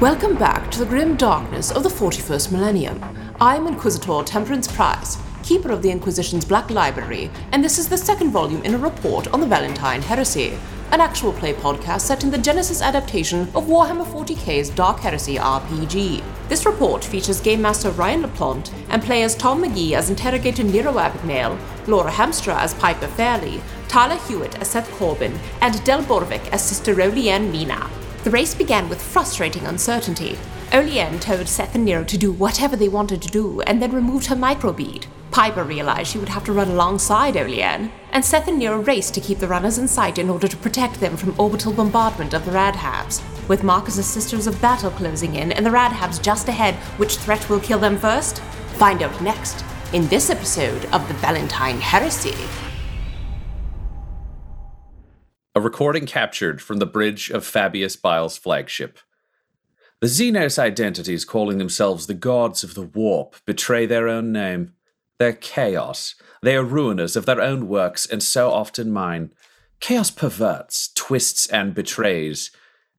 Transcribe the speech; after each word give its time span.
Welcome 0.00 0.36
back 0.36 0.70
to 0.70 0.78
the 0.78 0.86
grim 0.86 1.16
darkness 1.16 1.72
of 1.72 1.82
the 1.82 1.88
41st 1.88 2.52
millennium. 2.52 3.02
I'm 3.40 3.66
Inquisitor 3.66 4.22
Temperance 4.22 4.70
Price, 4.70 5.18
keeper 5.42 5.72
of 5.72 5.82
the 5.82 5.90
Inquisition's 5.90 6.44
Black 6.44 6.70
Library, 6.70 7.32
and 7.50 7.64
this 7.64 7.80
is 7.80 7.88
the 7.88 7.98
second 7.98 8.30
volume 8.30 8.62
in 8.62 8.76
a 8.76 8.78
report 8.78 9.26
on 9.34 9.40
the 9.40 9.46
Valentyne 9.46 10.02
Heresy, 10.02 10.56
an 10.92 11.00
actual 11.00 11.32
play 11.32 11.52
podcast 11.52 12.02
set 12.02 12.22
in 12.22 12.30
the 12.30 12.36
Genesys 12.36 12.80
adaptation 12.80 13.40
of 13.56 13.66
Warhammer 13.66 14.06
40k's 14.06 14.70
Dark 14.70 15.00
Heresy 15.00 15.34
RPG. 15.34 16.22
This 16.48 16.64
report 16.64 17.02
features 17.02 17.40
Game 17.40 17.60
Master 17.60 17.90
Ryan 17.90 18.22
LaPlante 18.22 18.72
and 18.90 19.02
players 19.02 19.34
Tom 19.34 19.64
McGee 19.64 19.94
as 19.94 20.10
Interrogator 20.10 20.62
Nero 20.62 20.92
Abagnale, 20.92 21.58
Laura 21.88 22.12
Hamstra 22.12 22.54
as 22.54 22.72
Piper 22.74 23.08
Fairley, 23.08 23.60
Tyler 23.88 24.20
Hewitt 24.28 24.60
as 24.60 24.68
Seth 24.68 24.88
Corbin, 24.92 25.36
and 25.60 25.82
Del 25.82 26.04
Borovic 26.04 26.46
as 26.50 26.64
Sister 26.64 26.94
Olianne 26.94 27.50
Mina. 27.50 27.90
The 28.24 28.30
race 28.30 28.54
began 28.54 28.88
with 28.88 29.00
frustrating 29.00 29.64
uncertainty. 29.64 30.36
Olianne 30.72 31.20
told 31.20 31.48
Seth 31.48 31.74
and 31.74 31.84
Nero 31.84 32.04
to 32.04 32.18
do 32.18 32.32
whatever 32.32 32.76
they 32.76 32.88
wanted 32.88 33.22
to 33.22 33.28
do 33.28 33.60
and 33.62 33.80
then 33.80 33.92
removed 33.92 34.26
her 34.26 34.36
microbead. 34.36 35.06
Piper 35.30 35.62
realized 35.62 36.10
she 36.10 36.18
would 36.18 36.28
have 36.30 36.44
to 36.44 36.52
run 36.52 36.68
alongside 36.68 37.34
Olianne, 37.34 37.90
and 38.12 38.24
Seth 38.24 38.48
and 38.48 38.58
Nero 38.58 38.80
raced 38.80 39.14
to 39.14 39.20
keep 39.20 39.38
the 39.38 39.46
runners 39.46 39.78
in 39.78 39.86
sight 39.86 40.18
in 40.18 40.28
order 40.30 40.48
to 40.48 40.56
protect 40.56 41.00
them 41.00 41.16
from 41.16 41.38
orbital 41.38 41.72
bombardment 41.72 42.34
of 42.34 42.44
the 42.44 42.50
Radhabs. 42.50 43.22
With 43.48 43.62
Markus's 43.62 44.06
Sisters 44.06 44.46
of 44.46 44.60
Battle 44.60 44.90
closing 44.90 45.36
in 45.36 45.52
and 45.52 45.64
the 45.64 45.70
Radhabs 45.70 46.20
just 46.20 46.48
ahead, 46.48 46.74
which 46.98 47.16
threat 47.16 47.48
will 47.48 47.60
kill 47.60 47.78
them 47.78 47.98
first? 47.98 48.40
Find 48.78 49.02
out 49.02 49.22
next 49.22 49.64
in 49.92 50.08
this 50.08 50.28
episode 50.28 50.84
of 50.86 51.06
the 51.08 51.14
Valentyne 51.14 51.78
Heresy. 51.78 52.67
A 55.58 55.60
recording 55.60 56.06
captured 56.06 56.62
from 56.62 56.76
the 56.76 56.86
bridge 56.86 57.30
of 57.30 57.44
Fabius 57.44 57.96
Bile's 57.96 58.38
flagship. 58.38 59.00
The 60.00 60.06
Xenos 60.06 60.56
identities 60.56 61.24
calling 61.24 61.58
themselves 61.58 62.06
the 62.06 62.14
gods 62.14 62.62
of 62.62 62.74
the 62.74 62.82
warp 62.82 63.34
betray 63.44 63.84
their 63.84 64.06
own 64.06 64.30
name. 64.30 64.74
They're 65.18 65.32
chaos. 65.32 66.14
They 66.42 66.54
are 66.54 66.62
ruiners 66.62 67.16
of 67.16 67.26
their 67.26 67.40
own 67.40 67.66
works 67.66 68.06
and 68.06 68.22
so 68.22 68.52
often 68.52 68.92
mine. 68.92 69.32
Chaos 69.80 70.12
perverts, 70.12 70.92
twists, 70.94 71.48
and 71.48 71.74
betrays. 71.74 72.52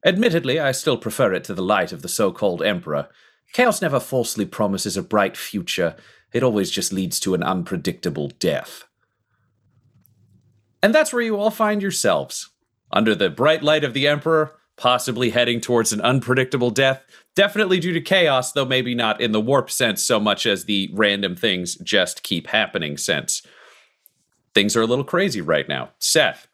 Admittedly, 0.04 0.60
I 0.60 0.74
still 0.74 0.98
prefer 0.98 1.32
it 1.32 1.46
to 1.46 1.54
the 1.54 1.64
light 1.64 1.94
of 1.94 2.02
the 2.02 2.10
so 2.10 2.34
called 2.34 2.62
Emperor. 2.62 3.08
Chaos 3.54 3.82
never 3.82 4.02
falsely 4.02 4.46
promises 4.46 4.98
a 4.98 5.02
bright 5.02 5.38
future, 5.38 5.96
it 6.34 6.44
always 6.44 6.70
just 6.72 6.92
leads 6.92 7.22
to 7.22 7.34
an 7.36 7.42
unpredictable 7.42 8.28
death. 8.38 8.84
And 10.82 10.94
that's 10.96 11.14
where 11.14 11.22
you 11.22 11.38
all 11.38 11.52
find 11.52 11.82
yourselves. 11.82 12.49
Under 12.92 13.16
the 13.16 13.30
bright 13.30 13.64
light 13.64 13.84
of 13.84 13.94
the 13.94 14.08
Emperor, 14.08 14.56
possibly 14.78 15.32
heading 15.32 15.60
towards 15.60 15.92
an 15.92 16.02
unpredictable 16.02 16.72
death, 16.72 17.04
definitely 17.36 17.80
due 17.80 17.94
to 17.94 18.02
chaos, 18.02 18.54
though 18.54 18.66
maybe 18.66 18.96
not 18.96 19.20
in 19.20 19.34
the 19.34 19.42
warp 19.42 19.70
sense 19.70 20.02
so 20.02 20.20
much 20.20 20.46
as 20.46 20.66
the 20.66 20.90
random 20.94 21.36
things 21.36 21.76
just 21.76 22.24
keep 22.24 22.48
happening 22.48 22.98
sense. 22.98 23.42
Things 24.56 24.76
are 24.76 24.82
a 24.82 24.88
little 24.88 25.04
crazy 25.04 25.42
right 25.42 25.68
now. 25.68 25.90
Seth, 26.00 26.48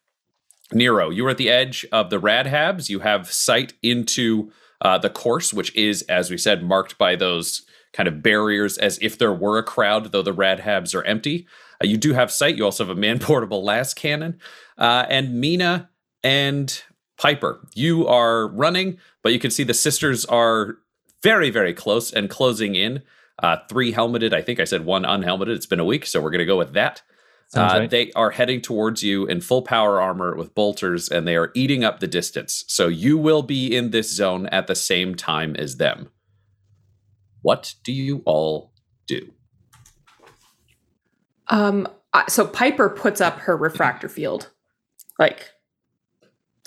Nero, 0.74 1.10
you 1.10 1.26
are 1.28 1.30
at 1.30 1.38
the 1.38 1.50
edge 1.50 1.86
of 1.92 2.10
the 2.10 2.20
Radhabs. 2.20 2.90
You 2.90 3.00
have 3.00 3.32
sight 3.32 3.74
into 3.84 4.52
uh, 4.82 4.98
the 4.98 5.10
course, 5.10 5.54
which 5.54 5.74
is, 5.76 6.02
as 6.04 6.32
we 6.32 6.38
said, 6.38 6.64
marked 6.64 6.98
by 6.98 7.16
those 7.16 7.62
kind 7.94 8.08
of 8.08 8.22
barriers 8.22 8.78
as 8.78 9.00
if 9.02 9.18
there 9.18 9.34
were 9.34 9.58
a 9.58 9.64
crowd, 9.64 10.12
though 10.12 10.22
the 10.22 10.34
Radhabs 10.34 10.94
are 10.94 11.04
empty. 11.04 11.48
Uh, 11.82 11.88
you 11.88 11.98
do 11.98 12.14
have 12.14 12.32
sight. 12.32 12.58
You 12.58 12.66
also 12.66 12.86
have 12.86 12.96
a 12.96 13.00
man 13.00 13.20
portable 13.20 13.64
las 13.64 13.94
cannon. 13.94 14.40
Uh, 14.78 15.06
and 15.10 15.40
Mina 15.40 15.90
and 16.26 16.82
Piper, 17.18 17.66
you 17.76 18.08
are 18.08 18.48
running, 18.48 18.98
but 19.22 19.32
you 19.32 19.38
can 19.38 19.52
see 19.52 19.64
the 19.64 19.76
sisters 19.76 20.26
are 20.26 20.78
very, 21.22 21.52
very 21.52 21.72
close 21.72 22.12
and 22.12 22.32
closing 22.32 22.74
in. 22.74 23.04
Uh, 23.42 23.58
three 23.70 23.92
helmeted. 23.92 24.34
I 24.34 24.42
think 24.42 24.60
I 24.60 24.64
said 24.64 24.86
one 24.86 25.06
unhelmeted. 25.06 25.56
It's 25.56 25.68
been 25.68 25.80
a 25.80 25.86
week, 25.86 26.08
so 26.08 26.20
we're 26.20 26.32
going 26.32 26.40
to 26.40 26.46
go 26.46 26.58
with 26.58 26.74
that. 26.74 27.04
Uh, 27.56 27.62
right. 27.62 27.90
They 27.90 28.12
are 28.14 28.32
heading 28.32 28.60
towards 28.60 29.04
you 29.04 29.28
in 29.28 29.40
full 29.40 29.62
power 29.62 30.02
armor 30.02 30.36
with 30.36 30.56
bolters, 30.56 31.10
and 31.10 31.28
they 31.28 31.36
are 31.36 31.52
eating 31.54 31.84
up 31.84 32.00
the 32.00 32.08
distance. 32.08 32.66
So 32.68 32.88
you 32.88 33.20
will 33.20 33.44
be 33.44 33.76
in 33.76 33.92
this 33.92 34.12
zone 34.12 34.48
at 34.48 34.66
the 34.66 34.76
same 34.76 35.14
time 35.14 35.56
as 35.58 35.78
them. 35.78 36.10
What 37.44 37.76
do 37.84 37.94
you 37.94 38.24
all 38.26 38.74
do? 39.06 39.32
Um. 41.50 41.88
So 42.28 42.48
Piper 42.48 42.90
puts 42.90 43.22
up 43.22 43.40
her 43.42 43.56
refractor 43.56 44.10
field, 44.10 44.50
like 45.20 45.52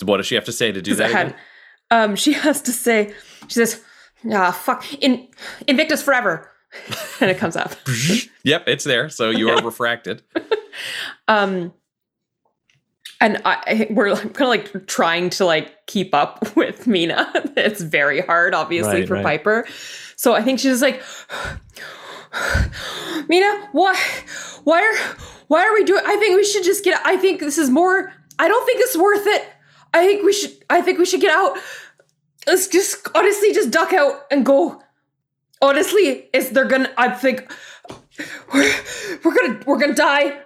what 0.03 0.17
does 0.17 0.27
she 0.27 0.35
have 0.35 0.45
to 0.45 0.51
say 0.51 0.71
to 0.71 0.81
do 0.81 0.95
that? 0.95 1.11
Had, 1.11 1.35
um, 1.91 2.15
she 2.15 2.33
has 2.33 2.61
to 2.63 2.71
say, 2.71 3.13
she 3.47 3.53
says, 3.53 3.83
"Ah, 4.31 4.51
fuck, 4.51 4.85
in 4.95 5.27
Invictus 5.67 6.01
forever," 6.01 6.51
and 7.21 7.29
it 7.29 7.37
comes 7.37 7.55
up. 7.55 7.73
yep, 8.43 8.63
it's 8.67 8.83
there. 8.83 9.09
So 9.09 9.29
you 9.29 9.49
are 9.49 9.61
refracted. 9.63 10.23
um, 11.27 11.73
and 13.21 13.41
I, 13.43 13.87
we're 13.89 14.15
kind 14.15 14.41
of 14.41 14.47
like 14.47 14.87
trying 14.87 15.29
to 15.31 15.45
like 15.45 15.85
keep 15.87 16.13
up 16.13 16.55
with 16.55 16.87
Mina. 16.87 17.29
it's 17.57 17.81
very 17.81 18.21
hard, 18.21 18.53
obviously, 18.53 18.99
right, 18.99 19.07
for 19.07 19.15
right. 19.15 19.23
Piper. 19.23 19.67
So 20.15 20.33
I 20.33 20.41
think 20.41 20.59
she's 20.59 20.81
like, 20.81 21.01
Mina, 23.27 23.69
why, 23.73 23.99
why 24.63 24.81
are, 24.81 25.15
why 25.47 25.65
are 25.65 25.73
we 25.73 25.83
doing? 25.83 26.03
I 26.05 26.15
think 26.17 26.37
we 26.37 26.45
should 26.45 26.63
just 26.63 26.83
get. 26.83 27.01
I 27.05 27.17
think 27.17 27.39
this 27.39 27.57
is 27.57 27.69
more. 27.69 28.13
I 28.37 28.47
don't 28.47 28.65
think 28.65 28.79
it's 28.79 28.97
worth 28.97 29.27
it. 29.27 29.47
I 29.93 30.05
think 30.05 30.23
we 30.23 30.33
should 30.33 30.51
I 30.69 30.81
think 30.81 30.99
we 30.99 31.05
should 31.05 31.21
get 31.21 31.35
out. 31.35 31.57
Let's 32.47 32.67
just 32.67 33.07
honestly 33.15 33.53
just 33.53 33.71
duck 33.71 33.93
out 33.93 34.25
and 34.31 34.45
go. 34.45 34.81
Honestly, 35.61 36.29
is 36.33 36.51
they're 36.51 36.65
gonna 36.65 36.91
I 36.97 37.09
think 37.09 37.51
we're 38.53 38.73
we're 39.23 39.35
gonna 39.35 39.59
we're 39.65 39.79
gonna 39.79 39.95
die. 39.95 40.41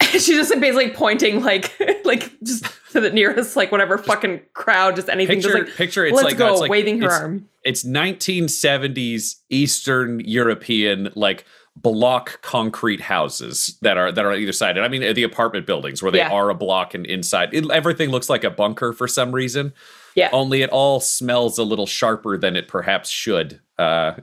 She's 0.10 0.26
just 0.26 0.50
like 0.50 0.60
basically 0.60 0.90
pointing 0.90 1.42
like 1.42 1.72
like 2.04 2.32
just 2.42 2.64
to 2.92 3.00
the 3.00 3.10
nearest 3.10 3.56
like 3.56 3.70
whatever 3.70 3.98
fucking 3.98 4.40
crowd, 4.54 4.96
just 4.96 5.08
anything. 5.08 5.36
Picture, 5.36 5.58
just 5.58 5.68
like 5.68 5.76
picture 5.76 6.04
it's 6.04 6.16
let's 6.16 6.24
like 6.24 6.36
go, 6.36 6.52
it's 6.52 6.60
like, 6.62 6.70
waving 6.70 7.00
her 7.00 7.06
it's, 7.06 7.14
arm. 7.14 7.48
It's 7.62 7.84
1970s 7.84 9.36
Eastern 9.50 10.20
European 10.20 11.10
like 11.14 11.44
block 11.76 12.42
concrete 12.42 13.00
houses 13.00 13.78
that 13.80 13.96
are 13.96 14.12
that 14.12 14.24
are 14.24 14.32
on 14.32 14.38
either 14.38 14.52
side. 14.52 14.76
And 14.76 14.84
I 14.84 14.88
mean 14.88 15.14
the 15.14 15.22
apartment 15.22 15.66
buildings 15.66 16.02
where 16.02 16.12
they 16.12 16.18
yeah. 16.18 16.30
are 16.30 16.50
a 16.50 16.54
block 16.54 16.94
and 16.94 17.06
inside 17.06 17.54
it, 17.54 17.70
everything 17.70 18.10
looks 18.10 18.28
like 18.28 18.44
a 18.44 18.50
bunker 18.50 18.92
for 18.92 19.08
some 19.08 19.32
reason. 19.32 19.72
Yeah. 20.14 20.30
Only 20.32 20.62
it 20.62 20.70
all 20.70 21.00
smells 21.00 21.58
a 21.58 21.64
little 21.64 21.86
sharper 21.86 22.36
than 22.36 22.56
it 22.56 22.68
perhaps 22.68 23.08
should. 23.08 23.60
Uh, 23.78 24.14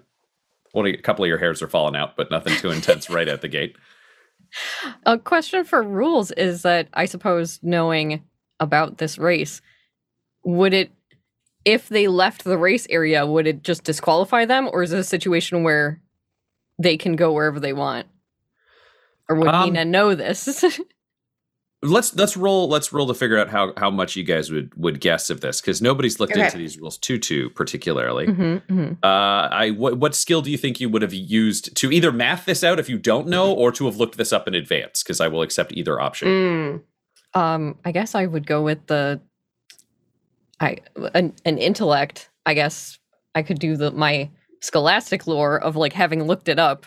well, 0.74 0.86
a 0.86 0.98
couple 0.98 1.24
of 1.24 1.30
your 1.30 1.38
hairs 1.38 1.62
are 1.62 1.68
falling 1.68 1.96
out, 1.96 2.18
but 2.18 2.30
nothing 2.30 2.56
too 2.58 2.72
intense 2.72 3.10
right 3.10 3.28
at 3.28 3.42
the 3.42 3.48
gate. 3.48 3.76
A 5.06 5.18
question 5.18 5.64
for 5.64 5.82
rules 5.82 6.32
is 6.32 6.62
that 6.62 6.90
I 6.94 7.06
suppose 7.06 7.60
knowing 7.64 8.24
about 8.60 8.98
this 8.98 9.18
race, 9.18 9.62
would 10.44 10.74
it 10.74 10.92
if 11.66 11.90
they 11.90 12.08
left 12.08 12.46
the 12.46 12.58
race 12.58 12.88
area, 12.90 13.26
would 13.26 13.46
it 13.46 13.62
just 13.62 13.84
disqualify 13.84 14.46
them, 14.46 14.70
or 14.72 14.84
is 14.84 14.94
it 14.94 15.00
a 15.00 15.04
situation 15.04 15.64
where 15.64 16.02
they 16.80 16.98
can 16.98 17.16
go 17.16 17.34
wherever 17.34 17.60
they 17.60 17.74
want? 17.74 18.08
Or 19.30 19.36
would 19.36 19.48
um, 19.48 19.66
Nina 19.66 19.86
know 19.86 20.16
this? 20.16 20.80
let's 21.84 22.16
let's 22.16 22.36
roll 22.36 22.68
let's 22.68 22.92
roll 22.92 23.06
to 23.06 23.14
figure 23.14 23.38
out 23.38 23.50
how 23.50 23.72
how 23.78 23.92
much 23.92 24.16
you 24.16 24.24
guys 24.24 24.52
would 24.52 24.74
would 24.76 25.00
guess 25.00 25.30
of 25.30 25.42
this 25.42 25.62
because 25.62 25.80
nobody's 25.80 26.20
looked 26.20 26.34
okay. 26.34 26.46
into 26.46 26.58
these 26.58 26.80
rules 26.80 26.98
too 26.98 27.20
too 27.20 27.52
particularly 27.52 28.26
mm-hmm, 28.26 28.74
mm-hmm. 28.74 28.94
uh 29.04 29.48
i 29.50 29.70
what, 29.70 29.98
what 29.98 30.16
skill 30.16 30.42
do 30.42 30.50
you 30.50 30.58
think 30.58 30.80
you 30.80 30.90
would 30.90 31.04
have 31.04 31.14
used 31.14 31.76
to 31.76 31.92
either 31.92 32.12
math 32.12 32.46
this 32.46 32.64
out 32.64 32.80
if 32.80 32.90
you 32.90 32.98
don't 32.98 33.28
know 33.28 33.54
or 33.54 33.72
to 33.72 33.86
have 33.86 33.98
looked 33.98 34.18
this 34.18 34.34
up 34.34 34.48
in 34.48 34.56
advance 34.56 35.04
because 35.04 35.22
i 35.22 35.28
will 35.28 35.44
accept 35.44 35.72
either 35.74 36.02
option 36.02 36.28
mm. 36.28 36.82
um 37.40 37.78
i 37.86 37.92
guess 37.92 38.16
i 38.16 38.26
would 38.26 38.48
go 38.48 38.64
with 38.64 38.84
the 38.88 39.22
i 40.60 40.78
an, 41.14 41.32
an 41.46 41.60
intellect 41.60 42.32
i 42.48 42.56
guess 42.56 42.98
i 43.36 43.44
could 43.44 43.60
do 43.60 43.78
the 43.78 43.92
my 43.92 44.28
scholastic 44.62 45.28
lore 45.28 45.60
of 45.60 45.76
like 45.76 45.94
having 45.94 46.24
looked 46.24 46.48
it 46.50 46.60
up. 46.60 46.86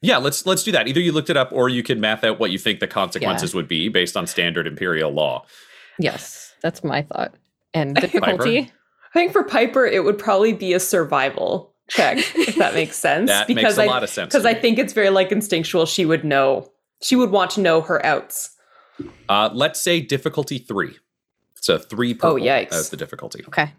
Yeah, 0.00 0.16
let's 0.16 0.44
let's 0.46 0.64
do 0.64 0.72
that. 0.72 0.88
Either 0.88 1.00
you 1.00 1.12
looked 1.12 1.30
it 1.30 1.36
up 1.36 1.50
or 1.52 1.68
you 1.68 1.82
could 1.82 1.98
math 1.98 2.24
out 2.24 2.40
what 2.40 2.50
you 2.50 2.58
think 2.58 2.80
the 2.80 2.88
consequences 2.88 3.52
yeah. 3.52 3.56
would 3.56 3.68
be 3.68 3.88
based 3.88 4.16
on 4.16 4.26
standard 4.26 4.66
imperial 4.66 5.12
law. 5.12 5.44
Yes, 5.98 6.54
that's 6.60 6.82
my 6.82 7.02
thought. 7.02 7.34
And 7.72 7.94
difficulty. 7.94 8.62
Piper? 8.62 8.72
I 9.14 9.18
think 9.18 9.32
for 9.32 9.44
Piper 9.44 9.86
it 9.86 10.02
would 10.02 10.18
probably 10.18 10.52
be 10.52 10.72
a 10.72 10.80
survival 10.80 11.72
check, 11.88 12.18
if 12.18 12.56
that 12.56 12.74
makes 12.74 12.96
sense. 12.98 13.28
that 13.30 13.46
because 13.46 13.76
makes 13.76 13.78
a 13.78 13.82
I, 13.82 13.86
lot 13.86 14.02
of 14.02 14.10
sense. 14.10 14.32
Because 14.32 14.46
I 14.46 14.54
think 14.54 14.78
it's 14.78 14.92
very 14.92 15.10
like 15.10 15.30
instinctual. 15.30 15.86
She 15.86 16.04
would 16.04 16.24
know. 16.24 16.70
She 17.00 17.14
would 17.14 17.30
want 17.30 17.52
to 17.52 17.60
know 17.60 17.80
her 17.80 18.04
outs. 18.04 18.56
Uh, 19.28 19.50
let's 19.52 19.80
say 19.80 20.00
difficulty 20.00 20.58
three. 20.58 20.98
So 21.54 21.78
three 21.78 22.14
purple 22.14 22.36
oh, 22.36 22.40
yikes. 22.40 22.72
as 22.72 22.90
the 22.90 22.96
difficulty. 22.96 23.44
Okay. 23.46 23.72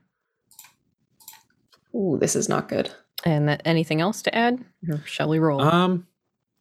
Ooh, 1.94 2.18
this 2.20 2.36
is 2.36 2.48
not 2.48 2.70
good. 2.70 2.92
And 3.26 3.48
that, 3.48 3.62
anything 3.66 4.02
else 4.02 4.22
to 4.24 4.36
add? 4.36 4.64
Or 4.90 5.02
shall 5.06 5.30
we 5.30 5.40
roll? 5.40 5.62
Um, 5.62 6.06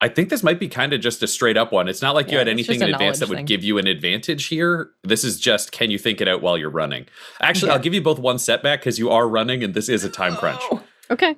I 0.01 0.09
think 0.09 0.29
this 0.31 0.43
might 0.43 0.59
be 0.61 0.69
kind 0.69 0.93
of 0.93 1.01
just 1.01 1.23
a 1.23 1.27
straight 1.27 1.57
up 1.57 1.73
one. 1.73 1.89
It's 1.89 2.03
not 2.03 2.15
like 2.15 2.31
you 2.31 2.39
had 2.39 2.49
anything 2.49 2.81
in 2.81 2.93
advance 2.93 3.19
that 3.21 3.27
knowledge 3.27 3.29
would 3.31 3.37
thing. 3.39 3.45
give 3.47 3.63
you 3.65 3.79
an 3.79 3.87
advantage 3.87 4.47
here. 4.47 4.91
This 5.05 5.23
is 5.25 5.39
just 5.41 5.71
can 5.73 5.91
you 5.91 5.99
think 5.99 6.21
it 6.21 6.27
out 6.29 6.43
while 6.43 6.59
you're 6.59 6.71
running? 6.71 7.07
Actually, 7.41 7.69
Yeah. 7.69 7.75
I'll 7.75 7.81
give 7.83 7.95
you 7.95 8.03
both 8.03 8.19
one 8.19 8.39
setback 8.39 8.81
because 8.81 8.99
you 8.99 9.11
are 9.11 9.29
running 9.29 9.63
and 9.63 9.75
this 9.75 9.89
is 9.89 10.03
a 10.05 10.09
time 10.11 10.35
crunch. 10.37 10.61
Oh, 10.71 10.83
Okay. 11.11 11.37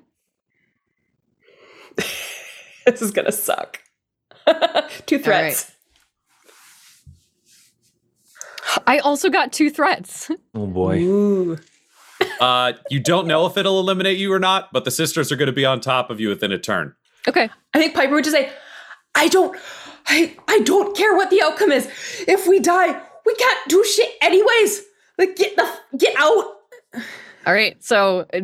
this 1.96 3.02
is 3.02 3.10
gonna 3.10 3.32
suck. 3.32 3.80
Two 5.06 5.18
threats. 5.18 5.72
I 8.86 8.98
also 8.98 9.28
got 9.30 9.52
two 9.52 9.70
threats. 9.70 10.30
Oh 10.54 10.66
boy. 10.66 11.00
Ooh. 11.00 11.58
Uh, 12.40 12.72
you 12.90 13.00
don't 13.00 13.26
know 13.26 13.46
if 13.46 13.56
it'll 13.56 13.80
eliminate 13.80 14.18
you 14.18 14.32
or 14.32 14.38
not, 14.38 14.72
but 14.72 14.84
the 14.84 14.90
sisters 14.90 15.30
are 15.30 15.36
going 15.36 15.46
to 15.46 15.52
be 15.52 15.64
on 15.64 15.80
top 15.80 16.10
of 16.10 16.20
you 16.20 16.28
within 16.28 16.52
a 16.52 16.58
turn. 16.58 16.94
Okay. 17.28 17.48
I 17.72 17.78
think 17.78 17.94
Piper 17.94 18.14
would 18.14 18.24
just 18.24 18.36
say, 18.36 18.52
I 19.14 19.28
don't 19.28 19.58
I 20.06 20.36
I 20.48 20.60
don't 20.60 20.96
care 20.96 21.14
what 21.14 21.30
the 21.30 21.42
outcome 21.42 21.72
is. 21.72 21.88
If 22.28 22.46
we 22.46 22.60
die, 22.60 23.00
we 23.24 23.34
can't 23.34 23.68
do 23.68 23.84
shit 23.84 24.10
anyways. 24.20 24.82
Like 25.18 25.36
get 25.36 25.56
the 25.56 25.68
get 25.96 26.14
out. 26.18 26.44
All 27.46 27.52
right. 27.52 27.82
So 27.84 28.26
uh, 28.32 28.40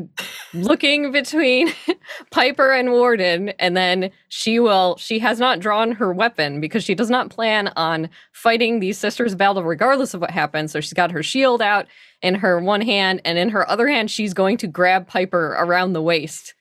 looking 0.52 1.10
between 1.10 1.72
Piper 2.30 2.72
and 2.72 2.92
Warden, 2.92 3.50
and 3.50 3.76
then 3.76 4.10
she 4.28 4.60
will, 4.60 4.96
she 4.98 5.18
has 5.20 5.38
not 5.38 5.60
drawn 5.60 5.92
her 5.92 6.12
weapon 6.12 6.60
because 6.60 6.84
she 6.84 6.94
does 6.94 7.08
not 7.08 7.30
plan 7.30 7.68
on 7.76 8.10
fighting 8.32 8.80
these 8.80 8.98
sisters' 8.98 9.34
battle 9.34 9.62
regardless 9.64 10.12
of 10.12 10.20
what 10.20 10.30
happens. 10.30 10.72
So 10.72 10.80
she's 10.80 10.92
got 10.92 11.12
her 11.12 11.22
shield 11.22 11.62
out 11.62 11.86
in 12.20 12.34
her 12.36 12.60
one 12.60 12.82
hand, 12.82 13.22
and 13.24 13.38
in 13.38 13.48
her 13.48 13.68
other 13.70 13.88
hand, 13.88 14.10
she's 14.10 14.34
going 14.34 14.58
to 14.58 14.66
grab 14.66 15.06
Piper 15.06 15.56
around 15.58 15.94
the 15.94 16.02
waist 16.02 16.52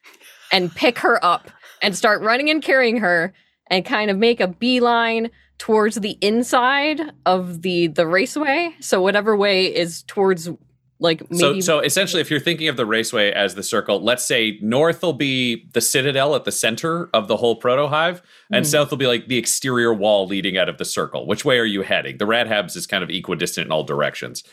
and 0.52 0.74
pick 0.74 1.00
her 1.00 1.24
up 1.24 1.52
and 1.82 1.96
start 1.96 2.22
running 2.22 2.50
and 2.50 2.62
carrying 2.64 2.98
her 2.98 3.34
and 3.68 3.86
kind 3.86 4.10
of 4.10 4.18
make 4.18 4.40
a 4.40 4.48
beeline 4.48 5.30
towards 5.58 5.98
the 5.98 6.18
inside 6.22 7.02
of 7.26 7.62
the 7.62 7.88
the 7.88 8.08
raceway 8.08 8.74
so 8.80 9.02
whatever 9.02 9.36
way 9.36 9.66
is 9.66 10.04
towards 10.04 10.50
like 11.00 11.22
maybe 11.32 11.38
So, 11.38 11.60
so 11.60 11.80
essentially, 11.80 12.22
if 12.22 12.30
you're 12.30 12.40
thinking 12.40 12.68
of 12.68 12.76
the 12.78 12.86
raceway 12.86 13.32
as 13.32 13.56
the 13.56 13.64
circle, 13.64 14.04
let's 14.04 14.24
say 14.26 14.60
north 14.62 15.02
will 15.02 15.14
be 15.14 15.68
the 15.74 15.82
citadel 15.82 16.36
at 16.36 16.44
the 16.46 16.52
center 16.52 17.10
of 17.14 17.28
the 17.28 17.38
whole 17.38 17.56
proto 17.56 17.88
hive, 17.88 18.22
and 18.52 18.66
Hmm. 18.66 18.70
south 18.70 18.90
will 18.92 18.98
be 18.98 19.08
like 19.08 19.28
the 19.28 19.38
exterior 19.38 19.94
wall 19.94 20.28
leading 20.28 20.58
out 20.58 20.70
of 20.70 20.78
the 20.78 20.86
circle. 20.86 21.26
Which 21.26 21.46
way 21.46 21.58
are 21.60 21.66
you 21.66 21.82
heading? 21.84 22.18
The 22.18 22.26
Radhabs 22.26 22.76
is 22.76 22.86
kind 22.86 23.04
of 23.04 23.10
equidistant 23.10 23.66
in 23.68 23.72
all 23.72 23.84
directions. 23.84 24.44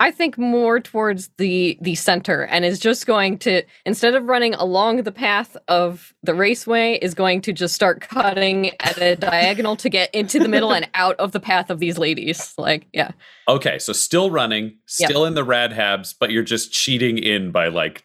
I 0.00 0.10
think 0.12 0.38
more 0.38 0.78
towards 0.78 1.28
the 1.38 1.76
the 1.80 1.94
center 1.96 2.44
and 2.44 2.64
is 2.64 2.78
just 2.78 3.04
going 3.06 3.38
to 3.38 3.62
instead 3.84 4.14
of 4.14 4.24
running 4.24 4.54
along 4.54 5.02
the 5.02 5.10
path 5.12 5.56
of 5.66 6.14
the 6.22 6.34
raceway 6.34 6.94
is 7.02 7.14
going 7.14 7.40
to 7.42 7.52
just 7.52 7.74
start 7.74 8.00
cutting 8.00 8.70
at 8.80 8.96
a 8.98 9.16
diagonal 9.16 9.74
to 9.76 9.88
get 9.88 10.14
into 10.14 10.38
the 10.38 10.48
middle 10.48 10.72
and 10.72 10.88
out 10.94 11.16
of 11.16 11.32
the 11.32 11.40
path 11.40 11.68
of 11.70 11.80
these 11.80 11.98
ladies. 11.98 12.54
Like, 12.56 12.86
yeah. 12.92 13.10
Okay, 13.48 13.78
so 13.78 13.92
still 13.92 14.30
running, 14.30 14.76
Yep. 15.00 15.10
still 15.10 15.24
in 15.24 15.34
the 15.34 15.44
rad 15.44 15.72
habs, 15.72 16.14
but 16.18 16.30
you're 16.30 16.42
just 16.44 16.72
cheating 16.72 17.18
in 17.18 17.50
by 17.50 17.68
like 17.68 18.04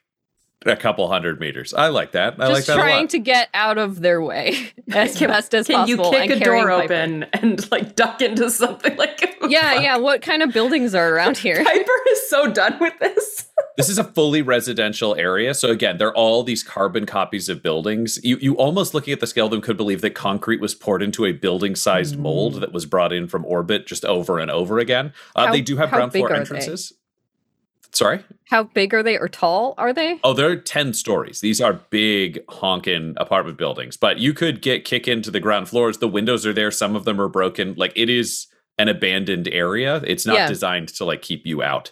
a 0.65 0.75
couple 0.77 1.07
hundred 1.09 1.39
meters. 1.41 1.73
I 1.73 1.89
like 1.89 2.13
that. 2.13 2.35
I 2.39 2.47
just 2.47 2.51
like 2.53 2.65
that 2.65 2.73
a 2.77 2.81
trying 2.81 3.01
lot. 3.01 3.09
to 3.09 3.19
get 3.19 3.49
out 3.53 3.77
of 3.77 3.99
their 3.99 4.21
way 4.21 4.71
as 4.93 5.19
best 5.19 5.53
as 5.53 5.67
Can 5.67 5.87
you 5.87 5.97
kick 5.97 6.31
and 6.31 6.41
a 6.41 6.45
door 6.45 6.71
open 6.71 7.23
and 7.33 7.69
like 7.71 7.95
duck 7.95 8.21
into 8.21 8.49
something 8.49 8.95
like 8.95 9.17
Yeah, 9.49 9.79
yeah. 9.79 9.97
What 9.97 10.21
kind 10.21 10.41
of 10.41 10.53
buildings 10.53 10.95
are 10.95 11.13
around 11.13 11.37
here? 11.37 11.63
Piper 11.63 11.91
is 12.11 12.29
so 12.29 12.51
done 12.51 12.77
with 12.79 12.97
this. 12.99 13.47
this 13.77 13.89
is 13.89 13.97
a 13.97 14.03
fully 14.03 14.41
residential 14.41 15.15
area. 15.15 15.53
So 15.53 15.69
again, 15.69 15.97
they're 15.97 16.13
all 16.13 16.43
these 16.43 16.63
carbon 16.63 17.05
copies 17.05 17.49
of 17.49 17.61
buildings. 17.61 18.19
You 18.23 18.37
you 18.37 18.55
almost 18.55 18.93
looking 18.93 19.13
at 19.13 19.19
the 19.19 19.27
scale 19.27 19.45
of 19.45 19.51
them 19.51 19.61
could 19.61 19.77
believe 19.77 20.01
that 20.01 20.11
concrete 20.15 20.61
was 20.61 20.75
poured 20.75 21.01
into 21.01 21.25
a 21.25 21.31
building 21.31 21.75
sized 21.75 22.17
mold 22.17 22.55
that 22.61 22.71
was 22.71 22.85
brought 22.85 23.13
in 23.13 23.27
from 23.27 23.45
orbit 23.45 23.87
just 23.87 24.05
over 24.05 24.39
and 24.39 24.49
over 24.51 24.79
again. 24.79 25.13
Uh, 25.35 25.47
How- 25.47 25.51
they 25.51 25.61
do 25.61 25.77
have 25.77 25.89
ground 25.89 26.11
floor 26.11 26.27
are 26.27 26.33
they? 26.33 26.39
entrances. 26.39 26.93
Sorry? 27.91 28.23
How 28.49 28.63
big 28.63 28.91
are 28.95 29.03
they 29.03 29.17
or 29.19 29.27
tall 29.27 29.75
are 29.77 29.93
they? 29.93 30.19
Oh, 30.23 30.33
they're 30.33 30.55
10 30.55 30.93
stories. 30.93 31.41
These 31.41 31.61
are 31.61 31.73
big 31.73 32.43
honking 32.49 33.13
apartment 33.17 33.57
buildings, 33.59 33.97
but 33.97 34.17
you 34.17 34.33
could 34.33 34.63
get 34.63 34.83
kick 34.83 35.07
into 35.07 35.29
the 35.29 35.39
ground 35.39 35.69
floors. 35.69 35.99
The 35.99 36.07
windows 36.07 36.43
are 36.47 36.53
there. 36.53 36.71
Some 36.71 36.95
of 36.95 37.05
them 37.05 37.21
are 37.21 37.29
broken. 37.29 37.75
Like 37.77 37.93
it 37.95 38.09
is 38.09 38.47
an 38.79 38.87
abandoned 38.89 39.47
area. 39.49 40.01
It's 40.07 40.25
not 40.25 40.35
Yeah. 40.35 40.47
designed 40.47 40.89
to 40.89 41.05
like 41.05 41.21
keep 41.21 41.45
you 41.45 41.61
out. 41.63 41.91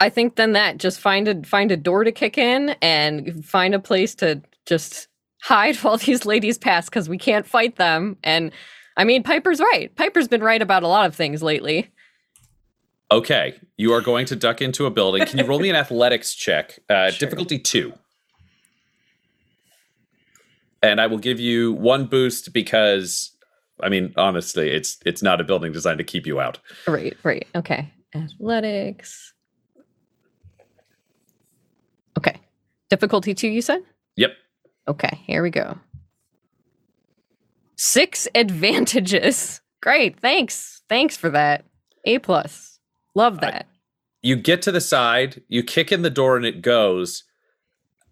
I 0.00 0.08
think 0.08 0.36
then 0.36 0.52
that 0.52 0.78
just 0.78 1.00
find 1.00 1.28
a 1.28 1.42
find 1.44 1.70
a 1.70 1.76
door 1.76 2.04
to 2.04 2.12
kick 2.12 2.36
in 2.36 2.70
and 2.82 3.44
find 3.44 3.74
a 3.74 3.78
place 3.78 4.14
to 4.16 4.42
just 4.66 5.08
hide 5.42 5.76
while 5.82 5.96
these 5.96 6.24
ladies 6.26 6.58
pass 6.58 6.88
because 6.88 7.08
we 7.08 7.18
can't 7.18 7.46
fight 7.46 7.76
them. 7.76 8.16
And 8.24 8.52
I 8.96 9.04
mean, 9.04 9.22
Piper's 9.22 9.60
right. 9.60 9.94
Piper's 9.96 10.28
been 10.28 10.42
right 10.42 10.60
about 10.60 10.82
a 10.82 10.88
lot 10.88 11.06
of 11.06 11.14
things 11.14 11.42
lately. 11.42 11.88
Okay, 13.10 13.54
you 13.76 13.92
are 13.92 14.00
going 14.00 14.24
to 14.26 14.36
duck 14.36 14.62
into 14.62 14.86
a 14.86 14.90
building. 14.90 15.26
Can 15.26 15.38
you 15.38 15.44
roll 15.44 15.60
me 15.60 15.68
an 15.70 15.76
athletics 15.76 16.34
check? 16.34 16.78
Uh, 16.90 17.10
Sure. 17.10 17.18
Difficulty 17.26 17.58
two. 17.58 17.92
And 20.82 21.00
I 21.00 21.06
will 21.06 21.18
give 21.18 21.38
you 21.38 21.72
one 21.74 22.06
boost 22.06 22.52
because, 22.52 23.31
I 23.82 23.88
mean, 23.88 24.14
honestly, 24.16 24.70
it's 24.70 24.98
it's 25.04 25.22
not 25.22 25.40
a 25.40 25.44
building 25.44 25.72
designed 25.72 25.98
to 25.98 26.04
keep 26.04 26.26
you 26.26 26.40
out. 26.40 26.58
Right, 26.86 27.16
right. 27.22 27.46
Okay. 27.54 27.92
Athletics. 28.14 29.32
Okay. 32.18 32.40
Difficulty 32.90 33.34
two, 33.34 33.48
you 33.48 33.62
said? 33.62 33.82
Yep. 34.16 34.32
Okay, 34.88 35.20
here 35.26 35.42
we 35.42 35.50
go. 35.50 35.78
Six 37.76 38.28
advantages. 38.34 39.60
Great. 39.80 40.20
Thanks. 40.20 40.82
Thanks 40.88 41.16
for 41.16 41.30
that. 41.30 41.64
A 42.04 42.18
plus. 42.18 42.78
Love 43.14 43.40
that. 43.40 43.66
You 44.22 44.36
get 44.36 44.62
to 44.62 44.72
the 44.72 44.80
side, 44.80 45.42
you 45.48 45.64
kick 45.64 45.90
in 45.90 46.02
the 46.02 46.10
door, 46.10 46.36
and 46.36 46.46
it 46.46 46.62
goes. 46.62 47.24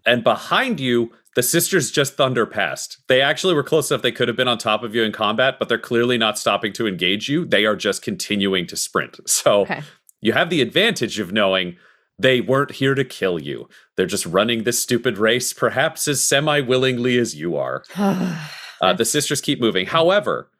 And 0.05 0.25
behind 0.25 0.81
you, 0.81 1.13
the 1.37 1.43
sisters 1.43 1.91
just 1.91 2.15
thunder 2.17 2.45
past. 2.47 2.99
They 3.09 3.21
actually 3.21 3.55
were 3.55 3.63
close 3.63 3.91
enough 3.91 4.03
they 4.03 4.13
could 4.13 4.29
have 4.29 4.37
been 4.37 4.49
on 4.49 4.59
top 4.59 4.83
of 4.83 4.95
you 4.95 5.03
in 5.05 5.13
combat, 5.13 5.57
but 5.59 5.69
they're 5.69 5.79
clearly 5.79 6.19
not 6.19 6.39
stopping 6.39 6.73
to 6.75 6.87
engage 6.89 7.29
you. 7.29 7.45
They 7.45 7.65
are 7.65 7.77
just 7.77 8.03
continuing 8.03 8.67
to 8.67 8.77
sprint. 8.77 9.21
So 9.29 9.63
Okay. 9.63 9.83
you 10.21 10.33
have 10.33 10.51
the 10.51 10.61
advantage 10.61 11.19
of 11.21 11.33
knowing 11.33 11.77
they 12.19 12.41
weren't 12.41 12.73
here 12.73 12.95
to 12.95 13.05
kill 13.05 13.41
you. 13.41 13.69
They're 13.97 14.07
just 14.07 14.27
running 14.27 14.65
this 14.65 14.79
stupid 14.83 15.19
race, 15.19 15.53
perhaps 15.53 16.07
as 16.09 16.23
semi 16.23 16.61
willingly 16.61 17.19
as 17.19 17.35
you 17.35 17.57
are. 17.57 17.85
Uh, 18.83 18.95
the 18.95 19.05
sisters 19.05 19.43
keep 19.43 19.61
moving. 19.61 19.85
However, 19.85 20.51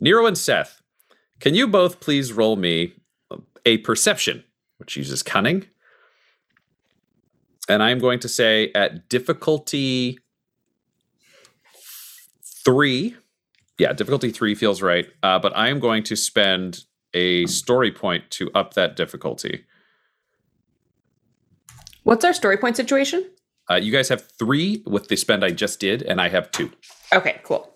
Nero 0.00 0.26
and 0.26 0.36
Seth, 0.36 0.82
can 1.40 1.54
you 1.54 1.66
both 1.66 1.98
please 1.98 2.30
roll 2.30 2.56
me 2.56 2.92
a 3.64 3.78
perception, 3.78 4.44
which 4.76 4.98
uses 4.98 5.22
cunning? 5.22 5.64
And 7.70 7.84
I'm 7.84 8.00
going 8.00 8.18
to 8.18 8.28
say 8.28 8.72
at 8.74 9.08
difficulty 9.08 10.18
three. 12.64 13.14
Yeah, 13.78 13.92
difficulty 13.92 14.30
three 14.30 14.56
feels 14.56 14.82
right. 14.82 15.06
Uh, 15.22 15.38
but 15.38 15.56
I 15.56 15.68
am 15.68 15.78
going 15.78 16.02
to 16.02 16.16
spend 16.16 16.84
a 17.14 17.46
story 17.46 17.92
point 17.92 18.28
to 18.30 18.50
up 18.56 18.74
that 18.74 18.96
difficulty. 18.96 19.66
What's 22.02 22.24
our 22.24 22.32
story 22.32 22.56
point 22.56 22.76
situation? 22.76 23.30
Uh, 23.70 23.76
you 23.76 23.92
guys 23.92 24.08
have 24.08 24.28
three 24.36 24.82
with 24.84 25.06
the 25.06 25.14
spend 25.14 25.44
I 25.44 25.50
just 25.50 25.78
did, 25.78 26.02
and 26.02 26.20
I 26.20 26.28
have 26.28 26.50
two. 26.50 26.72
Okay, 27.14 27.40
cool. 27.44 27.72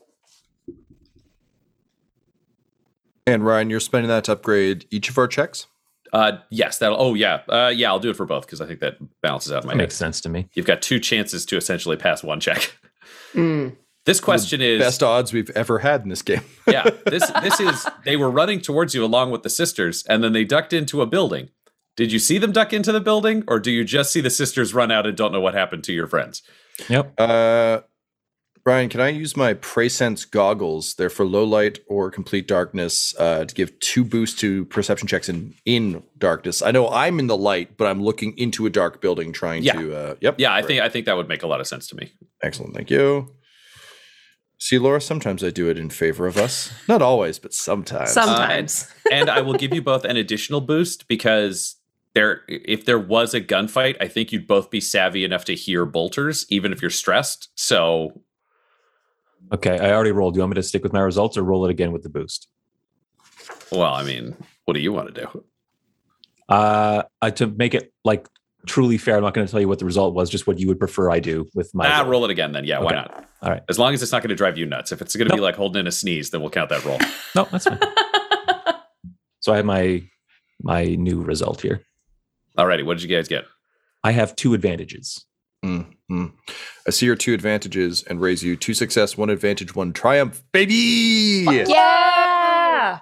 And 3.29 3.47
Ryan, 3.47 3.71
you're 3.71 3.79
spending 3.79 4.09
that 4.09 4.25
to 4.25 4.33
upgrade 4.33 4.87
each 4.91 5.09
of 5.09 5.19
our 5.19 5.29
checks. 5.29 5.69
Uh, 6.14 6.38
yes, 6.49 6.78
that'll. 6.78 7.00
Oh, 7.00 7.14
yeah, 7.14 7.40
uh, 7.49 7.73
yeah. 7.75 7.88
I'll 7.88 7.99
do 7.99 8.09
it 8.11 8.16
for 8.16 8.25
both 8.25 8.47
because 8.47 8.61
I 8.61 8.66
think 8.66 8.80
that 8.80 8.94
balances 9.21 9.52
out 9.52 9.64
in 9.64 9.66
my 9.66 9.73
That 9.73 9.78
head. 9.80 9.85
makes 9.85 9.97
sense 9.97 10.21
to 10.23 10.28
me. 10.28 10.49
You've 10.54 10.64
got 10.66 10.80
two 10.80 11.00
chances 11.00 11.44
to 11.47 11.56
essentially 11.56 11.97
pass 11.97 12.23
one 12.23 12.40
check. 12.40 12.76
Mm. 13.35 13.76
This 14.06 14.21
question 14.21 14.61
is 14.61 14.78
Best 14.80 15.02
odds 15.02 15.33
we've 15.33 15.50
ever 15.50 15.80
had 15.80 16.02
in 16.02 16.09
this 16.09 16.23
game. 16.23 16.42
yeah. 16.68 16.88
This 17.04 17.28
this 17.42 17.59
is 17.61 17.87
they 18.04 18.16
were 18.16 18.30
running 18.30 18.61
towards 18.61 18.94
you 18.94 19.04
along 19.04 19.30
with 19.33 19.42
the 19.42 19.50
sisters, 19.50 20.04
and 20.09 20.23
then 20.23 20.33
they 20.33 20.44
ducked 20.44 20.73
into 20.73 21.02
a 21.02 21.06
building. 21.06 21.49
Did 21.97 22.12
you 22.12 22.18
see 22.18 22.38
them 22.38 22.52
duck 22.52 22.73
into 22.73 22.92
the 22.92 23.00
building, 23.00 23.42
or 23.49 23.59
do 23.59 23.71
you 23.71 23.83
just 23.85 24.12
see 24.12 24.21
the 24.21 24.30
sisters 24.30 24.73
run 24.73 24.90
out 24.92 25.04
and 25.06 25.16
don't 25.16 25.33
know 25.33 25.40
what 25.40 25.54
happened 25.54 25.85
to 25.85 25.92
your 25.92 26.06
friends? 26.06 26.42
Yep. 26.88 27.14
Uh, 27.18 27.80
Ryan, 28.66 28.88
can 28.88 29.00
I 29.02 29.09
use 29.09 29.37
my 29.37 29.52
Preysense 29.52 30.30
goggles? 30.30 30.94
They're 30.94 31.11
for 31.11 31.26
low 31.26 31.44
light 31.44 31.80
or 31.87 32.11
complete 32.11 32.49
darkness 32.49 33.14
uh, 33.18 33.44
to 33.44 33.54
give 33.54 33.78
two 33.80 34.04
boosts 34.04 34.40
to 34.40 34.64
perception 34.66 35.06
checks 35.06 35.28
in 35.28 35.54
in 35.66 36.02
darkness. 36.16 36.62
I 36.62 36.71
know 36.71 36.88
I'm 36.88 37.18
in 37.18 37.26
the 37.26 37.37
light, 37.37 37.76
but 37.76 37.87
I'm 37.87 38.02
looking 38.02 38.37
into 38.38 38.64
a 38.64 38.71
dark 38.71 39.02
building 39.02 39.33
trying 39.35 39.64
Yeah. 39.64 39.75
to. 39.75 39.94
Uh, 39.97 40.14
yep. 40.23 40.37
Yeah, 40.38 40.52
I 40.52 40.61
great. 40.62 40.68
think 40.68 40.80
I 40.83 40.88
think 40.88 41.06
that 41.06 41.16
would 41.16 41.28
make 41.28 41.42
a 41.42 41.47
lot 41.47 41.61
of 41.61 41.66
sense 41.66 41.87
to 41.88 41.97
me. 41.97 42.12
Excellent. 42.42 42.75
Thank 42.75 42.90
you. 42.90 43.35
See, 44.59 44.78
Laura, 44.78 45.00
sometimes 45.00 45.44
I 45.44 45.50
do 45.50 45.68
it 45.68 45.76
in 45.76 45.90
favor 45.90 46.26
of 46.26 46.38
us. 46.38 46.73
Not 46.88 47.02
always, 47.02 47.38
but 47.38 47.52
sometimes. 47.52 48.12
Sometimes. 48.12 48.90
and 49.12 49.28
I 49.28 49.42
will 49.42 49.54
give 49.54 49.75
you 49.75 49.83
both 49.83 50.06
an 50.06 50.16
additional 50.16 50.62
boost 50.62 51.06
because 51.06 51.76
there 52.14 52.42
if 52.49 52.87
there 52.87 52.99
was 52.99 53.35
a 53.35 53.42
gunfight, 53.42 53.97
I 54.00 54.09
think 54.09 54.33
you'd 54.33 54.47
both 54.47 54.71
be 54.71 54.80
savvy 54.80 55.23
enough 55.23 55.44
to 55.47 55.54
hear 55.54 55.85
bolters, 55.85 56.47
even 56.49 56.73
if 56.73 56.80
you're 56.80 56.90
stressed. 56.90 57.50
So 57.56 58.23
Okay, 59.53 59.79
I 59.79 59.93
already 59.93 60.13
rolled. 60.13 60.35
Do 60.35 60.39
you 60.39 60.43
want 60.43 60.53
me 60.53 60.57
to 60.57 60.63
stick 60.63 60.83
with 60.83 60.93
my 60.93 61.01
results 61.01 61.37
or 61.37 61.43
roll 61.43 61.65
it 61.65 61.71
again 61.71 61.93
with 61.93 62.03
the 62.03 62.09
boost? 62.09 62.49
Well, 63.71 63.83
I 63.83 64.03
mean, 64.03 64.37
what 64.65 64.75
do 64.75 64.81
you 64.81 64.93
want 64.93 65.15
to 65.15 65.21
do? 65.21 65.45
Uh, 66.49 67.03
uh 67.23 67.31
to 67.31 67.47
make 67.47 67.75
it 67.75 67.93
like 68.05 68.29
truly 68.67 68.99
fair, 68.99 69.17
I'm 69.17 69.23
not 69.23 69.35
going 69.35 69.47
to 69.47 69.51
tell 69.51 69.61
you 69.61 69.69
what 69.69 69.79
the 69.79 69.85
result 69.85 70.15
was. 70.15 70.31
Just 70.31 70.47
what 70.47 70.59
you 70.59 70.69
would 70.69 70.79
prefer 70.79 71.11
I 71.11 71.21
do 71.21 71.47
with 71.55 71.75
my. 71.75 71.89
Ah, 71.89 72.01
roll. 72.01 72.11
roll 72.11 72.25
it 72.27 72.31
again 72.31 72.53
then. 72.53 72.65
Yeah, 72.65 72.81
why 72.81 72.93
not? 72.93 73.29
All 73.43 73.51
right. 73.51 73.63
As 73.69 73.79
long 73.79 73.95
as 73.95 74.03
it's 74.03 74.13
not 74.13 74.23
going 74.23 74.31
to 74.31 74.35
drive 74.35 74.57
you 74.57 74.67
nuts. 74.67 74.93
If 74.93 75.03
it's 75.03 75.15
going 75.17 75.29
to 75.29 75.35
be 75.35 75.41
like 75.41 75.57
holding 75.57 75.81
in 75.81 75.87
a 75.87 75.93
sneeze, 75.93 76.31
then 76.31 76.41
we'll 76.41 76.51
count 76.51 76.71
that 76.71 76.85
roll. 76.85 76.99
No, 77.37 77.49
that's 77.51 77.65
fine. 77.65 77.81
so 79.41 79.53
I 79.53 79.57
have 79.57 79.65
my 79.65 80.03
my 80.63 80.85
new 80.85 81.21
result 81.21 81.61
here. 81.61 81.83
Alrighty, 82.57 82.85
what 82.85 82.99
did 82.99 83.03
you 83.09 83.15
guys 83.15 83.27
get? 83.27 83.45
I 84.05 84.13
have 84.13 84.37
two 84.37 84.55
advantages. 84.55 85.27
Mm, 85.65 85.94
mm. 86.11 86.33
I 86.87 86.91
see 86.91 87.07
your 87.07 87.17
two 87.17 87.35
advantages 87.35 88.03
and 88.05 88.21
raise 88.21 88.43
you 88.43 88.57
two 88.57 88.75
success, 88.75 89.17
one 89.17 89.31
advantage, 89.31 89.75
one 89.75 89.93
triumph, 89.93 90.43
baby. 90.53 91.47
Yeah. 91.69 93.01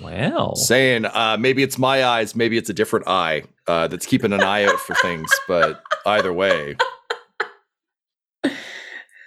Well, 0.00 0.56
Saying 0.56 1.04
uh, 1.04 1.36
maybe 1.38 1.62
it's 1.62 1.78
my 1.78 2.04
eyes, 2.04 2.34
maybe 2.34 2.56
it's 2.56 2.70
a 2.70 2.74
different 2.74 3.06
eye 3.06 3.44
uh, 3.66 3.86
that's 3.88 4.06
keeping 4.06 4.32
an 4.32 4.42
eye 4.42 4.64
out 4.64 4.80
for 4.80 4.94
things. 4.96 5.30
But 5.46 5.82
either 6.06 6.32
way, 6.32 6.76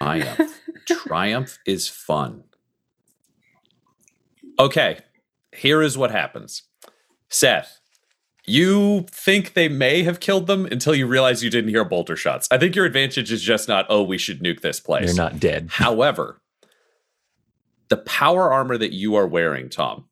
Triumph. 0.02 0.60
Triumph 0.88 1.58
is 1.64 1.88
fun. 1.88 2.44
Okay, 4.58 4.98
here 5.54 5.80
is 5.80 5.96
what 5.96 6.10
happens. 6.10 6.62
Seth, 7.28 7.80
you 8.44 9.06
think 9.10 9.54
they 9.54 9.68
may 9.68 10.02
have 10.02 10.20
killed 10.20 10.46
them 10.46 10.66
until 10.66 10.94
you 10.94 11.06
realize 11.06 11.44
you 11.44 11.50
didn't 11.50 11.70
hear 11.70 11.84
bolter 11.84 12.16
shots. 12.16 12.48
I 12.50 12.58
think 12.58 12.74
your 12.74 12.84
advantage 12.84 13.30
is 13.30 13.42
just 13.42 13.68
not, 13.68 13.86
oh, 13.88 14.02
we 14.02 14.18
should 14.18 14.42
nuke 14.42 14.60
this 14.60 14.80
place. 14.80 15.06
you're 15.06 15.14
not 15.14 15.38
dead. 15.38 15.68
However, 15.72 16.40
the 17.88 17.96
power 17.98 18.52
armor 18.52 18.76
that 18.78 18.92
you 18.92 19.14
are 19.14 19.26
wearing, 19.26 19.68
Tom, 19.68 20.06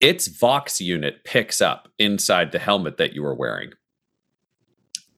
its 0.00 0.26
Vox 0.28 0.80
unit 0.80 1.24
picks 1.24 1.60
up 1.60 1.88
inside 1.98 2.52
the 2.52 2.58
helmet 2.58 2.98
that 2.98 3.14
you 3.14 3.24
are 3.24 3.34
wearing. 3.34 3.72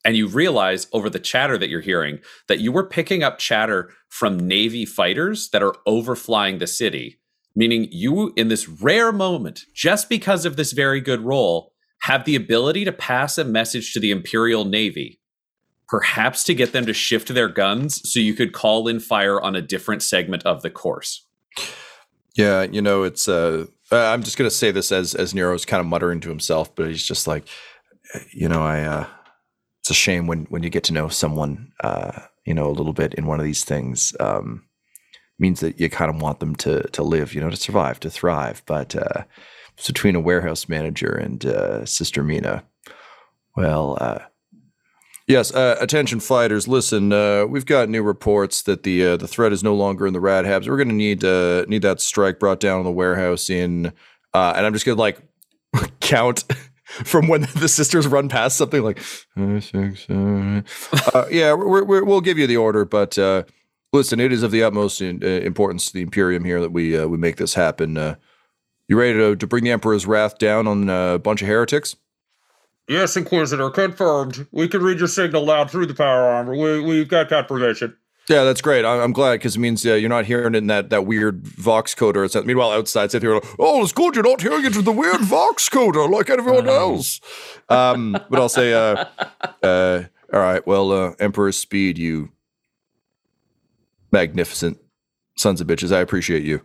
And 0.03 0.15
you 0.15 0.27
realize 0.27 0.87
over 0.93 1.09
the 1.09 1.19
chatter 1.19 1.57
that 1.57 1.69
you're 1.69 1.81
hearing 1.81 2.19
that 2.47 2.59
you 2.59 2.71
were 2.71 2.87
picking 2.87 3.23
up 3.23 3.39
chatter 3.39 3.91
from 4.07 4.37
Navy 4.37 4.85
fighters 4.85 5.49
that 5.49 5.63
are 5.63 5.75
overflying 5.87 6.59
the 6.59 6.67
city, 6.67 7.19
meaning 7.55 7.87
you, 7.91 8.31
in 8.35 8.47
this 8.47 8.69
rare 8.69 9.11
moment, 9.11 9.65
just 9.73 10.07
because 10.07 10.45
of 10.45 10.55
this 10.55 10.73
very 10.73 11.01
good 11.01 11.21
roll, 11.21 11.73
have 12.05 12.25
the 12.25 12.35
ability 12.35 12.85
to 12.85 12.91
pass 12.91 13.37
a 13.37 13.43
message 13.43 13.93
to 13.93 13.99
the 13.99 14.11
Imperial 14.11 14.65
Navy 14.65 15.19
perhaps 15.87 16.43
to 16.43 16.53
get 16.53 16.71
them 16.71 16.85
to 16.85 16.93
shift 16.93 17.33
their 17.33 17.47
guns 17.47 18.01
so 18.11 18.19
you 18.19 18.33
could 18.33 18.53
call 18.53 18.87
in 18.87 18.99
fire 18.99 19.39
on 19.39 19.55
a 19.55 19.61
different 19.61 20.01
segment 20.01 20.43
of 20.43 20.61
the 20.61 20.69
course. 20.69 21.25
yeah, 22.35 22.63
you 22.63 22.81
know, 22.81 23.03
it's. 23.03 23.27
Uh, 23.27 23.65
I'm 23.91 24.23
just 24.23 24.37
gonna 24.37 24.49
say 24.49 24.71
this 24.71 24.91
as 24.91 25.15
as 25.15 25.33
Nero's 25.33 25.65
kind 25.65 25.79
of 25.79 25.87
muttering 25.87 26.19
to 26.21 26.29
himself, 26.29 26.75
but 26.75 26.87
he's 26.87 27.05
just 27.05 27.27
like, 27.27 27.47
uh, 28.13 28.19
you 28.33 28.49
know, 28.49 28.61
I. 28.61 28.81
Uh, 28.81 29.07
it's 29.81 29.91
a 29.91 29.93
shame 29.93 30.25
when 30.25 30.45
when 30.45 30.63
you 30.63 30.69
get 30.69 30.83
to 30.85 30.93
know 30.93 31.07
someone, 31.07 31.71
uh, 31.83 32.19
you 32.45 32.53
know, 32.55 32.67
a 32.67 32.73
little 32.73 32.93
bit 32.93 33.13
in 33.13 33.27
one 33.27 33.39
of 33.39 33.45
these 33.45 33.63
things. 33.63 34.15
Um, 34.19 34.63
means 35.37 35.59
that 35.59 35.79
you 35.79 35.89
kind 35.89 36.09
of 36.09 36.21
want 36.21 36.39
them 36.39 36.55
to 36.55 36.81
to 36.89 37.03
live, 37.03 37.33
you 37.33 37.41
know, 37.41 37.49
to 37.49 37.55
survive, 37.55 37.99
to 37.99 38.09
thrive. 38.09 38.63
But 38.65 38.95
uh, 38.95 39.23
it's 39.77 39.87
between 39.87 40.15
a 40.15 40.21
warehouse 40.21 40.69
manager 40.69 41.11
and 41.11 41.45
uh, 41.45 41.85
Sister 41.85 42.23
Mina. 42.23 42.63
Well, 43.55 43.97
uh, 43.99 44.19
yes. 45.27 45.53
Uh, 45.53 45.77
attention, 45.79 46.19
fighters. 46.19 46.67
Listen, 46.67 47.11
uh, 47.11 47.45
we've 47.45 47.65
got 47.65 47.89
new 47.89 48.03
reports 48.03 48.61
that 48.63 48.83
the 48.83 49.05
uh, 49.05 49.17
the 49.17 49.27
threat 49.27 49.53
is 49.53 49.63
no 49.63 49.75
longer 49.75 50.07
in 50.07 50.13
the 50.13 50.19
rad 50.19 50.45
habs. 50.45 50.67
We're 50.67 50.77
going 50.77 50.89
to 50.89 50.95
need 50.95 51.23
uh, 51.23 51.65
need 51.67 51.81
that 51.81 52.01
strike 52.01 52.39
brought 52.39 52.59
down 52.59 52.79
on 52.79 52.85
the 52.85 52.91
warehouse 52.91 53.49
in. 53.49 53.93
And 54.33 54.65
I'm 54.65 54.73
just 54.73 54.85
going 54.85 54.97
to 54.97 55.01
like 55.01 55.19
count. 55.99 56.43
From 56.85 57.27
when 57.27 57.41
the 57.57 57.67
sisters 57.67 58.05
run 58.05 58.29
past 58.29 58.57
something 58.57 58.83
like, 58.83 58.99
six, 58.99 60.05
yeah, 61.31 61.51
we're, 61.53 62.03
we'll 62.03 62.21
give 62.21 62.37
you 62.37 62.45
the 62.45 62.57
order, 62.57 62.85
but 62.85 63.17
listen, 63.91 64.19
it 64.19 64.31
is 64.31 64.43
of 64.43 64.51
the 64.51 64.63
utmost 64.63 65.01
in, 65.01 65.21
importance 65.23 65.87
to 65.87 65.93
the 65.93 66.01
Imperium 66.01 66.45
here 66.45 66.61
that 66.61 66.71
we 66.71 67.03
we 67.05 67.17
make 67.17 67.37
this 67.37 67.55
happen. 67.55 68.15
You 68.87 68.99
ready 68.99 69.13
to, 69.13 69.35
to 69.35 69.47
bring 69.47 69.63
the 69.63 69.71
Emperor's 69.71 70.05
wrath 70.05 70.37
down 70.37 70.67
on 70.67 70.89
a 70.89 71.17
bunch 71.17 71.41
of 71.41 71.47
heretics? 71.47 71.95
Yes, 72.87 73.17
Inquisitor, 73.17 73.71
confirmed. 73.71 74.45
We 74.51 74.67
can 74.67 74.83
read 74.83 74.99
your 74.99 75.07
signal 75.07 75.43
loud 75.43 75.71
through 75.71 75.87
the 75.87 75.95
power 75.95 76.21
armor. 76.21 76.55
We, 76.55 76.81
we've 76.81 77.07
got 77.07 77.29
confirmation. 77.29 77.97
Yeah, 78.29 78.43
that's 78.43 78.61
great. 78.61 78.85
I'm, 78.85 79.01
I'm 79.01 79.13
glad 79.13 79.33
because 79.33 79.55
it 79.55 79.59
means 79.59 79.85
uh, 79.85 79.93
you're 79.93 80.09
not 80.09 80.25
hearing 80.25 80.53
it 80.53 80.57
in 80.59 80.67
that, 80.67 80.91
that 80.91 81.05
weird 81.05 81.47
Vox 81.47 81.95
coder. 81.95 82.25
It's 82.25 82.35
meanwhile, 82.45 82.71
outside, 82.71 83.11
you're 83.13 83.35
like, 83.35 83.45
oh, 83.57 83.81
it's 83.83 83.91
good 83.91 84.15
you're 84.15 84.23
not 84.23 84.41
hearing 84.41 84.65
it 84.65 84.75
in 84.75 84.83
the 84.83 84.91
weird 84.91 85.21
Vox 85.21 85.67
coder 85.67 86.09
like 86.09 86.29
everyone 86.29 86.67
else. 86.67 87.21
Um, 87.69 88.17
but 88.29 88.39
I'll 88.39 88.49
say, 88.49 88.73
uh, 88.73 89.05
uh, 89.63 90.03
all 90.31 90.39
right, 90.39 90.65
well, 90.67 90.91
uh, 90.91 91.13
Emperor's 91.19 91.57
speed, 91.57 91.97
you 91.97 92.29
magnificent 94.11 94.79
sons 95.37 95.59
of 95.59 95.67
bitches. 95.67 95.95
I 95.95 95.99
appreciate 95.99 96.43
you. 96.43 96.61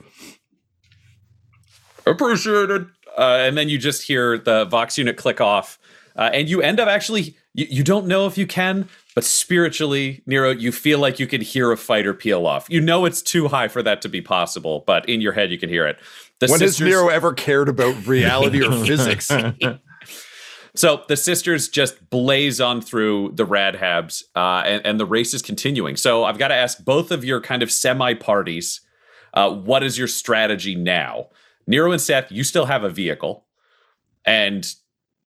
Appreciated. 2.11 2.87
Uh, 3.17 3.39
and 3.41 3.57
then 3.57 3.69
you 3.69 3.79
just 3.79 4.03
hear 4.03 4.39
the 4.39 4.65
Vox 4.67 4.97
unit 4.99 5.17
click 5.17 5.41
off. 5.41 5.79
Uh, 6.17 6.31
and 6.33 6.49
you 6.49 6.61
end 6.61 6.81
up 6.81 6.89
actually, 6.89 7.37
you, 7.55 7.67
you 7.71 7.85
don't 7.85 8.07
know 8.07 8.27
if 8.27 8.37
you 8.37 8.47
can, 8.47 8.89
but 9.15 9.25
spiritually, 9.25 10.23
Nero, 10.27 10.51
you 10.51 10.73
feel 10.73 10.99
like 10.99 11.19
you 11.19 11.27
can 11.27 11.41
hear 11.41 11.73
a 11.73 11.77
fighter 11.77 12.15
peel 12.15 12.47
off. 12.47 12.67
You 12.69 12.81
know 12.81 13.05
it's 13.05 13.23
too 13.23 13.49
high 13.49 13.69
for 13.69 13.83
that 13.83 14.03
to 14.03 14.09
be 14.09 14.21
possible, 14.21 14.85
but 14.87 15.09
in 15.09 15.21
your 15.21 15.33
head, 15.33 15.51
you 15.51 15.59
can 15.59 15.69
hear 15.69 15.87
it. 15.87 15.99
The 16.41 16.49
when 16.49 16.61
has 16.61 16.81
Nero 16.81 17.09
ever 17.09 17.33
cared 17.33 17.69
about 17.69 18.07
reality 18.07 18.65
or 18.65 18.73
physics? 18.87 19.31
So 20.75 21.03
the 21.09 21.17
sisters 21.17 21.69
just 21.69 22.11
blaze 22.11 22.61
on 22.61 22.81
through 22.81 23.33
the 23.35 23.45
radhabs, 23.45 24.25
uh, 24.37 24.63
and, 24.65 24.87
and 24.87 25.01
the 25.01 25.07
race 25.07 25.35
is 25.35 25.43
continuing. 25.43 25.97
So 25.97 26.25
I've 26.25 26.39
got 26.39 26.49
to 26.49 26.55
ask 26.55 26.83
both 26.85 27.11
of 27.11 27.25
your 27.25 27.41
kind 27.41 27.63
of 27.63 27.71
semi 27.73 28.15
parties, 28.15 28.81
uh, 29.35 29.51
what 29.51 29.83
is 29.83 29.99
your 29.99 30.09
strategy 30.09 30.75
now? 30.75 31.29
Nero 31.71 31.93
and 31.93 32.01
Seth, 32.01 32.33
you 32.33 32.43
still 32.43 32.67
have 32.67 32.83
a 32.83 32.91
vehicle, 32.91 33.47
and 34.25 34.67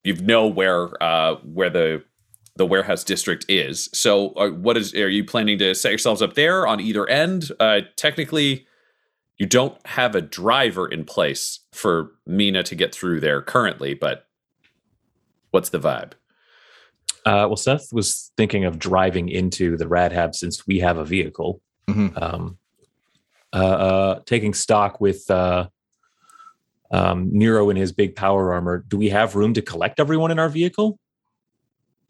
you 0.05 0.15
know 0.17 0.47
where 0.47 1.03
uh, 1.03 1.37
where 1.43 1.71
the 1.71 2.05
the 2.57 2.67
warehouse 2.67 3.03
district 3.03 3.47
is. 3.49 3.89
So 3.93 4.29
uh, 4.35 4.51
what 4.51 4.77
is 4.77 4.95
are 4.95 5.09
you 5.09 5.25
planning 5.25 5.59
to 5.59 5.75
set 5.75 5.91
yourselves 5.91 6.23
up 6.23 6.35
there 6.35 6.67
on 6.67 6.81
either 6.81 7.09
end? 7.09 7.51
Uh, 7.59 7.81
technically, 7.97 8.67
you 9.39 9.47
don't 9.47 9.75
have 9.87 10.15
a 10.15 10.21
driver 10.21 10.87
in 10.87 11.05
place 11.05 11.61
for 11.73 12.13
Mina 12.27 12.63
to 12.65 12.75
get 12.75 12.95
through 12.95 13.21
there 13.21 13.41
currently, 13.43 13.95
but 13.95 14.27
what's 15.51 15.71
the 15.71 15.81
vibe? 15.81 16.13
Uh, 17.27 17.49
well, 17.49 17.57
Seth 17.57 17.89
was 17.91 18.31
thinking 18.37 18.67
of 18.67 18.79
driving 18.79 19.31
into 19.31 19.79
the 19.79 19.87
Radhab 19.87 20.35
since 20.35 20.67
we 20.67 20.79
have 20.81 20.99
a 20.99 21.05
vehicle. 21.05 21.63
Mhm. 21.89 22.23
Um, 22.23 22.59
uh, 23.55 23.57
uh, 23.57 24.21
taking 24.27 24.53
stock 24.53 25.01
with 25.01 25.31
uh, 25.31 25.69
um, 26.91 27.29
Nero 27.33 27.71
in 27.71 27.77
his 27.77 27.93
big 27.93 28.15
power 28.17 28.53
armor. 28.53 28.85
Do 28.89 28.97
we 28.97 29.09
have 29.11 29.35
room 29.35 29.55
to 29.55 29.63
collect 29.63 29.99
everyone 30.01 30.31
in 30.31 30.39
our 30.39 30.49
vehicle? 30.49 30.99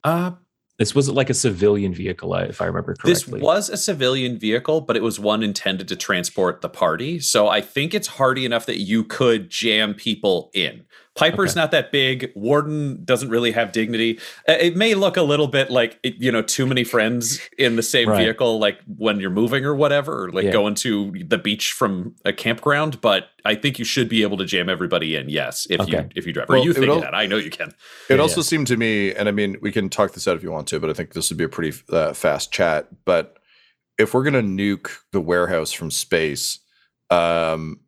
Uh, 0.03 0.33
This 0.77 0.93
was 0.93 1.09
like 1.09 1.31
a 1.31 1.35
civilian 1.35 1.95
vehicle, 1.95 2.35
I- 2.35 2.43
if 2.47 2.61
I 2.61 2.65
remember 2.67 2.95
correctly. 2.95 3.13
this 3.13 3.29
was 3.29 3.71
a 3.71 3.77
civilian 3.77 4.41
vehicle, 4.41 4.81
but 4.81 4.97
it 4.97 5.05
was 5.05 5.21
one 5.21 5.45
intended 5.45 5.87
to 5.87 5.95
transport 5.97 6.63
the 6.63 6.69
party. 6.69 7.21
So 7.21 7.47
I 7.47 7.61
think 7.61 7.95
it's 7.95 8.09
hardy 8.09 8.45
enough 8.45 8.67
that 8.67 8.81
you 8.81 9.05
could 9.05 9.51
jam 9.51 9.95
people 9.95 10.51
in. 10.53 10.83
Piper's 11.17 11.53
Okay. 11.53 11.61
not 11.61 11.71
that 11.71 11.93
big. 11.93 12.33
Warden 12.35 13.05
doesn't 13.05 13.29
really 13.29 13.53
have 13.53 13.71
dignity. 13.71 14.19
Uh, 14.49 14.57
It 14.61 14.77
may 14.77 14.95
look 14.95 15.17
a 15.17 15.23
little 15.23 15.47
bit 15.47 15.71
like 15.71 15.99
you 16.03 16.33
know 16.33 16.43
too 16.43 16.67
many 16.67 16.83
friends 16.83 17.41
in 17.57 17.77
the 17.77 17.83
same 17.83 18.09
Right. 18.09 18.25
vehicle, 18.25 18.59
like 18.59 18.79
when 18.97 19.21
you're 19.21 19.31
moving 19.31 19.65
or 19.65 19.75
whatever, 19.77 20.25
or 20.25 20.31
like 20.33 20.47
Yeah. 20.47 20.53
going 20.53 20.75
to 20.77 21.13
the 21.25 21.39
beach 21.39 21.73
from 21.73 22.17
a 22.25 22.33
campground. 22.33 23.01
But 23.01 23.29
I 23.45 23.55
think 23.55 23.79
you 23.79 23.85
should 23.85 24.09
be 24.09 24.23
able 24.23 24.37
to 24.39 24.45
jam 24.45 24.69
everybody 24.69 25.15
in. 25.15 25.29
Yes, 25.29 25.67
if 25.71 25.87
you 25.89 26.09
if 26.17 26.27
you 26.27 26.33
drive. 26.33 26.49
Well, 26.49 26.61
or 26.61 26.65
you 26.65 26.73
think 26.73 26.87
will- 26.89 27.01
that? 27.01 27.15
I 27.15 27.27
know 27.27 27.37
you 27.37 27.51
can. 27.51 27.69
It 28.09 28.17
Yeah, 28.17 28.17
also 28.19 28.41
yeah. 28.41 28.45
seemed 28.45 28.67
to 28.69 28.77
me, 28.77 29.13
and 29.15 29.29
I 29.29 29.33
mean, 29.33 29.57
we 29.61 29.71
can 29.71 29.89
talk 29.89 30.13
this 30.15 30.27
out 30.27 30.37
if 30.37 30.43
you 30.43 30.51
want 30.51 30.67
to, 30.69 30.81
but 30.81 30.91
I 30.91 30.95
think 30.95 31.13
this 31.13 31.31
would 31.31 31.39
be 31.39 31.45
a 31.45 31.49
pretty 31.49 31.79
uh, 31.91 32.13
fast 32.13 32.53
chat. 32.53 32.89
But 33.05 33.37
if 33.99 34.15
we're 34.15 34.25
gonna 34.25 34.43
nuke 34.43 34.91
the 35.13 35.21
warehouse 35.21 35.71
from 35.71 35.93
space, 35.93 36.59
um, 37.11 37.79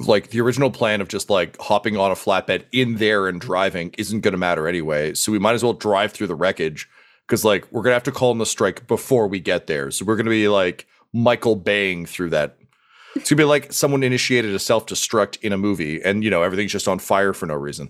like 0.00 0.28
the 0.28 0.40
original 0.40 0.70
plan 0.70 1.00
of 1.00 1.08
just 1.08 1.30
like 1.30 1.58
hopping 1.60 1.96
on 1.96 2.10
a 2.10 2.14
flatbed 2.14 2.64
in 2.72 2.96
there 2.96 3.28
and 3.28 3.40
driving 3.40 3.94
isn't 3.96 4.20
gonna 4.20 4.36
matter 4.36 4.68
anyway. 4.68 5.14
So 5.14 5.32
we 5.32 5.38
might 5.38 5.54
as 5.54 5.62
well 5.62 5.72
drive 5.72 6.12
through 6.12 6.26
the 6.26 6.34
wreckage 6.34 6.88
because 7.26 7.44
like 7.44 7.70
we're 7.70 7.82
gonna 7.82 7.94
have 7.94 8.02
to 8.04 8.12
call 8.12 8.32
in 8.32 8.38
the 8.38 8.46
strike 8.46 8.86
before 8.86 9.26
we 9.26 9.40
get 9.40 9.66
there. 9.66 9.90
So 9.90 10.04
we're 10.04 10.16
gonna 10.16 10.30
be 10.30 10.48
like 10.48 10.86
Michael 11.12 11.56
baying 11.56 12.06
through 12.06 12.30
that. 12.30 12.56
It's 13.16 13.30
gonna 13.30 13.38
be 13.38 13.44
like 13.44 13.72
someone 13.72 14.02
initiated 14.02 14.54
a 14.54 14.58
self 14.58 14.86
destruct 14.86 15.40
in 15.40 15.52
a 15.52 15.58
movie, 15.58 16.02
and 16.02 16.22
you 16.22 16.30
know 16.30 16.42
everything's 16.42 16.72
just 16.72 16.88
on 16.88 16.98
fire 16.98 17.32
for 17.32 17.46
no 17.46 17.54
reason. 17.54 17.88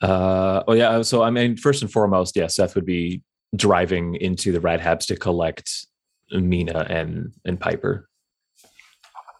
Uh, 0.00 0.62
oh 0.68 0.74
yeah. 0.74 1.02
So 1.02 1.22
I 1.22 1.30
mean, 1.30 1.56
first 1.56 1.82
and 1.82 1.90
foremost, 1.90 2.36
yeah, 2.36 2.46
Seth 2.46 2.74
would 2.74 2.86
be 2.86 3.22
driving 3.56 4.14
into 4.16 4.52
the 4.52 4.60
Radhabs 4.60 5.06
to 5.06 5.16
collect 5.16 5.86
Mina 6.30 6.86
and 6.88 7.32
and 7.44 7.58
Piper. 7.58 8.07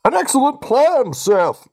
An 0.08 0.14
excellent 0.14 0.62
plan, 0.62 1.12
Seth. 1.12 1.68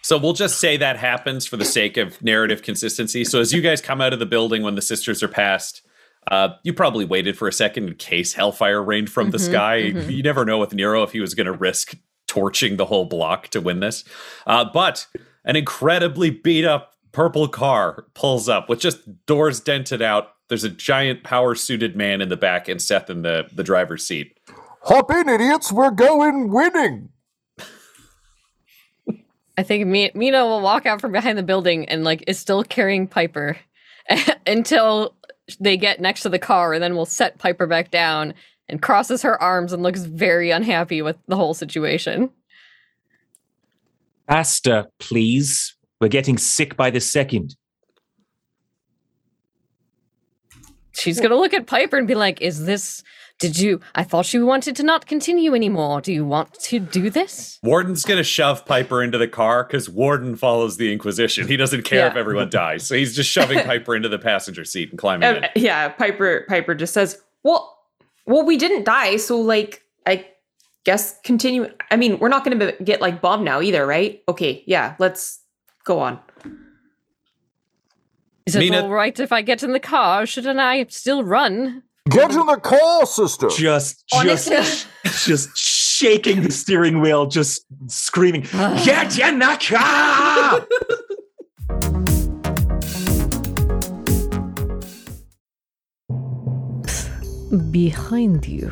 So 0.00 0.16
we'll 0.16 0.32
just 0.32 0.58
say 0.58 0.78
that 0.78 0.96
happens 0.96 1.46
for 1.46 1.58
the 1.58 1.64
sake 1.66 1.98
of 1.98 2.22
narrative 2.22 2.62
consistency. 2.62 3.22
So 3.22 3.38
as 3.40 3.52
you 3.52 3.60
guys 3.60 3.82
come 3.82 4.00
out 4.00 4.14
of 4.14 4.18
the 4.18 4.24
building 4.24 4.62
when 4.62 4.76
the 4.76 4.82
sisters 4.82 5.22
are 5.22 5.28
past, 5.28 5.82
uh, 6.30 6.50
you 6.62 6.72
probably 6.72 7.04
waited 7.04 7.36
for 7.36 7.46
a 7.46 7.52
second 7.52 7.88
in 7.88 7.94
case 7.96 8.32
hellfire 8.32 8.82
rained 8.82 9.10
from 9.10 9.30
the 9.30 9.36
Mhm, 9.36 9.40
sky. 9.50 9.92
mhm. 9.94 10.10
You 10.10 10.22
never 10.22 10.46
know 10.46 10.56
with 10.58 10.72
Nero 10.72 11.02
if 11.02 11.12
he 11.12 11.20
was 11.20 11.34
going 11.34 11.46
to 11.46 11.52
risk 11.52 11.94
torching 12.26 12.78
the 12.78 12.86
whole 12.86 13.04
block 13.04 13.48
to 13.48 13.60
win 13.60 13.80
this. 13.80 14.04
Uh, 14.46 14.64
but 14.72 15.06
an 15.44 15.54
incredibly 15.54 16.30
beat 16.30 16.64
up 16.64 16.94
purple 17.12 17.46
car 17.46 18.06
pulls 18.14 18.48
up 18.48 18.70
with 18.70 18.80
just 18.80 19.26
doors 19.26 19.60
dented 19.60 20.00
out. 20.00 20.30
There's 20.48 20.64
a 20.64 20.70
giant 20.70 21.24
power 21.24 21.54
suited 21.54 21.94
man 21.94 22.22
in 22.22 22.30
the 22.30 22.38
back 22.38 22.68
and 22.68 22.80
Seth 22.80 23.10
in 23.10 23.20
the, 23.20 23.48
the 23.54 23.62
driver's 23.62 24.06
seat. 24.06 24.38
Hop 24.84 25.10
in, 25.10 25.28
idiots. 25.28 25.70
We're 25.72 25.90
going 25.90 26.50
winning. 26.50 27.10
I 29.56 29.62
think 29.62 29.86
Mi- 29.86 30.10
Mina 30.14 30.44
will 30.44 30.60
walk 30.60 30.86
out 30.86 31.00
from 31.00 31.12
behind 31.12 31.38
the 31.38 31.42
building 31.42 31.88
and 31.88 32.04
like 32.04 32.24
is 32.26 32.38
still 32.38 32.64
carrying 32.64 33.06
Piper 33.06 33.56
until 34.46 35.14
they 35.60 35.76
get 35.76 36.00
next 36.00 36.22
to 36.22 36.28
the 36.28 36.38
car, 36.38 36.72
and 36.72 36.82
then 36.82 36.96
we'll 36.96 37.06
set 37.06 37.38
Piper 37.38 37.66
back 37.66 37.90
down 37.90 38.34
and 38.68 38.80
crosses 38.80 39.22
her 39.22 39.40
arms 39.42 39.72
and 39.72 39.82
looks 39.82 40.02
very 40.02 40.50
unhappy 40.50 41.02
with 41.02 41.16
the 41.28 41.36
whole 41.36 41.54
situation. 41.54 42.30
Faster, 44.26 44.86
please. 44.98 45.76
We're 46.00 46.08
getting 46.08 46.38
sick 46.38 46.76
by 46.76 46.90
the 46.90 47.00
second. 47.00 47.56
She's 50.92 51.20
gonna 51.20 51.36
look 51.36 51.52
at 51.52 51.66
Piper 51.66 51.98
and 51.98 52.08
be 52.08 52.14
like, 52.14 52.40
"Is 52.40 52.64
this? 52.64 53.02
Did 53.44 53.58
you? 53.58 53.80
I 53.94 54.04
thought 54.04 54.32
you 54.32 54.46
wanted 54.46 54.74
to 54.76 54.82
not 54.82 55.06
continue 55.06 55.54
anymore. 55.54 56.00
Do 56.00 56.12
you 56.12 56.24
want 56.24 56.54
to 56.54 56.78
do 56.80 57.10
this?" 57.10 57.58
Warden's 57.62 58.04
going 58.04 58.16
to 58.16 58.24
shove 58.24 58.64
Piper 58.64 59.02
into 59.02 59.18
the 59.18 59.28
car 59.28 59.64
because 59.64 59.90
Warden 59.90 60.36
follows 60.36 60.76
the 60.78 60.92
Inquisition. 60.92 61.46
He 61.46 61.56
doesn't 61.56 61.82
care 61.82 62.06
if 62.06 62.16
everyone 62.16 62.48
dies. 62.48 62.86
So 62.86 62.94
he's 62.94 63.14
just 63.14 63.30
shoving 63.30 63.58
Piper 63.64 63.94
into 63.94 64.08
the 64.08 64.18
passenger 64.18 64.64
seat 64.64 64.90
and 64.90 64.98
climbing 64.98 65.36
in. 65.36 65.44
Uh, 65.44 65.48
yeah, 65.56 65.88
Piper 65.88 66.46
Piper 66.48 66.74
just 66.74 66.94
says, 66.94 67.20
"Well, 67.42 67.78
well, 68.26 68.44
we 68.44 68.56
didn't 68.56 68.84
die, 68.84 69.16
so 69.16 69.38
like 69.38 69.82
I 70.06 70.26
guess 70.84 71.18
continue. 71.24 71.68
I 71.90 71.96
mean, 71.96 72.18
we're 72.18 72.28
not 72.28 72.44
going 72.44 72.58
to 72.58 72.72
get 72.82 73.00
like 73.00 73.20
bombed 73.20 73.44
now 73.44 73.60
either, 73.60 73.86
right? 73.86 74.22
Okay, 74.28 74.62
yeah, 74.66 74.94
let's 74.98 75.40
go 75.84 76.00
on. 76.00 76.18
Is 78.46 78.56
it 78.56 78.60
Mina- 78.60 78.82
all 78.82 78.90
right 78.90 79.18
if 79.18 79.32
I 79.32 79.42
get 79.42 79.62
in 79.62 79.72
the 79.72 79.80
car? 79.80 80.26
Shouldn't 80.26 80.60
I 80.60 80.84
still 80.88 81.24
run? 81.24 81.82
Get 82.10 82.32
in 82.32 82.44
the 82.44 82.56
car, 82.62 83.06
sister. 83.06 83.48
Just, 83.48 84.04
Honestly- 84.12 84.56
just, 84.56 84.86
just 85.24 85.56
shaking 85.56 86.42
the 86.42 86.50
steering 86.50 87.00
wheel, 87.00 87.24
just 87.26 87.64
screaming, 87.86 88.42
"Get 88.84 89.18
in 89.18 89.38
the 89.38 89.56
car!" 89.66 90.66
Behind 97.70 98.46
you. 98.46 98.70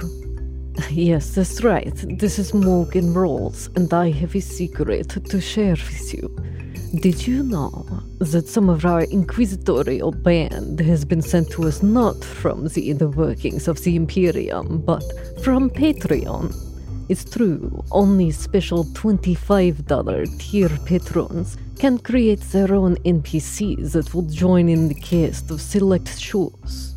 Yes, 0.91 1.35
that's 1.35 1.62
right. 1.62 1.93
This 2.19 2.39
is 2.39 2.53
Morgan 2.53 3.15
Rolls, 3.15 3.69
and 3.77 3.93
I 3.93 4.11
have 4.11 4.35
a 4.35 4.41
secret 4.41 5.09
to 5.11 5.41
share 5.41 5.73
with 5.73 6.15
you. 6.15 6.29
Did 7.00 7.26
you 7.26 7.43
know 7.43 7.87
that 8.19 8.49
some 8.49 8.69
of 8.69 8.85
our 8.85 9.05
inquisitorial 9.05 10.12
band 10.12 10.81
has 10.81 11.05
been 11.05 11.23
sent 11.23 11.50
to 11.52 11.67
us 11.67 11.83
not 11.83 12.23
from 12.23 12.69
the 12.69 12.91
inner 12.91 13.09
workings 13.09 13.69
of 13.69 13.83
the 13.83 13.97
Imperium, 13.97 14.83
but 14.83 15.02
from 15.43 15.71
Patreon? 15.71 16.55
It's 17.09 17.25
true, 17.25 17.85
only 17.91 18.31
special 18.31 18.85
$25 18.85 20.38
tier 20.38 20.71
patrons 20.87 21.57
can 21.79 21.99
create 21.99 22.41
their 22.52 22.75
own 22.75 22.97
NPCs 23.05 23.93
that 23.93 24.14
will 24.14 24.23
join 24.23 24.69
in 24.69 24.88
the 24.88 24.95
cast 24.95 25.50
of 25.50 25.61
select 25.61 26.19
shows. 26.19 26.97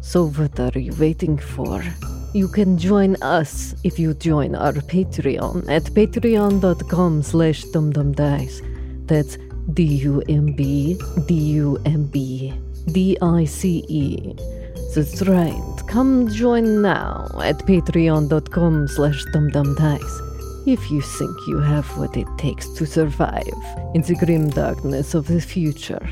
So 0.00 0.28
what 0.28 0.58
are 0.60 0.78
you 0.78 0.94
waiting 0.98 1.38
for? 1.38 1.82
You 2.32 2.48
can 2.48 2.78
join 2.78 3.16
us 3.22 3.74
if 3.84 3.98
you 3.98 4.14
join 4.14 4.54
our 4.54 4.72
Patreon 4.72 5.68
at 5.68 5.84
patreon.com 5.84 7.22
slash 7.22 7.64
dumbdumbdice. 7.64 8.71
That's 9.06 9.38
D-U-M-B, 9.74 10.98
D-U-M-B, 11.26 12.54
D-I-C-E. 12.92 14.34
That's 14.94 15.22
right. 15.22 15.82
Come 15.88 16.28
join 16.28 16.82
now 16.82 17.28
at 17.42 17.58
patreon.com 17.60 18.88
slash 18.88 19.24
dumbdumbdice 19.34 20.32
if 20.66 20.90
you 20.90 21.00
think 21.00 21.36
you 21.48 21.58
have 21.58 21.86
what 21.98 22.16
it 22.16 22.26
takes 22.38 22.68
to 22.74 22.86
survive 22.86 23.42
in 23.94 24.02
the 24.02 24.14
grim 24.14 24.50
darkness 24.50 25.14
of 25.14 25.26
the 25.26 25.40
future. 25.40 26.08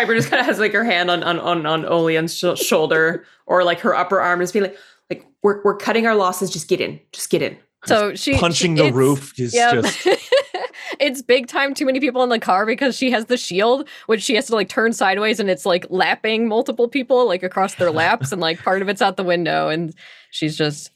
Piper 0.00 0.14
just 0.14 0.30
kind 0.30 0.40
of 0.40 0.46
has 0.46 0.58
like 0.58 0.72
her 0.72 0.84
hand 0.84 1.10
on 1.10 1.22
on 1.22 1.38
on, 1.38 1.66
on 1.66 1.82
Olianne's 1.82 2.34
sh- 2.36 2.62
shoulder 2.64 3.24
or 3.46 3.64
like 3.64 3.80
her 3.80 3.94
upper 3.94 4.20
arm, 4.20 4.40
just 4.40 4.54
be 4.54 4.60
like, 4.60 4.76
like 5.10 5.26
we're 5.42 5.62
we're 5.62 5.76
cutting 5.76 6.06
our 6.06 6.14
losses. 6.14 6.50
Just 6.50 6.68
get 6.68 6.80
in. 6.80 6.98
Just 7.12 7.30
get 7.30 7.42
in. 7.42 7.56
So 7.86 8.14
she 8.14 8.36
punching 8.36 8.76
she- 8.76 8.82
the 8.82 8.92
roof 8.92 9.38
is 9.38 9.54
Yep. 9.54 9.82
just 9.84 10.06
it's 11.00 11.22
big 11.22 11.46
time 11.46 11.72
too 11.72 11.86
many 11.86 11.98
people 12.00 12.22
in 12.22 12.28
the 12.28 12.38
car 12.38 12.66
because 12.66 12.94
she 12.96 13.10
has 13.10 13.24
the 13.26 13.38
shield 13.38 13.88
which 14.06 14.22
she 14.22 14.34
has 14.34 14.46
to 14.48 14.54
like 14.54 14.68
turn 14.68 14.92
sideways 14.92 15.40
and 15.40 15.48
it's 15.48 15.64
like 15.64 15.86
lapping 15.88 16.46
multiple 16.46 16.88
people 16.88 17.26
like 17.26 17.42
across 17.42 17.76
their 17.76 17.90
laps 17.90 18.32
and 18.32 18.40
like 18.42 18.62
part 18.62 18.82
of 18.82 18.88
it's 18.90 19.00
out 19.00 19.16
the 19.16 19.24
window 19.24 19.68
and 19.68 19.94
she's 20.30 20.58
just 20.58 20.90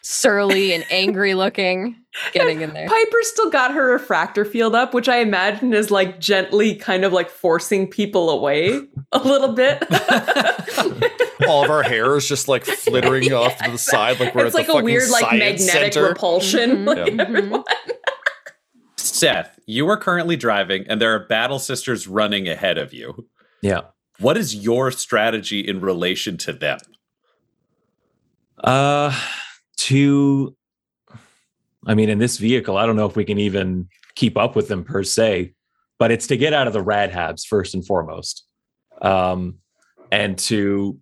surly 0.00 0.72
and 0.72 0.82
angry 0.90 1.34
looking 1.34 1.94
getting 2.32 2.60
in 2.60 2.72
there. 2.74 2.88
Piper 2.88 3.18
still 3.22 3.50
got 3.50 3.72
her 3.72 3.92
refractor 3.92 4.44
field 4.44 4.74
up, 4.74 4.92
which 4.94 5.08
I 5.08 5.18
imagine 5.18 5.72
is 5.72 5.90
like 5.90 6.18
gently 6.20 6.74
kind 6.74 7.04
of 7.04 7.12
like 7.12 7.30
forcing 7.30 7.86
people 7.88 8.30
away 8.30 8.80
a 9.12 9.18
little 9.18 9.52
bit. 9.52 9.82
All 11.48 11.64
of 11.64 11.70
our 11.70 11.82
hair 11.82 12.16
is 12.16 12.28
just 12.28 12.48
like 12.48 12.64
flittering 12.64 13.32
off 13.32 13.56
to 13.58 13.70
the 13.70 13.78
side, 13.78 14.20
like 14.20 14.34
we're 14.34 14.46
it's 14.46 14.54
at 14.54 14.58
like 14.58 14.66
the 14.66 14.72
a 14.72 14.74
fucking 14.76 14.84
weird 14.84 15.08
like 15.10 15.30
magnetic 15.32 15.92
center. 15.92 16.08
repulsion. 16.08 16.84
Mhm. 16.84 16.86
Like, 16.86 17.14
Yeah. 17.14 17.22
Everyone. 17.22 17.64
Seth, 18.96 19.58
you 19.66 19.88
are 19.88 19.96
currently 19.96 20.36
driving, 20.36 20.84
and 20.88 21.00
there 21.00 21.14
are 21.14 21.26
battle 21.26 21.58
sisters 21.58 22.06
running 22.08 22.48
ahead 22.48 22.78
of 22.78 22.92
you. 22.92 23.26
yeah. 23.62 23.82
What 24.18 24.36
is 24.36 24.54
your 24.54 24.90
strategy 24.90 25.60
in 25.60 25.80
relation 25.80 26.36
to 26.38 26.52
them? 26.52 26.78
Uh, 28.62 29.18
to, 29.78 30.54
I 31.86 31.94
mean, 31.94 32.08
in 32.08 32.18
this 32.18 32.36
vehicle, 32.38 32.76
I 32.76 32.86
don't 32.86 32.96
know 32.96 33.06
if 33.06 33.16
we 33.16 33.24
can 33.24 33.38
even 33.38 33.88
keep 34.14 34.36
up 34.36 34.54
with 34.56 34.68
them 34.68 34.84
per 34.84 35.02
se, 35.02 35.54
but 35.98 36.10
it's 36.10 36.26
to 36.28 36.36
get 36.36 36.52
out 36.52 36.66
of 36.66 36.72
the 36.72 36.82
rad 36.82 37.10
habs 37.10 37.46
first 37.46 37.74
and 37.74 37.86
foremost, 37.86 38.44
um, 39.02 39.56
and 40.12 40.36
to 40.38 40.98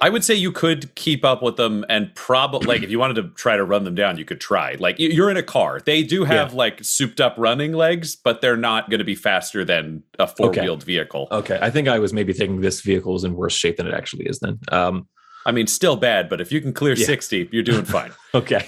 I 0.00 0.08
would 0.08 0.24
say 0.24 0.34
you 0.34 0.50
could 0.50 0.92
keep 0.96 1.24
up 1.24 1.42
with 1.44 1.54
them, 1.56 1.84
and 1.88 2.12
probably 2.16 2.66
like 2.66 2.82
if 2.82 2.90
you 2.90 2.98
wanted 2.98 3.14
to 3.22 3.28
try 3.36 3.56
to 3.56 3.62
run 3.64 3.84
them 3.84 3.94
down, 3.94 4.18
you 4.18 4.24
could 4.24 4.40
try. 4.40 4.74
Like 4.80 4.98
you- 4.98 5.10
you're 5.10 5.30
in 5.30 5.36
a 5.36 5.44
car; 5.44 5.80
they 5.84 6.02
do 6.02 6.24
have 6.24 6.54
like 6.54 6.82
souped 6.82 7.20
up 7.20 7.34
running 7.38 7.72
legs, 7.72 8.16
but 8.16 8.40
they're 8.40 8.56
not 8.56 8.90
going 8.90 8.98
to 8.98 9.04
be 9.04 9.14
faster 9.14 9.64
than 9.64 10.02
a 10.18 10.26
four 10.26 10.50
wheeled 10.50 10.82
vehicle. 10.82 11.28
okay. 11.30 11.56
I 11.62 11.70
think 11.70 11.86
I 11.86 12.00
was 12.00 12.12
maybe 12.12 12.32
thinking 12.32 12.60
this 12.62 12.80
vehicle 12.80 13.14
is 13.14 13.22
in 13.22 13.34
worse 13.34 13.54
shape 13.54 13.76
than 13.76 13.86
it 13.86 13.94
actually 13.94 14.26
is. 14.26 14.40
Then, 14.40 14.58
um, 14.72 15.06
I 15.46 15.52
mean, 15.52 15.68
still 15.68 15.94
bad, 15.96 16.28
but 16.28 16.40
if 16.40 16.50
you 16.50 16.60
can 16.60 16.72
clear 16.72 16.94
Yeah. 16.94 17.06
sixty, 17.06 17.48
you're 17.52 17.62
doing 17.62 17.84
fine. 17.98 18.10
okay. 18.34 18.66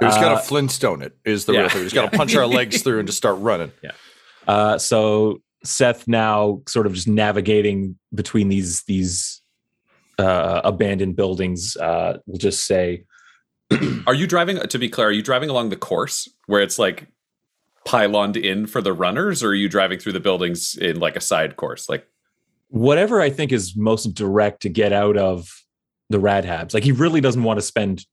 We 0.00 0.06
just 0.06 0.18
Uh, 0.18 0.22
gotta 0.22 0.40
Flintstone 0.46 1.02
it. 1.02 1.16
Is 1.24 1.44
the 1.46 1.52
yeah. 1.54 1.60
real 1.60 1.68
thing. 1.70 1.78
We 1.80 1.84
just 1.86 1.94
gotta 1.94 2.16
punch 2.16 2.34
our 2.36 2.46
legs 2.46 2.82
through 2.82 2.98
and 2.98 3.08
just 3.08 3.18
start 3.18 3.38
running. 3.38 3.72
Uh, 4.46 4.78
so 4.78 5.40
Seth 5.64 6.06
now 6.06 6.62
sort 6.68 6.86
of 6.86 6.94
just 6.94 7.08
navigating 7.08 7.98
between 8.14 8.48
these 8.48 8.82
these 8.84 9.40
uh, 10.18 10.60
abandoned 10.64 11.16
buildings. 11.16 11.76
Uh, 11.76 12.18
we'll 12.26 12.38
just 12.38 12.66
say 12.66 13.04
Are 14.06 14.14
you 14.14 14.26
driving? 14.26 14.58
To 14.58 14.78
be 14.78 14.88
clear, 14.88 15.08
are 15.08 15.12
you 15.12 15.22
driving 15.22 15.50
along 15.50 15.70
the 15.70 15.76
course 15.76 16.28
where 16.46 16.62
it's 16.62 16.78
like 16.78 17.08
pyloned 17.84 18.36
in 18.36 18.66
for 18.66 18.80
the 18.80 18.92
runners, 18.92 19.42
or 19.42 19.48
are 19.48 19.54
you 19.54 19.68
driving 19.68 19.98
through 19.98 20.12
the 20.12 20.20
buildings 20.20 20.76
in 20.76 21.00
like 21.00 21.16
a 21.16 21.20
side 21.20 21.56
course? 21.56 21.88
Like, 21.88 22.06
whatever 22.68 23.20
I 23.20 23.30
think 23.30 23.52
is 23.52 23.74
most 23.76 24.14
direct 24.14 24.62
to 24.62 24.68
get 24.68 24.92
out 24.92 25.16
of 25.16 25.48
the 26.10 26.20
rad 26.20 26.44
habs. 26.44 26.74
Like 26.74 26.84
he 26.84 26.92
really 26.92 27.20
doesn't 27.20 27.42
want 27.42 27.58
to 27.58 27.62
spend 27.62 28.04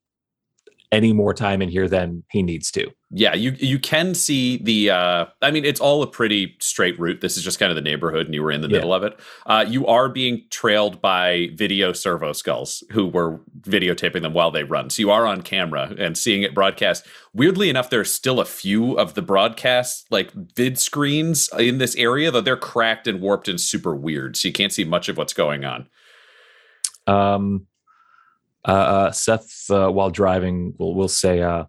any 0.93 1.11
more 1.11 1.33
time 1.33 1.61
in 1.61 1.69
here 1.69 1.89
than 1.89 2.23
he 2.31 2.43
needs 2.43 2.69
to. 2.71 2.89
Yeah, 3.15 3.35
you 3.35 3.51
you 3.59 3.77
can 3.79 4.15
see 4.15 4.57
the. 4.57 4.89
Uh, 4.91 5.25
I 5.41 5.51
mean, 5.51 5.65
it's 5.65 5.79
all 5.79 6.01
a 6.01 6.07
pretty 6.07 6.55
straight 6.59 6.99
route. 6.99 7.21
This 7.21 7.35
is 7.37 7.43
just 7.43 7.59
kind 7.59 7.69
of 7.71 7.75
the 7.75 7.81
neighborhood, 7.81 8.25
and 8.25 8.33
you 8.33 8.41
were 8.41 8.51
in 8.51 8.61
the 8.61 8.67
Yeah. 8.67 8.77
middle 8.77 8.93
of 8.93 9.03
it. 9.03 9.19
Uh, 9.45 9.65
you 9.67 9.85
are 9.87 10.09
being 10.09 10.43
trailed 10.49 11.01
by 11.01 11.49
video 11.53 11.93
servo 11.93 12.31
skulls 12.33 12.83
who 12.91 13.05
were 13.07 13.39
videotaping 13.61 14.21
them 14.21 14.33
while 14.33 14.49
they 14.51 14.63
run. 14.63 14.89
So 14.89 15.01
you 15.01 15.11
are 15.11 15.27
on 15.27 15.41
camera 15.41 15.93
and 15.97 16.17
seeing 16.17 16.41
it 16.43 16.55
broadcast. 16.55 17.05
Weirdly 17.33 17.69
enough, 17.69 17.89
there's 17.89 18.11
still 18.11 18.39
a 18.39 18.45
few 18.45 18.93
of 18.97 19.13
the 19.15 19.21
broadcast 19.21 20.07
like 20.09 20.31
vid 20.55 20.79
screens 20.79 21.49
in 21.59 21.77
this 21.79 21.95
area, 21.95 22.31
though 22.31 22.41
they're 22.41 22.57
cracked 22.57 23.07
and 23.07 23.19
warped 23.21 23.47
and 23.47 23.59
super 23.59 23.95
weird, 23.95 24.35
so 24.37 24.47
you 24.47 24.53
can't 24.53 24.71
see 24.73 24.83
much 24.85 25.09
of 25.09 25.17
what's 25.17 25.33
going 25.33 25.65
on. 25.65 25.87
Um, 27.05 27.67
uh, 28.67 28.71
uh, 28.71 29.11
Seth, 29.11 29.69
uh, 29.69 29.89
while 29.89 30.09
driving, 30.09 30.73
will 30.77 30.95
will 30.95 31.07
say, 31.07 31.41
uh, 31.41 31.65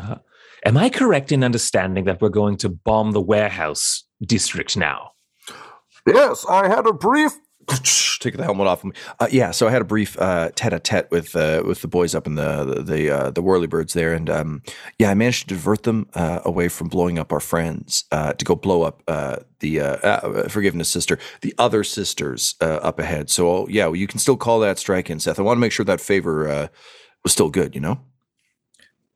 uh, 0.00 0.16
"Am 0.64 0.76
I 0.76 0.90
correct 0.90 1.32
in 1.32 1.44
understanding 1.44 2.04
that 2.04 2.20
we're 2.20 2.28
going 2.28 2.56
to 2.58 2.68
bomb 2.68 3.12
the 3.12 3.20
warehouse 3.20 4.04
district 4.22 4.76
now?" 4.76 5.12
Yes, 6.06 6.44
I 6.48 6.68
had 6.68 6.86
a 6.86 6.92
brief. 6.92 7.32
Take 8.20 8.36
the 8.36 8.44
helmet 8.44 8.66
off 8.66 8.80
of 8.80 8.86
me. 8.86 8.92
Uh, 9.20 9.28
yeah, 9.30 9.50
so 9.50 9.66
I 9.66 9.70
had 9.70 9.82
a 9.82 9.84
brief 9.84 10.18
uh, 10.18 10.50
tete-a-tete 10.54 11.10
with 11.10 11.36
uh, 11.36 11.62
with 11.66 11.82
the 11.82 11.88
boys 11.88 12.14
up 12.14 12.26
in 12.26 12.36
the 12.36 12.64
the 12.64 12.82
the, 12.82 13.10
uh, 13.10 13.30
whirlybirds 13.32 13.92
there, 13.92 14.12
and 14.12 14.30
um, 14.30 14.62
yeah, 14.98 15.10
I 15.10 15.14
managed 15.14 15.48
to 15.48 15.54
divert 15.54 15.82
them 15.82 16.08
uh, 16.14 16.40
away 16.44 16.68
from 16.68 16.88
blowing 16.88 17.18
up 17.18 17.32
our 17.32 17.40
friends 17.40 18.04
uh, 18.12 18.32
to 18.32 18.44
go 18.44 18.54
blow 18.54 18.82
up 18.82 19.04
the 19.60 20.46
forgiveness 20.48 20.88
sister, 20.88 21.18
the 21.40 21.54
other 21.58 21.84
sisters 21.84 22.54
up 22.60 22.98
ahead. 22.98 23.30
So 23.30 23.68
yeah, 23.68 23.86
well, 23.86 23.96
you 23.96 24.06
can 24.06 24.18
still 24.18 24.36
call 24.36 24.60
that 24.60 24.78
strike 24.78 25.10
in, 25.10 25.20
Seth. 25.20 25.38
I 25.38 25.42
want 25.42 25.56
to 25.56 25.60
make 25.60 25.72
sure 25.72 25.84
that 25.84 26.00
favor 26.00 26.70
was 27.22 27.32
still 27.32 27.50
good. 27.50 27.74
You 27.74 27.80
know. 27.80 28.00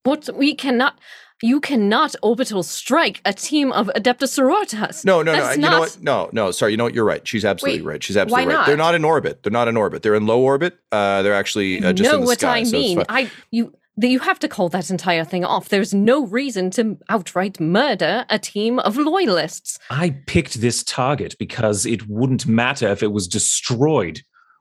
What 0.04 0.28
we 0.34 0.54
cannot, 0.54 0.98
you 1.42 1.60
cannot 1.60 2.14
orbital 2.22 2.62
strike 2.62 3.20
a 3.24 3.32
team 3.32 3.70
of 3.72 3.88
Adeptus 3.94 4.38
Sororitas. 4.38 5.04
No, 5.04 5.22
no, 5.22 5.32
no. 5.32 5.40
That's 5.40 5.56
You 5.56 5.62
know 5.62 5.80
what? 5.80 5.98
No, 6.00 6.30
no. 6.32 6.50
Sorry. 6.50 6.72
You 6.72 6.76
know 6.76 6.84
what? 6.84 6.94
You're 6.94 7.04
right. 7.04 7.26
She's 7.26 7.44
absolutely 7.44 7.82
Wait, 7.82 7.86
right. 7.86 8.02
She's 8.02 8.16
absolutely 8.16 8.46
why 8.46 8.52
right. 8.52 8.60
not? 8.60 8.66
They're 8.66 8.76
not 8.76 8.94
in 8.94 9.04
orbit. 9.04 9.42
They're 9.42 9.52
not 9.52 9.68
in 9.68 9.76
orbit. 9.76 10.02
They're 10.02 10.14
in 10.14 10.26
low 10.26 10.40
orbit. 10.40 10.78
Uh, 10.90 11.22
they're 11.22 11.34
actually 11.34 11.84
uh, 11.84 11.92
just 11.92 12.10
know 12.10 12.16
in 12.16 12.20
the 12.22 12.26
what 12.26 12.40
sky. 12.40 12.58
I 12.58 12.62
so 12.64 12.68
it's 12.68 12.72
mean. 12.72 12.96
fine. 12.96 13.06
I 13.08 13.30
you 13.50 13.72
you 14.00 14.20
have 14.20 14.38
to 14.40 14.48
call 14.48 14.68
that 14.68 14.90
entire 14.90 15.24
thing 15.24 15.44
off. 15.44 15.68
There's 15.68 15.92
no 15.92 16.26
reason 16.26 16.70
to 16.72 16.98
outright 17.08 17.58
murder 17.58 18.24
a 18.30 18.38
team 18.38 18.78
of 18.80 18.96
loyalists. 18.96 19.78
I 19.90 20.10
picked 20.26 20.60
this 20.60 20.84
target 20.84 21.34
because 21.38 21.84
it 21.84 22.08
wouldn't 22.08 22.46
matter 22.46 22.88
if 22.88 23.02
it 23.02 23.12
was 23.12 23.26
destroyed. 23.26 24.20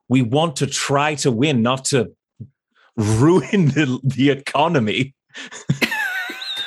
We 0.10 0.22
want 0.22 0.56
to 0.58 0.68
try 0.68 1.16
to 1.16 1.32
win, 1.32 1.62
not 1.62 1.86
to 1.86 2.12
ruin 2.96 3.68
the, 3.68 4.00
the 4.04 4.32
economy. 4.32 5.14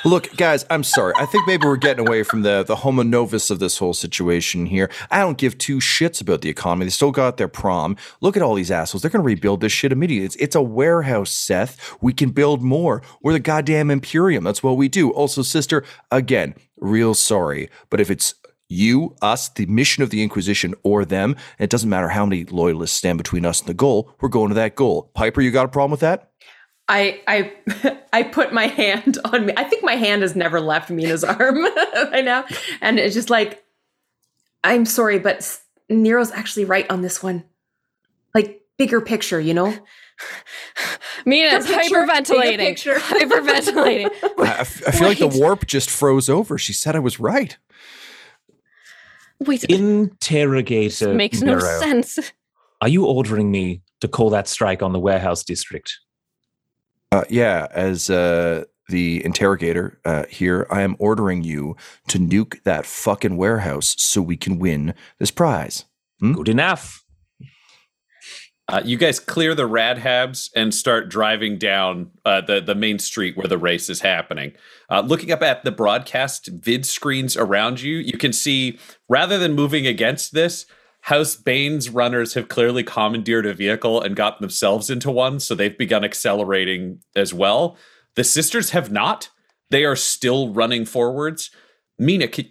Look, 0.03 0.35
guys, 0.35 0.65
I'm 0.71 0.83
sorry. 0.83 1.13
I 1.17 1.27
think 1.27 1.45
maybe 1.45 1.67
we're 1.67 1.77
getting 1.77 2.07
away 2.07 2.23
from 2.23 2.41
the 2.41 2.63
the 2.63 2.77
homo 2.77 3.03
novus 3.03 3.51
of 3.51 3.59
this 3.59 3.77
whole 3.77 3.93
situation 3.93 4.65
here. 4.65 4.89
I 5.11 5.19
don't 5.19 5.37
give 5.37 5.59
two 5.59 5.77
shits 5.77 6.19
about 6.19 6.41
the 6.41 6.49
economy. 6.49 6.85
They 6.85 6.89
still 6.89 7.11
got 7.11 7.37
their 7.37 7.47
prom. 7.47 7.95
Look 8.19 8.35
at 8.35 8.41
all 8.41 8.55
these 8.55 8.71
assholes. 8.71 9.03
They're 9.03 9.11
going 9.11 9.21
to 9.21 9.27
rebuild 9.27 9.61
this 9.61 9.71
shit 9.71 9.91
immediately. 9.91 10.25
It's, 10.25 10.35
it's 10.37 10.55
a 10.55 10.61
warehouse, 10.61 11.29
Seth. 11.29 11.95
We 12.01 12.13
can 12.13 12.31
build 12.31 12.63
more. 12.63 13.03
We're 13.21 13.33
the 13.33 13.39
goddamn 13.39 13.91
Imperium. 13.91 14.43
That's 14.43 14.63
what 14.63 14.75
we 14.75 14.89
do. 14.89 15.11
Also, 15.11 15.43
sister, 15.43 15.83
again, 16.09 16.55
real 16.77 17.13
sorry. 17.13 17.69
But 17.91 18.01
if 18.01 18.09
it's 18.09 18.33
you, 18.69 19.15
us, 19.21 19.49
the 19.49 19.67
mission 19.67 20.01
of 20.01 20.09
the 20.09 20.23
Inquisition, 20.23 20.73
or 20.81 21.05
them, 21.05 21.35
it 21.59 21.69
doesn't 21.69 21.89
matter 21.89 22.09
how 22.09 22.25
many 22.25 22.45
loyalists 22.45 22.97
stand 22.97 23.19
between 23.19 23.45
us 23.45 23.59
and 23.59 23.69
the 23.69 23.75
goal. 23.75 24.15
We're 24.19 24.29
going 24.29 24.49
to 24.49 24.55
that 24.55 24.75
goal. 24.75 25.11
Piper, 25.13 25.41
you 25.41 25.51
got 25.51 25.65
a 25.65 25.69
problem 25.69 25.91
with 25.91 25.99
that? 25.99 26.31
I 26.91 27.21
I 27.25 27.97
I 28.13 28.23
put 28.23 28.51
my 28.53 28.67
hand 28.67 29.17
on 29.25 29.45
me. 29.47 29.53
I 29.55 29.63
think 29.63 29.83
my 29.83 29.95
hand 29.95 30.21
has 30.21 30.35
never 30.35 30.59
left 30.59 30.89
Mina's 30.89 31.23
arm 31.23 31.63
by 32.11 32.21
now, 32.21 32.43
and 32.81 32.99
it's 32.99 33.15
just 33.15 33.29
like, 33.29 33.63
I'm 34.63 34.85
sorry, 34.85 35.17
but 35.17 35.59
Nero's 35.89 36.31
actually 36.31 36.65
right 36.65 36.89
on 36.91 37.01
this 37.01 37.23
one. 37.23 37.45
Like 38.35 38.61
bigger 38.77 38.99
picture, 39.01 39.39
you 39.39 39.53
know. 39.53 39.73
Mina 41.25 41.57
is 41.57 41.65
Bigger 41.65 42.05
hyperventilating. 42.05 42.57
picture. 42.57 42.95
Hyperventilating. 42.95 44.09
I, 44.39 44.43
I 44.43 44.59
f- 44.59 44.87
I 44.87 44.91
feel 44.91 45.07
like 45.07 45.17
the 45.17 45.27
warp 45.27 45.65
just 45.65 45.89
froze 45.89 46.29
over. 46.29 46.57
She 46.57 46.73
said 46.73 46.95
I 46.95 46.99
was 46.99 47.19
right. 47.19 47.57
Wait, 49.39 49.63
Interrogator 49.63 51.13
makes 51.15 51.41
no 51.41 51.57
sense. 51.59 52.19
Are 52.81 52.87
you 52.87 53.05
ordering 53.05 53.49
me 53.49 53.81
to 54.01 54.07
call 54.07 54.29
that 54.31 54.47
strike 54.47 54.83
on 54.83 54.93
the 54.93 54.99
warehouse 54.99 55.43
district? 55.43 55.97
Uh, 57.11 57.23
yeah, 57.29 57.67
as 57.71 58.09
uh, 58.09 58.63
the 58.87 59.23
interrogator 59.25 59.99
uh, 60.05 60.23
here, 60.29 60.65
I 60.71 60.81
am 60.81 60.95
ordering 60.97 61.43
you 61.43 61.75
to 62.07 62.17
nuke 62.17 62.63
that 62.63 62.85
fucking 62.85 63.35
warehouse 63.35 63.95
so 63.97 64.21
we 64.21 64.37
can 64.37 64.59
win 64.59 64.93
this 65.19 65.31
prize. 65.31 65.85
Good 66.21 66.49
enough. 66.49 67.03
Uh, 68.67 68.81
you 68.85 68.95
guys 68.95 69.19
clear 69.19 69.53
the 69.53 69.67
radhabs 69.67 70.49
and 70.55 70.73
start 70.73 71.09
driving 71.09 71.57
down 71.57 72.11
uh, 72.23 72.39
the 72.39 72.61
the 72.61 72.75
main 72.75 72.99
street 72.99 73.35
where 73.35 73.47
the 73.47 73.57
race 73.57 73.89
is 73.89 73.99
happening. 73.99 74.53
Uh, 74.89 75.01
looking 75.01 75.31
up 75.31 75.41
at 75.41 75.65
the 75.65 75.71
broadcast 75.71 76.47
vid 76.47 76.85
screens 76.85 77.35
around 77.35 77.81
you, 77.81 77.97
you 77.97 78.17
can 78.17 78.31
see 78.31 78.79
rather 79.09 79.37
than 79.37 79.53
moving 79.53 79.85
against 79.85 80.33
this, 80.33 80.65
House 81.01 81.35
Bane's 81.35 81.89
runners 81.89 82.35
have 82.35 82.47
clearly 82.47 82.83
commandeered 82.83 83.45
a 83.45 83.53
vehicle 83.53 84.01
and 84.01 84.15
gotten 84.15 84.41
themselves 84.41 84.89
into 84.89 85.09
one, 85.09 85.39
so 85.39 85.55
they've 85.55 85.77
begun 85.77 86.03
accelerating 86.03 87.01
as 87.15 87.33
well. 87.33 87.77
The 88.15 88.23
sisters 88.23 88.69
have 88.71 88.91
not; 88.91 89.29
they 89.69 89.83
are 89.83 89.95
still 89.95 90.49
running 90.49 90.85
forwards. 90.85 91.49
Mina, 91.97 92.27
can, 92.27 92.45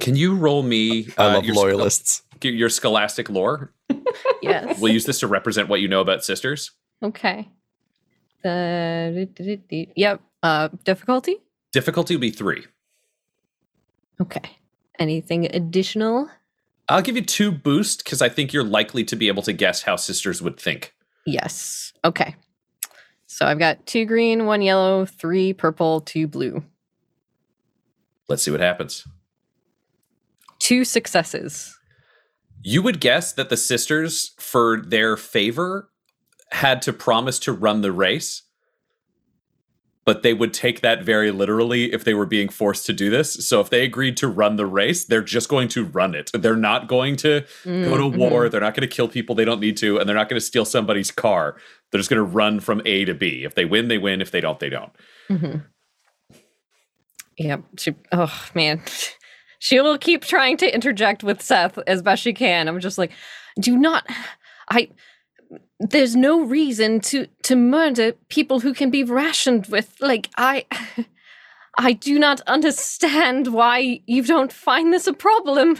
can 0.00 0.16
you 0.16 0.34
roll 0.34 0.62
me? 0.62 1.08
I 1.16 1.26
uh, 1.26 1.34
love 1.34 1.44
your, 1.44 1.54
loyalists. 1.54 2.22
Your 2.42 2.68
scholastic 2.68 3.28
lore. 3.30 3.72
Yes. 4.42 4.80
We'll 4.80 4.92
use 4.92 5.04
this 5.04 5.20
to 5.20 5.26
represent 5.26 5.68
what 5.68 5.80
you 5.80 5.88
know 5.88 6.00
about 6.00 6.24
sisters. 6.24 6.70
Okay. 7.02 7.48
Uh, 8.44 9.10
yep. 9.96 10.20
Uh, 10.42 10.68
difficulty. 10.84 11.36
Difficulty 11.72 12.14
will 12.14 12.20
be 12.20 12.30
three. 12.30 12.64
Okay. 14.20 14.56
Anything 14.98 15.46
additional? 15.54 16.28
I'll 16.88 17.02
give 17.02 17.16
you 17.16 17.22
two 17.22 17.52
boost 17.52 18.02
because 18.04 18.22
I 18.22 18.28
think 18.28 18.52
you're 18.52 18.64
likely 18.64 19.04
to 19.04 19.16
be 19.16 19.28
able 19.28 19.42
to 19.42 19.52
guess 19.52 19.82
how 19.82 19.96
sisters 19.96 20.40
would 20.40 20.58
think. 20.58 20.94
Yes. 21.26 21.92
Okay. 22.04 22.34
So 23.26 23.44
I've 23.46 23.58
got 23.58 23.84
two 23.86 24.06
green, 24.06 24.46
one 24.46 24.62
yellow, 24.62 25.04
three 25.04 25.52
purple, 25.52 26.00
two 26.00 26.26
blue, 26.26 26.64
Let's 28.28 28.42
see 28.42 28.50
what 28.50 28.60
happens. 28.60 29.06
two 30.58 30.84
successes. 30.84 31.74
You 32.62 32.82
would 32.82 33.00
guess 33.00 33.32
that 33.34 33.48
the 33.50 33.56
sisters, 33.56 34.32
for 34.38 34.82
their 34.82 35.16
favor, 35.16 35.90
had 36.50 36.82
to 36.82 36.92
promise 36.92 37.38
to 37.40 37.52
run 37.52 37.82
the 37.82 37.92
race, 37.92 38.42
but 40.08 40.22
they 40.22 40.32
would 40.32 40.54
take 40.54 40.80
that 40.80 41.02
very 41.04 41.30
literally 41.30 41.92
if 41.92 42.02
they 42.02 42.14
were 42.14 42.24
being 42.24 42.48
forced 42.48 42.86
to 42.86 42.94
do 42.94 43.10
this. 43.10 43.46
So 43.46 43.60
if 43.60 43.68
they 43.68 43.84
agreed 43.84 44.16
to 44.16 44.26
run 44.26 44.56
the 44.56 44.64
race, 44.64 45.04
they're 45.04 45.20
just 45.20 45.50
going 45.50 45.68
to 45.68 45.84
run 45.84 46.14
it. 46.14 46.30
They're 46.32 46.56
not 46.56 46.88
going 46.88 47.16
to 47.16 47.44
go 47.66 47.94
to 47.98 48.04
Mhm. 48.04 48.16
war. 48.16 48.48
They're 48.48 48.62
not 48.62 48.74
going 48.74 48.88
to 48.88 48.94
kill 48.96 49.06
people 49.08 49.34
they 49.34 49.44
don't 49.44 49.60
need 49.60 49.76
to, 49.76 49.98
and 49.98 50.08
they're 50.08 50.16
not 50.16 50.30
going 50.30 50.40
to 50.40 50.46
steal 50.46 50.64
somebody's 50.64 51.10
car. 51.10 51.58
They're 51.90 51.98
just 51.98 52.08
going 52.08 52.24
to 52.24 52.34
run 52.40 52.58
from 52.60 52.80
A 52.86 53.04
to 53.04 53.12
B. 53.12 53.44
If 53.44 53.54
they 53.54 53.66
win, 53.66 53.88
they 53.88 53.98
win. 53.98 54.22
If 54.22 54.30
they 54.30 54.40
don't, 54.40 54.58
they 54.60 54.70
don't. 54.70 54.92
Mhm. 55.28 55.66
Yep. 57.36 57.62
She, 57.78 57.94
oh 58.10 58.48
man, 58.54 58.80
she 59.58 59.78
will 59.78 59.98
keep 59.98 60.24
trying 60.24 60.56
to 60.56 60.74
interject 60.74 61.22
with 61.22 61.42
Seth 61.42 61.78
as 61.86 62.00
best 62.00 62.22
she 62.22 62.32
can. 62.32 62.66
I'm 62.66 62.80
just 62.80 62.96
like, 62.96 63.12
do 63.60 63.76
not. 63.76 64.06
I. 64.70 64.88
There's 65.80 66.16
no 66.16 66.44
reason 66.44 67.00
to 67.00 67.26
to 67.42 67.56
murder 67.56 68.12
people 68.28 68.60
who 68.60 68.74
can 68.74 68.90
be 68.90 69.04
rationed 69.04 69.66
with. 69.66 69.94
Like 70.00 70.28
I. 70.36 70.66
I 71.80 71.92
do 71.92 72.18
not 72.18 72.40
understand 72.48 73.52
why 73.52 74.00
you 74.04 74.24
don't 74.24 74.52
find 74.52 74.92
this 74.92 75.06
a 75.06 75.12
problem. 75.12 75.78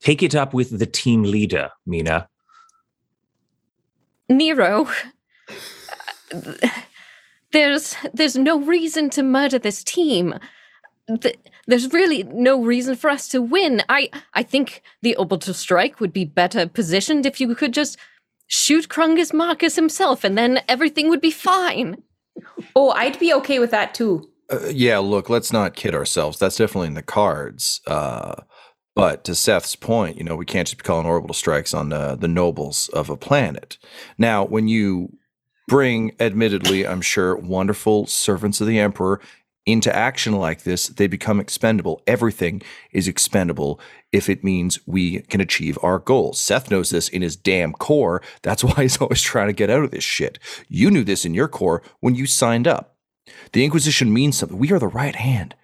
Take 0.00 0.22
it 0.22 0.34
up 0.34 0.54
with 0.54 0.78
the 0.78 0.86
team 0.86 1.22
leader, 1.22 1.68
Mina. 1.84 2.28
Nero, 4.28 4.88
there's 7.52 7.94
there's 8.14 8.36
no 8.36 8.60
reason 8.60 9.10
to 9.10 9.22
murder 9.22 9.58
this 9.58 9.84
team. 9.84 10.34
Th- 11.20 11.38
There's 11.66 11.92
really 11.92 12.22
no 12.22 12.62
reason 12.62 12.96
for 12.96 13.10
us 13.10 13.28
to 13.28 13.42
win. 13.42 13.82
I 13.88 14.10
I 14.32 14.42
think 14.42 14.82
the 15.02 15.16
orbital 15.16 15.54
strike 15.54 16.00
would 16.00 16.12
be 16.12 16.24
better 16.24 16.66
positioned 16.66 17.26
if 17.26 17.40
you 17.40 17.54
could 17.54 17.74
just 17.74 17.98
shoot 18.46 18.88
Krungus 18.88 19.32
Markus 19.32 19.76
himself, 19.76 20.24
and 20.24 20.36
then 20.36 20.60
everything 20.68 21.08
would 21.08 21.20
be 21.20 21.30
fine. 21.30 22.02
Oh, 22.74 22.90
I'd 22.90 23.18
be 23.18 23.32
okay 23.34 23.58
with 23.58 23.70
that 23.70 23.94
too. 23.94 24.30
Uh, 24.50 24.68
yeah, 24.68 24.98
look, 24.98 25.30
let's 25.30 25.52
not 25.52 25.74
kid 25.76 25.94
ourselves. 25.94 26.38
That's 26.38 26.56
definitely 26.56 26.88
in 26.88 26.94
the 26.94 27.02
cards. 27.02 27.80
Uh, 27.86 28.34
but 28.94 29.24
to 29.24 29.34
Seth's 29.34 29.76
point, 29.76 30.16
you 30.16 30.24
know, 30.24 30.36
we 30.36 30.44
can't 30.44 30.68
just 30.68 30.78
be 30.78 30.84
calling 30.84 31.06
orbital 31.06 31.34
strikes 31.34 31.74
on 31.74 31.92
uh, 31.92 32.14
the 32.14 32.28
nobles 32.28 32.88
of 32.90 33.10
a 33.10 33.16
planet. 33.16 33.78
Now, 34.18 34.44
when 34.44 34.68
you 34.68 35.16
bring, 35.66 36.14
admittedly, 36.20 36.86
I'm 36.86 37.00
sure, 37.00 37.36
wonderful 37.36 38.06
servants 38.06 38.60
of 38.60 38.66
the 38.66 38.78
Emperor 38.78 39.20
into 39.66 39.94
action 39.94 40.34
like 40.34 40.62
this, 40.62 40.88
they 40.88 41.06
become 41.06 41.40
expendable. 41.40 42.02
Everything 42.06 42.60
is 42.92 43.08
expendable 43.08 43.80
if 44.12 44.28
it 44.28 44.44
means 44.44 44.78
we 44.86 45.20
can 45.22 45.40
achieve 45.40 45.78
our 45.82 45.98
goals. 45.98 46.38
Seth 46.38 46.70
knows 46.70 46.90
this 46.90 47.08
in 47.08 47.22
his 47.22 47.36
damn 47.36 47.72
core. 47.72 48.20
That's 48.42 48.62
why 48.64 48.82
he's 48.82 48.98
always 48.98 49.22
trying 49.22 49.48
to 49.48 49.52
get 49.54 49.70
out 49.70 49.84
of 49.84 49.90
this 49.90 50.04
shit. 50.04 50.38
You 50.68 50.90
knew 50.90 51.04
this 51.04 51.24
in 51.24 51.34
your 51.34 51.48
core 51.48 51.82
when 52.00 52.14
you 52.14 52.26
signed 52.26 52.68
up. 52.68 52.96
The 53.52 53.64
Inquisition 53.64 54.12
means 54.12 54.36
something. 54.36 54.58
We 54.58 54.72
are 54.72 54.78
the 54.78 54.86
right 54.86 55.16
hand 55.16 55.54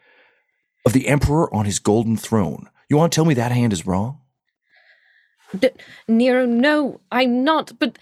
of 0.86 0.94
the 0.94 1.08
Emperor 1.08 1.52
on 1.54 1.66
his 1.66 1.78
golden 1.78 2.16
throne. 2.16 2.68
You 2.88 2.96
want 2.96 3.12
to 3.12 3.16
tell 3.16 3.26
me 3.26 3.34
that 3.34 3.52
hand 3.52 3.72
is 3.72 3.86
wrong? 3.86 4.20
D- 5.58 5.70
Nero, 6.08 6.46
no, 6.46 7.00
I'm 7.12 7.44
not, 7.44 7.78
but 7.78 7.98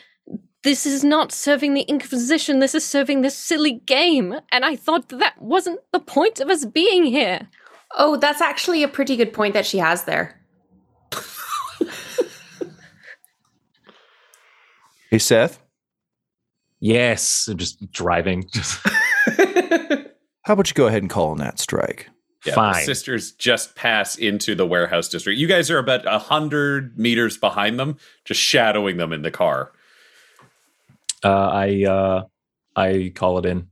this 0.64 0.86
is 0.86 1.04
not 1.04 1.32
serving 1.32 1.74
the 1.74 1.82
Inquisition. 1.82 2.58
This 2.58 2.74
is 2.74 2.84
serving 2.84 3.22
this 3.22 3.36
silly 3.36 3.80
game. 3.86 4.34
And 4.50 4.64
I 4.64 4.76
thought 4.76 5.08
that 5.10 5.40
wasn't 5.40 5.80
the 5.92 6.00
point 6.00 6.40
of 6.40 6.48
us 6.50 6.64
being 6.64 7.04
here. 7.04 7.48
Oh, 7.96 8.16
that's 8.16 8.40
actually 8.40 8.82
a 8.82 8.88
pretty 8.88 9.16
good 9.16 9.32
point 9.32 9.54
that 9.54 9.66
she 9.66 9.78
has 9.78 10.04
there. 10.04 10.40
Hey, 15.10 15.18
Seth, 15.18 15.58
Yes, 16.80 17.48
just 17.56 17.90
driving. 17.90 18.48
How 20.42 20.54
about 20.54 20.68
you 20.68 20.74
go 20.74 20.86
ahead 20.86 21.02
and 21.02 21.10
call 21.10 21.30
on 21.30 21.38
that 21.38 21.58
strike? 21.58 22.08
Yeah, 22.46 22.54
Fine. 22.54 22.84
Sisters 22.84 23.32
just 23.32 23.74
pass 23.74 24.16
into 24.16 24.54
the 24.54 24.66
warehouse 24.66 25.08
district. 25.08 25.38
You 25.38 25.48
guys 25.48 25.70
are 25.70 25.78
about 25.78 26.06
a 26.06 26.18
hundred 26.18 26.96
meters 26.98 27.36
behind 27.36 27.80
them, 27.80 27.96
just 28.24 28.40
shadowing 28.40 28.96
them 28.96 29.12
in 29.12 29.22
the 29.22 29.30
car. 29.30 29.72
Uh, 31.24 31.28
I 31.48 31.85
uh, 31.85 32.22
I 32.76 33.12
call 33.14 33.38
it 33.38 33.46
in. 33.46 33.68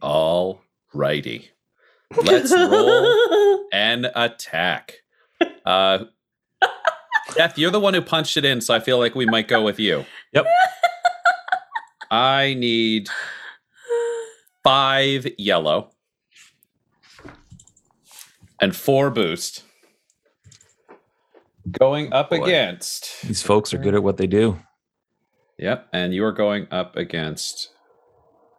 All 0.00 0.60
righty. 0.92 1.50
Let's 2.16 2.52
roll 2.52 3.64
an 3.72 4.06
attack. 4.14 4.94
Uh 5.64 6.04
Beth, 7.36 7.58
you're 7.58 7.70
the 7.70 7.80
one 7.80 7.94
who 7.94 8.00
punched 8.02 8.36
it 8.36 8.44
in, 8.44 8.60
so 8.60 8.74
I 8.74 8.80
feel 8.80 8.98
like 8.98 9.14
we 9.14 9.26
might 9.26 9.48
go 9.48 9.62
with 9.62 9.80
you. 9.80 10.04
Yep. 10.32 10.46
I 12.10 12.54
need 12.54 13.08
five 14.62 15.26
yellow 15.36 15.90
and 18.60 18.76
four 18.76 19.10
boost. 19.10 19.64
Going 21.80 22.12
up 22.12 22.30
Boy. 22.30 22.42
against. 22.42 23.22
These 23.22 23.42
folks 23.42 23.72
are 23.74 23.78
good 23.78 23.94
at 23.94 24.02
what 24.02 24.16
they 24.16 24.26
do. 24.26 24.60
Yep, 25.58 25.88
and 25.92 26.14
you 26.14 26.24
are 26.24 26.32
going 26.32 26.66
up 26.70 26.96
against 26.96 27.70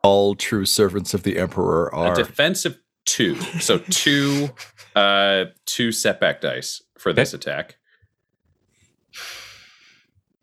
All 0.04 0.36
true 0.36 0.66
servants 0.66 1.14
of 1.14 1.24
the 1.24 1.38
Emperor 1.38 1.94
are 1.94 2.08
a 2.08 2.10
are. 2.10 2.16
defensive 2.16 2.78
two. 3.06 3.36
So 3.60 3.78
two 3.78 4.50
uh 4.96 5.46
two 5.66 5.92
setback 5.92 6.42
dice 6.42 6.82
for 6.98 7.14
this 7.14 7.34
attack. 7.34 7.76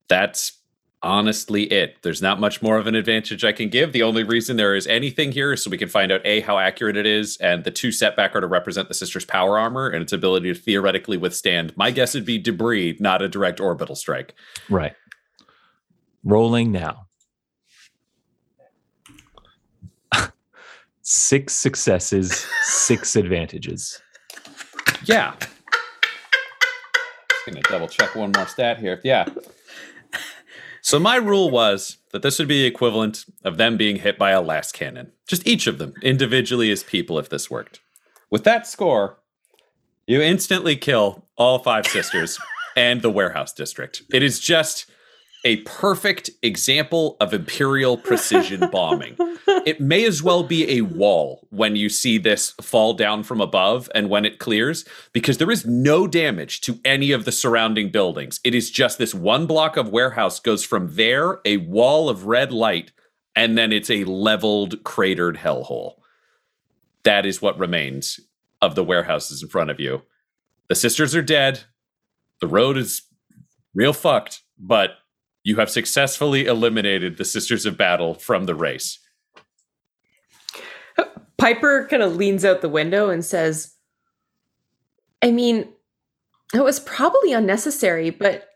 That's 0.08 0.58
honestly 1.02 1.64
it. 1.64 1.96
There's 2.02 2.22
not 2.22 2.38
much 2.38 2.62
more 2.62 2.78
of 2.78 2.86
an 2.86 2.94
advantage 2.94 3.44
I 3.44 3.52
can 3.52 3.68
give. 3.68 3.92
The 3.92 4.02
only 4.04 4.22
reason 4.22 4.56
there 4.56 4.74
is 4.76 4.86
anything 4.86 5.32
here 5.32 5.52
is 5.52 5.64
so 5.64 5.70
we 5.70 5.78
can 5.78 5.88
find 5.88 6.12
out 6.12 6.20
A, 6.24 6.40
how 6.40 6.58
accurate 6.58 6.96
it 6.96 7.06
is, 7.06 7.36
and 7.38 7.64
the 7.64 7.72
two 7.72 7.90
setback 7.90 8.36
are 8.36 8.40
to 8.40 8.46
represent 8.46 8.86
the 8.88 8.94
sister's 8.94 9.24
power 9.24 9.58
armor 9.58 9.88
and 9.88 10.02
its 10.02 10.12
ability 10.12 10.52
to 10.52 10.58
theoretically 10.58 11.16
withstand. 11.16 11.76
My 11.76 11.90
guess 11.90 12.14
would 12.14 12.24
be 12.24 12.38
debris, 12.38 12.96
not 13.00 13.20
a 13.20 13.28
direct 13.28 13.58
orbital 13.58 13.96
strike. 13.96 14.34
Right. 14.70 14.94
Rolling 16.24 16.72
now. 16.72 17.06
six 21.02 21.54
successes, 21.54 22.46
six 22.62 23.16
advantages. 23.22 24.00
Yeah. 25.04 25.34
Just 25.38 25.50
gonna 27.46 27.60
double 27.62 27.88
check 27.88 28.14
one 28.14 28.32
more 28.34 28.46
stat 28.46 28.78
here. 28.78 29.00
Yeah. 29.04 29.26
So 30.80 30.98
my 30.98 31.16
rule 31.16 31.50
was 31.50 31.98
that 32.12 32.22
this 32.22 32.38
would 32.38 32.48
be 32.48 32.62
the 32.62 32.66
equivalent 32.66 33.24
of 33.44 33.56
them 33.56 33.76
being 33.76 33.96
hit 33.96 34.18
by 34.18 34.32
a 34.32 34.40
las 34.40 34.72
cannon. 34.72 35.12
Just 35.28 35.46
each 35.46 35.66
of 35.66 35.78
them 35.78 35.94
individually 36.02 36.70
as 36.70 36.82
people 36.82 37.18
if 37.18 37.28
this 37.28 37.50
worked. 37.50 37.80
With 38.30 38.44
that 38.44 38.66
score, 38.66 39.18
you 40.06 40.20
instantly 40.20 40.76
kill 40.76 41.26
all 41.36 41.60
five 41.60 41.86
sisters 41.86 42.38
and 42.76 43.00
the 43.00 43.10
warehouse 43.10 43.52
district. 43.52 44.02
It 44.12 44.22
is 44.22 44.40
just 44.40 44.90
a 45.44 45.56
perfect 45.58 46.30
example 46.42 47.16
of 47.20 47.34
imperial 47.34 47.96
precision 47.96 48.68
bombing. 48.72 49.16
It 49.66 49.80
may 49.80 50.04
as 50.04 50.22
well 50.22 50.42
be 50.42 50.70
a 50.70 50.82
wall 50.82 51.46
when 51.50 51.76
you 51.76 51.88
see 51.88 52.18
this 52.18 52.50
fall 52.60 52.94
down 52.94 53.22
from 53.22 53.40
above 53.40 53.90
and 53.94 54.08
when 54.08 54.24
it 54.24 54.38
clears, 54.38 54.84
because 55.12 55.38
there 55.38 55.50
is 55.50 55.66
no 55.66 56.06
damage 56.06 56.60
to 56.62 56.78
any 56.84 57.12
of 57.12 57.24
the 57.24 57.32
surrounding 57.32 57.90
buildings. 57.90 58.40
It 58.44 58.54
is 58.54 58.70
just 58.70 58.98
this 58.98 59.14
one 59.14 59.46
block 59.46 59.76
of 59.76 59.88
warehouse 59.88 60.38
goes 60.38 60.64
from 60.64 60.94
there, 60.94 61.40
a 61.44 61.56
wall 61.58 62.08
of 62.08 62.26
red 62.26 62.52
light, 62.52 62.92
and 63.34 63.58
then 63.58 63.72
it's 63.72 63.90
a 63.90 64.04
leveled, 64.04 64.84
cratered 64.84 65.38
hellhole. 65.38 65.94
That 67.02 67.26
is 67.26 67.42
what 67.42 67.58
remains 67.58 68.20
of 68.60 68.74
the 68.74 68.84
warehouses 68.84 69.42
in 69.42 69.48
front 69.48 69.70
of 69.70 69.80
you. 69.80 70.02
The 70.68 70.76
sisters 70.76 71.14
are 71.16 71.22
dead. 71.22 71.64
The 72.40 72.46
road 72.46 72.76
is 72.76 73.02
real 73.74 73.92
fucked, 73.92 74.42
but 74.58 74.92
you 75.44 75.56
have 75.56 75.70
successfully 75.70 76.46
eliminated 76.46 77.16
the 77.16 77.24
Sisters 77.24 77.66
of 77.66 77.76
Battle 77.76 78.14
from 78.14 78.44
the 78.44 78.54
race. 78.54 78.98
Piper 81.38 81.88
kind 81.90 82.02
of 82.02 82.14
leans 82.14 82.44
out 82.44 82.60
the 82.60 82.68
window 82.68 83.10
and 83.10 83.24
says, 83.24 83.74
I 85.22 85.32
mean, 85.32 85.68
it 86.54 86.62
was 86.62 86.78
probably 86.78 87.32
unnecessary, 87.32 88.10
but 88.10 88.48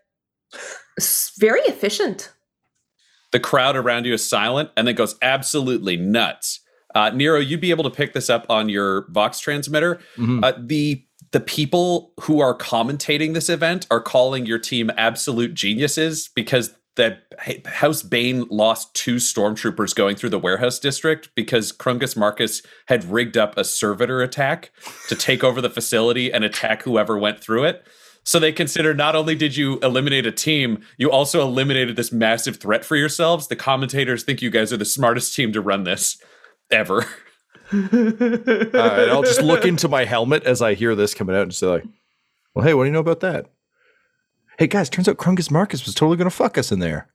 very 1.38 1.61
efficient. 1.62 2.33
The 3.33 3.40
crowd 3.40 3.77
around 3.77 4.05
you 4.05 4.14
is 4.14 4.29
silent 4.29 4.70
and 4.77 4.87
then 4.87 4.94
goes 4.94 5.16
absolutely 5.20 5.96
nuts. 5.96 6.61
Uh, 6.94 7.11
Nero, 7.11 7.40
you'd 7.40 7.61
be 7.61 7.70
able 7.70 7.85
to 7.85 7.90
pick 7.90 8.12
this 8.14 8.31
up 8.31 8.46
on 8.49 8.68
your 8.68 9.07
Vox 9.11 9.40
transmitter. 9.40 10.01
Mhm. 10.16 10.44
Uh, 10.44 10.53
the 10.57 11.05
the 11.32 11.40
people 11.40 12.12
who 12.20 12.40
are 12.40 12.56
commentating 12.56 13.34
this 13.34 13.48
event 13.48 13.86
are 13.90 14.00
calling 14.00 14.46
your 14.46 14.58
team 14.58 14.90
absolute 14.96 15.54
geniuses 15.54 16.30
because 16.34 16.74
the 16.96 17.18
House 17.66 18.02
Bane 18.02 18.46
lost 18.50 18.94
two 18.94 19.16
stormtroopers 19.16 19.94
going 19.94 20.16
through 20.16 20.30
the 20.30 20.38
warehouse 20.38 20.78
district 20.78 21.28
because 21.34 21.70
Krungus 21.70 22.16
Markus 22.16 22.62
had 22.88 23.04
rigged 23.04 23.36
up 23.36 23.56
a 23.56 23.64
servitor 23.64 24.22
attack 24.22 24.72
to 25.08 25.14
take 25.14 25.44
over 25.44 25.60
the 25.60 25.70
facility 25.70 26.32
and 26.32 26.42
attack 26.42 26.82
whoever 26.82 27.18
went 27.18 27.40
through 27.40 27.64
it. 27.64 27.86
So 28.24 28.40
they 28.40 28.50
consider 28.50 28.92
not 28.92 29.14
only 29.14 29.36
did 29.36 29.56
you 29.56 29.78
eliminate 29.80 30.26
a 30.26 30.32
team, 30.32 30.82
you 30.96 31.10
also 31.10 31.42
eliminated 31.42 31.94
this 31.94 32.10
massive 32.10 32.56
threat 32.56 32.84
for 32.84 32.96
yourselves. 32.96 33.46
The 33.46 33.56
commentators 33.56 34.24
think 34.24 34.42
you 34.42 34.50
guys 34.50 34.72
are 34.72 34.78
the 34.78 34.84
smartest 34.84 35.34
team 35.36 35.52
to 35.52 35.60
run 35.60 35.84
this 35.84 36.20
ever. 36.70 37.06
All 37.72 37.79
right, 37.81 39.09
I'll 39.09 39.22
just 39.22 39.42
look 39.42 39.64
into 39.64 39.88
my 39.88 40.05
helmet 40.05 40.44
as 40.44 40.62
I 40.62 40.74
hear 40.74 40.94
this 40.94 41.14
coming 41.14 41.35
out 41.35 41.42
and 41.42 41.55
say, 41.55 41.66
like, 41.66 41.85
"Well, 42.55 42.64
hey, 42.64 42.74
what 42.74 42.85
do 42.85 42.87
you 42.88 42.92
know 42.92 43.00
about 43.00 43.20
that?" 43.20 43.46
Hey, 44.59 44.66
guys, 44.66 44.88
turns 44.88 45.09
out 45.09 45.16
Krungus 45.16 45.50
Markus 45.50 45.85
was 45.85 45.94
totally 45.94 46.16
going 46.16 46.31
to 46.31 46.35
fuck 46.35 46.57
us 46.59 46.72
in 46.72 46.79
there. 46.79 47.09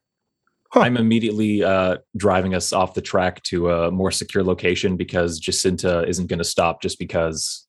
Huh. 0.72 0.82
I'm 0.82 0.96
immediately 0.98 1.64
uh, 1.64 1.98
driving 2.16 2.54
us 2.54 2.72
off 2.72 2.94
the 2.94 3.02
track 3.02 3.44
to 3.44 3.72
a 3.72 3.92
more 3.92 4.12
secure 4.12 4.44
location 4.44 4.96
because 4.96 5.40
Jacinta 5.40 6.08
isn't 6.08 6.28
going 6.28 6.40
to 6.40 6.46
stop 6.46 6.82
just 6.82 7.00
because. 7.00 7.66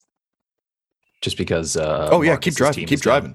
Just 1.20 1.36
because. 1.38 1.76
Uh, 1.76 2.08
oh 2.12 2.22
yeah, 2.22 2.32
Markus's 2.36 2.44
keep 2.44 2.54
driving, 2.54 2.86
keep 2.86 3.00
driving. 3.00 3.34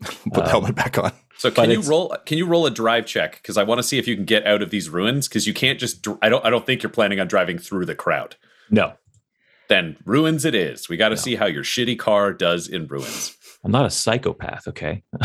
Put 0.02 0.34
the 0.34 0.42
Um, 0.44 0.48
helmet 0.50 0.74
back 0.74 0.98
on. 0.98 1.12
So 1.38 1.50
can 1.50 1.70
you 1.70 1.80
roll? 1.80 2.14
Can 2.26 2.38
you 2.38 2.46
roll 2.46 2.66
a 2.66 2.70
drive 2.70 3.06
check? 3.06 3.36
Because 3.36 3.56
I 3.56 3.62
want 3.62 3.78
to 3.78 3.82
see 3.82 3.98
if 3.98 4.06
you 4.08 4.14
can 4.16 4.24
get 4.24 4.46
out 4.46 4.62
of 4.62 4.70
these 4.70 4.88
ruins. 4.88 5.28
Because 5.28 5.46
you 5.46 5.54
can't 5.54 5.78
just. 5.78 6.02
dr- 6.02 6.18
I 6.22 6.28
don't. 6.28 6.44
I 6.44 6.50
don't 6.50 6.66
think 6.66 6.82
you're 6.82 6.90
planning 6.90 7.20
on 7.20 7.26
driving 7.28 7.58
through 7.58 7.86
the 7.86 7.94
crowd. 7.94 8.36
No, 8.74 8.94
Then 9.68 9.96
ruins 10.04 10.44
it 10.44 10.54
is. 10.54 10.88
We 10.88 10.96
got 10.96 11.10
to 11.10 11.14
No. 11.14 11.20
see 11.20 11.36
how 11.36 11.46
your 11.46 11.62
shitty 11.64 11.96
car 11.98 12.32
does 12.32 12.66
in 12.68 12.86
ruins. 12.88 13.36
I'm 13.64 13.70
not 13.70 13.86
a 13.86 13.90
psychopath. 13.90 14.66
Okay. 14.68 15.02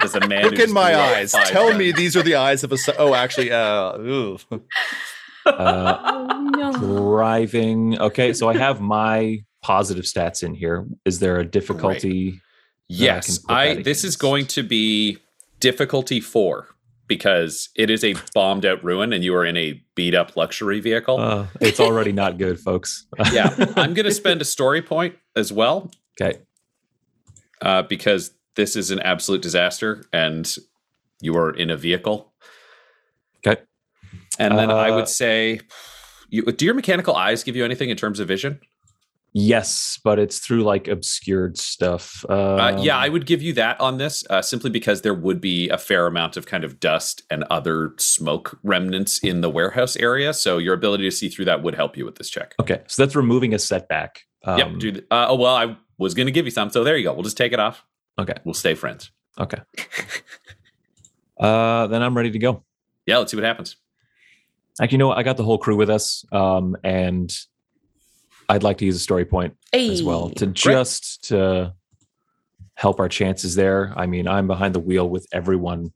As 0.00 0.14
a 0.14 0.26
man, 0.28 0.44
Look 0.44 0.58
in 0.60 0.72
my 0.72 0.94
eyes. 0.96 1.32
five 1.32 1.48
Tell 1.48 1.74
me 1.74 1.90
these 1.92 2.16
are 2.16 2.22
the 2.22 2.36
eyes 2.36 2.62
of 2.62 2.72
a. 2.72 2.76
Oh, 2.98 3.14
actually, 3.14 3.50
uh, 3.50 3.98
ooh. 3.98 4.38
Uh, 5.46 5.98
Oh, 6.04 6.50
no. 6.56 6.72
driving. 6.74 7.98
Okay, 7.98 8.34
so 8.34 8.50
I 8.50 8.56
have 8.58 8.82
my 8.82 9.38
positive 9.62 10.04
stats 10.04 10.42
in 10.42 10.52
here. 10.54 10.84
Is 11.06 11.20
there 11.20 11.38
a 11.40 11.44
difficulty? 11.44 12.32
that 12.32 12.36
I 12.36 12.40
Yes, 12.88 13.38
can 13.38 13.56
I. 13.56 13.82
This 13.82 14.04
is 14.04 14.14
going 14.16 14.46
to 14.48 14.62
be 14.62 15.16
difficulty 15.58 16.20
four 16.20 16.68
because 17.08 17.70
it 17.74 17.90
is 17.90 18.04
a 18.04 18.14
bombed 18.34 18.64
out 18.64 18.84
ruin, 18.84 19.12
and 19.12 19.24
you 19.24 19.34
are 19.34 19.44
in 19.44 19.56
a 19.56 19.82
beat 19.94 20.14
up 20.14 20.36
luxury 20.36 20.78
vehicle. 20.78 21.18
Uh, 21.18 21.46
it's 21.60 21.80
already 21.80 22.12
not 22.12 22.38
good, 22.38 22.60
folks. 22.60 23.06
yeah, 23.32 23.54
I'm 23.76 23.94
going 23.94 24.04
to 24.04 24.12
spend 24.12 24.40
a 24.40 24.44
story 24.44 24.82
point 24.82 25.16
as 25.34 25.52
well 25.52 25.90
okay. 26.20 26.38
uh, 27.62 27.82
because 27.82 28.32
this 28.54 28.76
is 28.76 28.90
an 28.90 29.00
absolute 29.00 29.42
disaster, 29.42 30.04
and 30.12 30.54
you 31.20 31.36
are 31.36 31.50
in 31.50 31.70
a 31.70 31.76
vehicle. 31.76 32.32
Okay. 33.44 33.60
And 34.38 34.56
then 34.56 34.70
I 34.70 34.90
Uh, 34.90 34.96
would 34.96 35.08
say, 35.08 35.60
you, 36.28 36.42
do 36.44 36.64
your 36.64 36.74
mechanical 36.74 37.16
eyes 37.16 37.42
give 37.42 37.56
you 37.56 37.64
anything 37.64 37.90
in 37.90 37.96
terms 37.96 38.20
of 38.20 38.28
vision? 38.28 38.60
Yes, 39.40 40.00
but 40.02 40.18
it's 40.18 40.40
through 40.40 40.64
like 40.64 40.88
obscured 40.88 41.56
stuff. 41.58 42.24
Uh, 42.28 42.76
yeah, 42.80 42.96
Um, 42.96 43.04
I 43.04 43.08
would 43.08 43.24
give 43.24 43.40
you 43.40 43.52
that 43.52 43.80
on 43.80 43.98
this, 43.98 44.24
uh, 44.28 44.42
simply 44.42 44.68
because 44.68 45.02
there 45.02 45.14
would 45.14 45.40
be 45.40 45.68
a 45.68 45.78
fair 45.78 46.08
amount 46.08 46.36
of 46.36 46.46
kind 46.46 46.64
of 46.64 46.80
dust 46.80 47.22
and 47.30 47.44
other 47.44 47.92
smoke 47.98 48.58
remnants 48.64 49.18
in 49.18 49.40
the 49.40 49.48
warehouse 49.48 49.96
area. 49.96 50.34
So 50.34 50.58
your 50.58 50.74
ability 50.74 51.04
to 51.04 51.12
see 51.12 51.28
through 51.28 51.44
that 51.44 51.62
would 51.62 51.76
help 51.76 51.96
you 51.96 52.04
with 52.04 52.16
this 52.16 52.28
check. 52.28 52.54
Okay, 52.58 52.82
so 52.88 53.00
that's 53.00 53.14
removing 53.14 53.54
a 53.54 53.60
setback. 53.60 54.24
Um, 54.44 54.58
yep. 54.58 54.80
Th- 54.80 55.06
uh, 55.10 55.26
oh 55.28 55.36
well, 55.36 55.54
I 55.54 55.76
was 55.98 56.14
going 56.14 56.26
to 56.26 56.32
give 56.32 56.44
you 56.44 56.50
some, 56.50 56.70
so 56.70 56.82
there 56.82 56.96
you 56.96 57.04
go. 57.04 57.12
We'll 57.12 57.22
just 57.22 57.36
take 57.36 57.52
it 57.52 57.60
off. 57.60 57.84
Okay. 58.18 58.34
We'll 58.44 58.54
stay 58.54 58.74
friends. 58.74 59.12
Okay. 59.38 59.58
uh, 61.38 61.86
then 61.86 62.02
I'm 62.02 62.16
ready 62.16 62.32
to 62.32 62.38
go. 62.40 62.64
Yeah, 63.06 63.18
let's 63.18 63.30
see 63.30 63.36
what 63.36 63.44
happens. 63.44 63.76
Actually, 64.80 64.94
you 64.94 64.98
know 64.98 65.08
what? 65.08 65.18
I 65.18 65.22
got 65.22 65.36
the 65.36 65.44
whole 65.44 65.58
crew 65.58 65.76
with 65.76 65.90
us, 65.90 66.24
um, 66.32 66.76
and 66.82 67.32
I'd 68.48 68.62
like 68.62 68.78
to 68.78 68.84
use 68.84 68.96
a 68.96 69.00
story 69.00 69.24
point 69.24 69.54
as 69.72 70.02
well 70.02 70.30
to 70.30 70.46
just 70.46 71.24
to 71.28 71.74
help 72.74 72.98
our 73.00 73.08
chances 73.08 73.54
there. 73.54 73.92
I 73.96 74.06
mean, 74.06 74.26
I'm 74.26 74.46
behind 74.46 74.74
the 74.74 74.80
wheel 74.80 75.08
with 75.08 75.26
everyone 75.32 75.92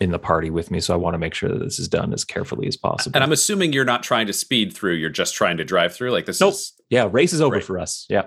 in 0.00 0.10
the 0.10 0.18
party 0.18 0.50
with 0.50 0.70
me, 0.70 0.80
so 0.80 0.92
I 0.92 0.96
want 0.96 1.14
to 1.14 1.18
make 1.18 1.34
sure 1.34 1.48
that 1.48 1.58
this 1.60 1.78
is 1.78 1.86
done 1.88 2.12
as 2.12 2.24
carefully 2.24 2.66
as 2.66 2.76
possible. 2.76 3.16
And 3.16 3.22
I'm 3.22 3.30
assuming 3.32 3.72
you're 3.72 3.84
not 3.84 4.02
trying 4.02 4.26
to 4.26 4.32
speed 4.32 4.74
through; 4.74 4.94
you're 4.94 5.08
just 5.10 5.34
trying 5.34 5.56
to 5.58 5.64
drive 5.64 5.94
through. 5.94 6.10
Like 6.10 6.26
this 6.26 6.40
Nope. 6.40 6.54
is 6.54 6.72
yeah, 6.90 7.08
race 7.10 7.32
is 7.32 7.40
over 7.40 7.56
Great. 7.56 7.64
for 7.64 7.78
us. 7.78 8.06
Yeah. 8.08 8.26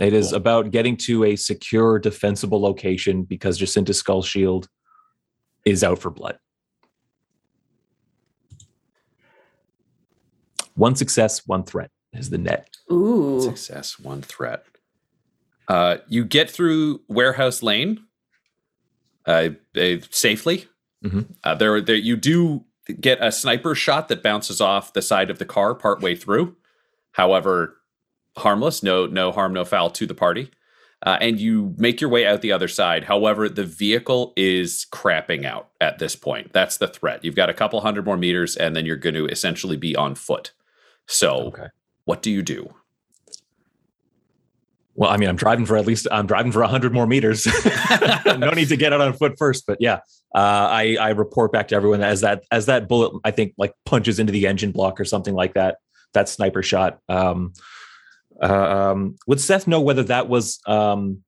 It 0.00 0.12
is 0.12 0.30
Cool. 0.30 0.38
about 0.38 0.70
getting 0.72 0.96
to 0.98 1.22
a 1.24 1.36
secure, 1.36 2.00
defensible 2.00 2.60
location 2.60 3.22
because 3.22 3.58
Jacinta 3.58 3.94
Skull 3.94 4.22
Shield 4.22 4.66
is 5.64 5.84
out 5.84 6.00
for 6.00 6.10
blood. 6.10 6.36
One 10.74 10.96
success, 10.96 11.46
one 11.46 11.62
threat 11.62 11.90
is 12.14 12.30
the 12.30 12.38
net. 12.38 12.68
Ooh. 12.92 13.40
success, 13.40 13.98
one 13.98 14.22
threat. 14.22 14.64
Uh, 15.68 15.98
you 16.08 16.24
get 16.24 16.50
through 16.50 17.00
warehouse 17.08 17.62
lane 17.62 18.04
uh, 19.26 19.50
uh, 19.76 19.96
safely. 20.10 20.66
Mhm. 21.04 21.34
Uh, 21.42 21.54
there, 21.54 21.80
there, 21.80 21.96
you 21.96 22.16
do 22.16 22.64
get 23.00 23.18
a 23.22 23.32
sniper 23.32 23.74
shot 23.74 24.08
that 24.08 24.22
bounces 24.22 24.60
off 24.60 24.92
the 24.92 25.02
side 25.02 25.30
of 25.30 25.38
the 25.38 25.44
car 25.46 25.74
partway 25.74 26.14
through. 26.14 26.56
However, 27.12 27.78
harmless, 28.36 28.82
no, 28.82 29.06
no 29.06 29.32
harm, 29.32 29.52
no 29.54 29.64
foul 29.64 29.90
to 29.90 30.06
the 30.06 30.14
party. 30.14 30.50
Uh, 31.06 31.18
and 31.20 31.38
you 31.38 31.74
make 31.76 32.00
your 32.00 32.08
way 32.10 32.26
out 32.26 32.40
the 32.40 32.52
other 32.52 32.68
side. 32.68 33.04
However, 33.04 33.48
the 33.48 33.64
vehicle 33.64 34.32
is 34.36 34.86
crapping 34.90 35.44
out 35.44 35.68
at 35.80 35.98
this 35.98 36.16
point. 36.16 36.52
That's 36.54 36.78
the 36.78 36.88
threat. 36.88 37.22
You've 37.24 37.34
got 37.36 37.50
a 37.50 37.54
couple 37.54 37.80
hundred 37.82 38.06
more 38.06 38.16
meters, 38.16 38.56
and 38.56 38.74
then 38.74 38.86
you're 38.86 38.96
going 38.96 39.14
to 39.14 39.26
essentially 39.26 39.76
be 39.76 39.94
on 39.94 40.14
foot. 40.14 40.52
So, 41.06 41.48
Okay. 41.48 41.66
What 42.04 42.22
do 42.22 42.30
you 42.30 42.42
do? 42.42 42.74
Well, 44.96 45.10
I 45.10 45.16
mean, 45.16 45.28
I'm 45.28 45.36
driving 45.36 45.66
for 45.66 45.76
at 45.76 45.86
least 45.86 46.06
I'm 46.12 46.26
driving 46.26 46.52
for 46.52 46.62
hundred 46.62 46.92
more 46.92 47.06
meters. 47.06 47.46
no 48.26 48.50
need 48.50 48.68
to 48.68 48.76
get 48.76 48.92
out 48.92 49.00
on 49.00 49.12
foot 49.12 49.34
first, 49.38 49.66
but 49.66 49.78
yeah, 49.80 49.96
uh, 50.34 50.68
I 50.70 50.96
I 51.00 51.10
report 51.10 51.50
back 51.50 51.68
to 51.68 51.74
everyone 51.74 52.02
as 52.02 52.20
that 52.20 52.44
as 52.52 52.66
that 52.66 52.86
bullet 52.86 53.12
I 53.24 53.32
think 53.32 53.54
like 53.58 53.72
punches 53.84 54.20
into 54.20 54.32
the 54.32 54.46
engine 54.46 54.70
block 54.70 55.00
or 55.00 55.04
something 55.04 55.34
like 55.34 55.54
that. 55.54 55.78
That 56.12 56.28
sniper 56.28 56.62
shot. 56.62 57.00
Um, 57.08 57.54
uh, 58.40 58.90
um, 58.92 59.16
would 59.26 59.40
Seth 59.40 59.66
know 59.66 59.80
whether 59.80 60.04
that 60.04 60.28
was 60.28 60.60
um, 60.66 61.23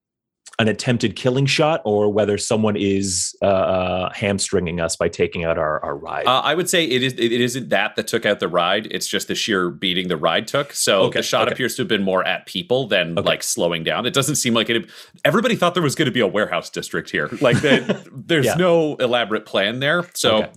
an 0.58 0.68
attempted 0.68 1.16
killing 1.16 1.44
shot 1.44 1.82
or 1.84 2.10
whether 2.10 2.38
someone 2.38 2.76
is 2.76 3.36
uh, 3.42 3.44
uh, 3.46 4.12
hamstringing 4.14 4.80
us 4.80 4.96
by 4.96 5.08
taking 5.08 5.44
out 5.44 5.58
our 5.58 5.84
our 5.84 5.96
ride? 5.96 6.26
Uh, 6.26 6.40
I 6.42 6.54
would 6.54 6.68
say 6.70 6.84
it 6.84 7.02
is. 7.02 7.12
It 7.14 7.32
isn't 7.32 7.68
that 7.68 7.96
that 7.96 8.06
took 8.06 8.24
out 8.24 8.40
the 8.40 8.48
ride. 8.48 8.86
It's 8.90 9.06
just 9.06 9.28
the 9.28 9.34
sheer 9.34 9.68
beating 9.70 10.08
the 10.08 10.16
ride 10.16 10.46
took. 10.46 10.72
So 10.72 11.02
Okay, 11.02 11.18
the 11.18 11.22
shot 11.22 11.46
okay. 11.48 11.52
appears 11.52 11.76
to 11.76 11.82
have 11.82 11.88
been 11.88 12.02
more 12.02 12.26
at 12.26 12.46
people 12.46 12.88
than 12.88 13.18
Okay. 13.18 13.26
like 13.26 13.42
slowing 13.42 13.84
down. 13.84 14.06
It 14.06 14.14
doesn't 14.14 14.36
seem 14.36 14.54
like 14.54 14.70
it. 14.70 14.88
Everybody 15.24 15.56
thought 15.56 15.74
there 15.74 15.82
was 15.82 15.94
going 15.94 16.06
to 16.06 16.12
be 16.12 16.20
a 16.20 16.26
warehouse 16.26 16.70
district 16.70 17.10
here. 17.10 17.28
Like 17.40 17.58
there's 18.12 18.46
Yeah. 18.46 18.54
no 18.54 18.96
elaborate 18.96 19.46
plan 19.46 19.80
there. 19.80 20.08
So. 20.14 20.50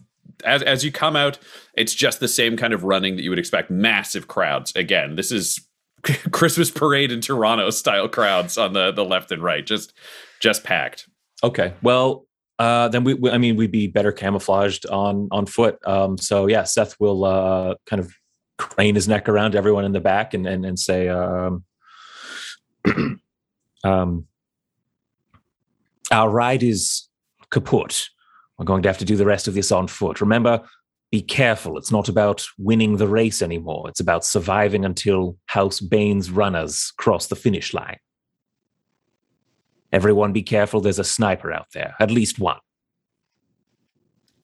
As, 0.46 0.64
as 0.64 0.86
you 0.86 0.92
come 0.94 1.18
out, 1.18 1.38
it's 1.74 1.94
just 1.94 2.22
the 2.22 2.28
same 2.30 2.56
kind 2.56 2.72
of 2.72 2.86
running 2.86 3.18
that 3.18 3.24
you 3.24 3.30
would 3.30 3.40
expect. 3.40 3.70
Massive 3.70 4.30
crowds. 4.30 4.72
Again, 4.74 5.16
this 5.18 5.34
is 5.34 5.60
Christmas 6.32 6.72
parade 6.72 7.12
in 7.12 7.22
Toronto 7.22 7.70
style 7.70 8.08
crowds 8.08 8.58
on 8.58 8.74
the, 8.74 8.92
the 8.92 9.06
left 9.06 9.32
and 9.32 9.44
right. 9.44 9.66
Just 9.66 9.94
just 10.40 10.64
packed. 10.64 11.08
Okay. 11.44 11.74
Well, 11.82 12.26
uh, 12.58 12.90
then 12.90 13.04
we, 13.04 13.14
we, 13.14 13.32
I 13.32 13.38
mean, 13.38 13.56
we'd 13.56 13.72
be 13.72 13.88
better 13.88 14.12
camouflaged 14.12 14.86
on 14.88 15.30
on 15.32 15.46
foot. 15.46 15.80
Um, 15.86 16.18
so 16.18 16.48
yeah, 16.48 16.64
Seth 16.64 17.00
will 17.00 17.26
uh, 17.26 17.76
kind 17.86 18.00
of 18.00 18.14
crane 18.58 18.96
his 18.96 19.08
neck 19.08 19.30
around 19.30 19.56
everyone 19.56 19.86
in 19.86 19.94
the 19.94 20.02
back 20.02 20.34
and 20.34 20.46
and, 20.46 20.66
and 20.66 20.78
say, 20.78 21.08
um, 21.08 21.64
um, 23.84 24.26
"Our 26.12 26.30
ride 26.30 26.64
is 26.64 27.08
kaput. 27.50 28.10
We're 28.58 28.66
going 28.66 28.84
to 28.84 28.90
have 28.90 28.98
to 28.98 29.06
do 29.06 29.16
the 29.16 29.26
rest 29.26 29.48
of 29.48 29.54
this 29.54 29.72
on 29.72 29.88
foot. 29.88 30.22
Remember." 30.22 30.62
Be 31.12 31.22
careful. 31.22 31.78
It's 31.78 31.92
not 31.92 32.08
about 32.08 32.46
winning 32.60 32.98
the 32.98 33.08
race 33.08 33.42
anymore. 33.42 33.90
It's 33.90 34.00
about 34.00 34.24
surviving 34.24 34.86
until 34.86 35.38
House 35.48 35.80
Bane's 35.80 36.30
runners 36.30 36.94
cross 36.98 37.28
the 37.28 37.36
finish 37.36 37.74
line. 37.74 37.98
Everyone 39.92 40.34
be 40.34 40.44
careful. 40.44 40.82
There's 40.82 41.00
a 41.00 41.04
sniper 41.04 41.52
out 41.52 41.68
there, 41.74 41.96
at 42.00 42.12
least 42.12 42.38
one. 42.38 42.58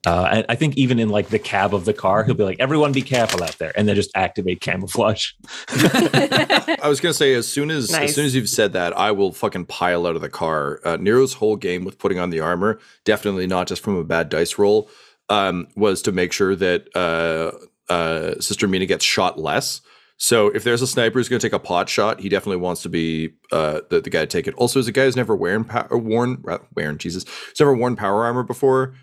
Uh, 0.07 0.27
and 0.31 0.45
I 0.49 0.55
think 0.55 0.75
even 0.77 0.99
in 0.99 1.09
like 1.09 1.29
the 1.29 1.39
cab 1.39 1.73
of 1.73 1.85
the 1.85 1.93
car, 1.93 2.23
he'll 2.23 2.35
be 2.35 2.43
like, 2.43 2.59
"Everyone 2.59 2.91
be 2.91 3.01
careful 3.01 3.43
out 3.43 3.57
there," 3.57 3.71
and 3.75 3.87
then 3.87 3.95
just 3.95 4.11
activate 4.15 4.61
camouflage. 4.61 5.31
I 5.69 6.81
was 6.87 6.99
gonna 6.99 7.13
say 7.13 7.33
as 7.33 7.47
soon 7.47 7.71
as 7.71 7.91
Nice. 7.91 8.09
as 8.09 8.15
soon 8.15 8.25
as 8.27 8.35
you've 8.35 8.49
said 8.49 8.73
that, 8.73 8.95
I 8.95 9.11
will 9.11 9.31
fucking 9.31 9.65
pile 9.65 10.05
out 10.05 10.15
of 10.15 10.21
the 10.21 10.29
car. 10.29 10.79
Uh, 10.83 10.97
Nero's 10.97 11.33
whole 11.33 11.55
game 11.55 11.85
with 11.85 11.97
putting 11.97 12.19
on 12.19 12.29
the 12.29 12.39
armor, 12.39 12.79
definitely 13.03 13.47
not 13.47 13.67
just 13.67 13.81
from 13.81 13.95
a 13.97 14.03
bad 14.03 14.29
dice 14.29 14.59
roll, 14.59 14.89
um, 15.29 15.67
was 15.75 16.01
to 16.03 16.11
make 16.11 16.31
sure 16.31 16.55
that 16.55 16.87
uh, 16.95 17.51
uh, 17.91 18.39
Sister 18.39 18.67
Mina 18.67 18.85
gets 18.85 19.05
shot 19.05 19.39
less. 19.39 19.81
So 20.17 20.47
if 20.47 20.63
there's 20.63 20.81
a 20.81 20.87
sniper 20.87 21.19
who's 21.19 21.27
gonna 21.27 21.39
take 21.39 21.53
a 21.53 21.59
pot 21.59 21.89
shot, 21.89 22.21
he 22.21 22.29
definitely 22.29 22.57
wants 22.57 22.81
to 22.83 22.89
be 22.89 23.33
uh, 23.51 23.81
the, 23.89 24.01
the 24.01 24.09
guy 24.09 24.21
to 24.21 24.27
take 24.27 24.47
it. 24.47 24.53
Also, 24.55 24.79
as 24.79 24.87
a 24.87 24.91
guy 24.91 25.05
who's 25.05 25.15
never 25.15 25.35
wearing 25.35 25.69
or 25.89 25.97
worn 25.97 26.43
wearing 26.73 26.97
Jesus, 26.97 27.25
who's 27.25 27.59
never 27.59 27.75
worn 27.75 27.95
power 27.95 28.23
armor 28.23 28.43
before, 28.43 28.95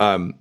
um, 0.00 0.34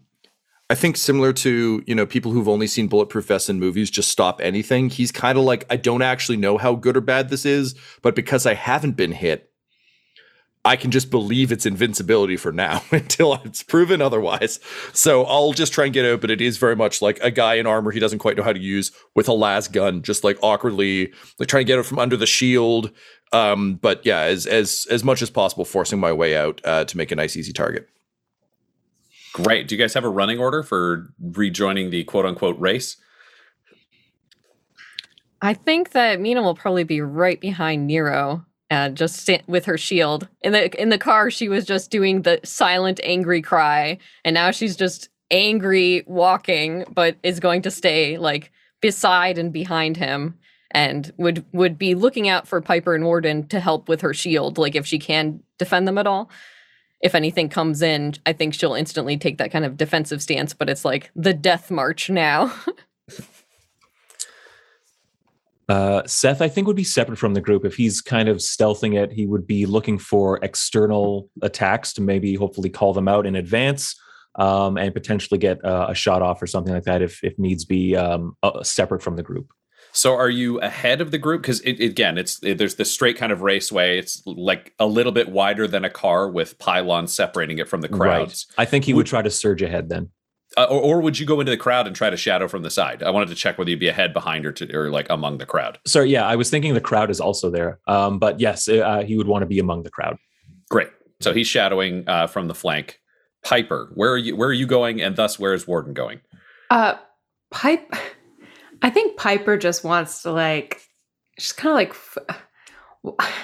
I 0.69 0.75
think 0.75 0.97
similar 0.97 1.33
to 1.33 1.83
you 1.85 1.95
know 1.95 2.05
people 2.05 2.31
who've 2.31 2.47
only 2.47 2.67
seen 2.67 2.87
bulletproof 2.87 3.25
vests 3.25 3.47
in 3.49 3.59
movies 3.59 3.91
just 3.91 4.09
stop 4.09 4.41
anything. 4.41 4.89
He's 4.89 5.11
kind 5.11 5.37
of 5.37 5.43
like 5.43 5.65
I 5.69 5.77
don't 5.77 6.01
actually 6.01 6.37
know 6.37 6.57
how 6.57 6.75
good 6.75 6.97
or 6.97 7.01
bad 7.01 7.29
this 7.29 7.45
is, 7.45 7.75
but 8.01 8.15
because 8.15 8.45
I 8.45 8.55
haven't 8.55 8.97
been 8.97 9.11
hit, 9.11 9.51
I 10.65 10.75
can 10.75 10.91
just 10.91 11.09
believe 11.09 11.51
it's 11.51 11.65
invincibility 11.65 12.35
for 12.35 12.51
now 12.51 12.81
until 12.91 13.35
it's 13.45 13.63
proven 13.63 14.01
otherwise. 14.01 14.59
So 14.93 15.23
I'll 15.23 15.53
just 15.53 15.71
try 15.73 15.85
and 15.85 15.93
get 15.93 16.05
out, 16.05 16.21
but 16.21 16.29
it 16.29 16.41
is 16.41 16.57
very 16.57 16.75
much 16.75 17.01
like 17.01 17.19
a 17.21 17.31
guy 17.31 17.55
in 17.55 17.65
armor 17.65 17.91
he 17.91 17.99
doesn't 17.99 18.19
quite 18.19 18.35
know 18.37 18.43
how 18.43 18.53
to 18.53 18.59
use 18.59 18.91
with 19.15 19.27
a 19.27 19.33
las 19.33 19.67
gun, 19.67 20.01
just 20.01 20.23
like 20.23 20.37
awkwardly 20.41 21.13
like 21.39 21.47
trying 21.47 21.65
to 21.65 21.67
get 21.67 21.79
it 21.79 21.83
from 21.83 21.99
under 21.99 22.17
the 22.17 22.25
shield. 22.25 22.91
Um, 23.31 23.75
but 23.75 24.05
yeah, 24.05 24.21
as 24.21 24.45
as 24.45 24.87
as 24.89 25.03
much 25.03 25.21
as 25.21 25.29
possible, 25.29 25.65
forcing 25.65 25.99
my 25.99 26.11
way 26.11 26.35
out 26.35 26.61
uh, 26.63 26.85
to 26.85 26.97
make 26.97 27.11
a 27.11 27.15
nice 27.15 27.35
easy 27.35 27.53
target. 27.53 27.87
Great. 29.33 29.67
Do 29.67 29.75
you 29.75 29.79
guys 29.79 29.93
have 29.93 30.03
a 30.05 30.09
running 30.09 30.39
order 30.39 30.63
for 30.63 31.13
rejoining 31.21 31.91
the 31.91 32.03
quote 32.05 32.25
unquote 32.25 32.59
race? 32.59 32.97
I 35.41 35.53
think 35.53 35.91
that 35.91 36.19
Mina 36.19 36.41
will 36.41 36.55
probably 36.55 36.83
be 36.83 37.01
right 37.01 37.39
behind 37.39 37.85
Nero, 37.85 38.45
uh, 38.69 38.89
just 38.89 39.25
sit 39.25 39.47
with 39.47 39.65
her 39.65 39.77
shield. 39.77 40.27
In 40.41 40.51
the 40.51 40.81
in 40.81 40.89
the 40.89 40.97
car, 40.97 41.31
she 41.31 41.49
was 41.49 41.65
just 41.65 41.89
doing 41.89 42.23
the 42.23 42.39
silent, 42.43 42.99
angry 43.03 43.41
cry, 43.41 43.97
and 44.25 44.33
now 44.33 44.51
she's 44.51 44.75
just 44.75 45.09
angry 45.31 46.03
walking, 46.07 46.85
but 46.93 47.17
is 47.23 47.39
going 47.39 47.61
to 47.63 47.71
stay 47.71 48.17
like 48.17 48.51
beside 48.81 49.37
and 49.37 49.53
behind 49.53 49.97
him, 49.97 50.37
and 50.71 51.13
would 51.17 51.45
would 51.53 51.77
be 51.77 51.95
looking 51.95 52.27
out 52.27 52.47
for 52.47 52.61
Piper 52.61 52.93
and 52.93 53.05
Warden 53.05 53.47
to 53.47 53.59
help 53.59 53.87
with 53.87 54.01
her 54.01 54.13
shield, 54.13 54.57
like 54.57 54.75
if 54.75 54.85
she 54.85 54.99
can 54.99 55.41
defend 55.57 55.87
them 55.87 55.97
at 55.97 56.07
all. 56.07 56.29
If 56.99 57.13
anything 57.13 57.49
comes 57.49 57.83
in, 57.83 58.15
I 58.25 58.33
think 58.33 58.53
she'll 58.53 58.73
instantly 58.73 59.17
take 59.17 59.37
that 59.37 59.51
kind 59.51 59.65
of 59.65 59.77
defensive 59.77 60.21
stance, 60.21 60.53
but 60.53 60.69
it's 60.69 60.83
like 60.83 61.11
the 61.15 61.33
death 61.33 61.69
march 61.69 62.09
now. 62.09 62.53
Uh, 65.69 66.01
Seth, 66.05 66.41
I 66.41 66.47
think, 66.47 66.67
would 66.67 66.75
be 66.75 66.83
separate 66.83 67.17
from 67.17 67.33
the 67.33 67.41
group. 67.41 67.65
If 67.65 67.75
he's 67.75 67.99
kind 68.01 68.29
of 68.29 68.37
stealthing 68.37 68.95
it, 68.95 69.11
he 69.11 69.27
would 69.27 69.45
be 69.45 69.65
looking 69.65 69.97
for 69.97 70.39
external 70.41 71.29
attacks 71.41 71.93
to 71.93 72.01
maybe 72.01 72.35
hopefully 72.35 72.69
call 72.69 72.93
them 72.93 73.07
out 73.07 73.25
in 73.25 73.35
advance 73.35 73.95
um, 74.35 74.77
and 74.77 74.93
potentially 74.93 75.37
get 75.37 75.63
uh, 75.65 75.87
a 75.89 75.95
shot 75.95 76.21
off 76.21 76.41
or 76.41 76.47
something 76.47 76.73
like 76.73 76.83
that 76.83 77.01
if, 77.01 77.21
if 77.23 77.37
needs 77.37 77.65
be 77.65 77.95
um, 77.95 78.37
uh, 78.43 78.63
separate 78.63 79.01
from 79.01 79.17
the 79.17 79.23
group. 79.23 79.51
So 79.91 80.15
are 80.15 80.29
you 80.29 80.59
ahead 80.59 81.01
of 81.01 81.11
the 81.11 81.17
group? 81.17 81.41
Because 81.41 81.59
it, 81.61 81.79
again, 81.79 82.17
it's 82.17 82.41
it, 82.43 82.57
there's 82.57 82.75
this 82.75 82.91
straight 82.91 83.17
kind 83.17 83.31
of 83.31 83.41
raceway. 83.41 83.97
It's 83.97 84.21
like 84.25 84.73
a 84.79 84.85
little 84.85 85.11
bit 85.11 85.29
wider 85.29 85.67
than 85.67 85.85
a 85.85 85.89
car 85.89 86.29
with 86.29 86.59
pylons 86.59 87.13
separating 87.13 87.57
it 87.57 87.67
from 87.67 87.81
the 87.81 87.89
crowds. 87.89 88.45
I 88.57 88.65
think 88.65 88.85
he 88.85 88.93
would 88.93 88.99
Would- 88.99 89.07
try 89.07 89.21
to 89.21 89.31
surge 89.31 89.61
ahead 89.61 89.89
then. 89.89 90.11
Uh, 90.57 90.65
or, 90.71 90.81
or 90.81 91.01
would 91.01 91.19
you 91.19 91.25
go 91.25 91.39
into 91.39 91.51
the 91.51 91.57
crowd 91.57 91.85
and 91.85 91.95
try 91.95 92.09
to 92.09 92.17
shadow 92.17 92.47
from 92.47 92.63
the 92.63 92.71
side? 92.71 93.03
I 93.03 93.11
wanted 93.11 93.29
to 93.29 93.35
check 93.35 93.59
whether 93.59 93.69
you'd 93.69 93.79
be 93.79 93.87
ahead, 93.89 94.11
behind, 94.11 94.43
or 94.43 94.51
to, 94.53 94.75
or 94.75 94.89
like 94.89 95.05
among 95.09 95.37
the 95.37 95.45
crowd. 95.45 95.77
So 95.85 96.01
yeah, 96.01 96.25
I 96.25 96.35
was 96.35 96.49
thinking 96.49 96.73
the 96.73 96.81
crowd 96.81 97.11
is 97.11 97.21
also 97.21 97.51
there. 97.51 97.79
Um, 97.87 98.17
but 98.17 98.39
yes, 98.39 98.67
uh, 98.67 99.03
he 99.05 99.15
would 99.15 99.27
want 99.27 99.43
to 99.43 99.45
be 99.45 99.59
among 99.59 99.83
the 99.83 99.91
crowd. 99.91 100.17
Great. 100.69 100.89
So 101.19 101.31
he's 101.31 101.47
shadowing 101.47 102.09
uh, 102.09 102.25
from 102.25 102.47
the 102.47 102.55
flank. 102.55 102.99
Piper, 103.43 103.91
where 103.93 104.11
are 104.11 104.17
you? 104.17 104.35
Where 104.35 104.49
are 104.49 104.53
you 104.53 104.65
going? 104.65 104.99
And 104.99 105.15
thus, 105.15 105.37
where 105.37 105.53
is 105.53 105.67
Warden 105.67 105.93
going? 105.93 106.21
Uh, 106.71 106.95
Pipe. 107.51 107.93
I 108.81 108.89
think 108.89 109.15
Piper 109.15 109.57
just 109.57 109.83
wants 109.83 110.23
to 110.23 110.31
like, 110.31 110.81
she's 111.37 111.53
kind 111.53 111.69
of 111.69 111.75
like, 111.75 111.91
f- 113.19 113.37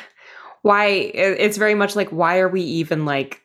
why? 0.63 0.87
It's 0.87 1.57
very 1.57 1.75
much 1.75 1.95
like, 1.95 2.09
why 2.09 2.39
are 2.39 2.49
we 2.49 2.61
even 2.61 3.05
like, 3.05 3.42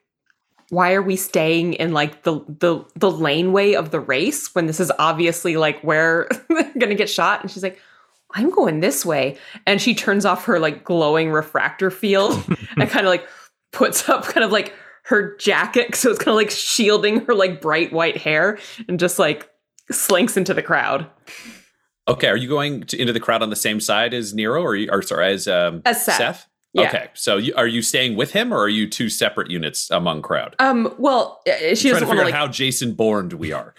why 0.71 0.93
are 0.93 1.03
we 1.03 1.17
staying 1.17 1.75
in 1.75 1.93
like 1.93 2.23
the 2.23 2.41
the 2.47 2.85
the 2.97 3.11
laneway 3.11 3.75
of 3.75 3.91
the 3.91 4.01
race 4.01 4.55
when 4.55 4.67
this 4.67 4.81
is 4.81 4.93
obviously 4.99 5.57
like 5.57 5.81
where 5.81 6.29
they're 6.49 6.73
gonna 6.79 6.95
get 6.95 7.09
shot? 7.11 7.43
And 7.43 7.51
she's 7.51 7.63
like, 7.63 7.81
I'm 8.35 8.51
going 8.51 8.81
this 8.81 9.05
way, 9.07 9.39
and 9.67 9.81
she 9.81 9.95
turns 9.95 10.25
off 10.25 10.45
her 10.45 10.59
like 10.59 10.85
glowing 10.85 11.31
refractor 11.31 11.91
field 11.91 12.33
and 12.77 12.89
kind 12.89 13.07
of 13.07 13.11
like 13.11 13.27
puts 13.73 14.09
up 14.09 14.25
kind 14.25 14.45
of 14.45 14.53
like 14.53 14.75
her 15.05 15.37
jacket 15.37 15.95
so 15.95 16.11
it's 16.11 16.19
kind 16.19 16.29
of 16.29 16.37
like 16.37 16.51
shielding 16.51 17.25
her 17.25 17.35
like 17.35 17.61
bright 17.61 17.93
white 17.93 18.17
hair 18.17 18.59
and 18.89 19.01
just 19.01 19.19
like 19.19 19.51
slinks 19.91 20.37
into 20.37 20.53
the 20.53 20.63
crowd 20.63 21.07
Okay, 22.09 22.29
are 22.29 22.37
you 22.37 22.49
going 22.49 22.85
to, 22.85 22.99
into 22.99 23.13
the 23.13 23.21
crowd 23.21 23.43
on 23.43 23.51
the 23.51 23.57
same 23.57 23.81
side 23.81 24.15
as 24.15 24.33
Nero, 24.33 24.63
or, 24.63 24.75
you, 24.75 24.89
or 24.91 25.03
sorry, 25.03 25.33
as 25.35 25.47
um, 25.47 25.83
As 25.85 26.05
Seth. 26.05 26.48
Yeah. 26.75 26.89
Okay, 26.89 27.09
so 27.15 27.39
you, 27.39 27.55
are 27.57 27.67
you 27.67 27.81
staying 27.83 28.15
with 28.17 28.33
him, 28.33 28.53
or 28.53 28.59
are 28.59 28.69
you 28.69 28.89
two 28.89 29.09
separate 29.09 29.51
units 29.51 29.91
among 29.91 30.23
crowd? 30.23 30.55
um 30.59 30.95
well 30.99 31.41
uh, 31.49 31.53
she 31.53 31.59
trying 31.61 31.75
to 31.75 31.89
doesn't 31.91 32.09
want 32.09 32.19
figure 32.19 32.23
out 32.23 32.25
like 32.27 32.35
how 32.35 32.47
Jason 32.49 32.93
Bourne 32.95 33.31
we 33.39 33.53
are. 33.53 33.75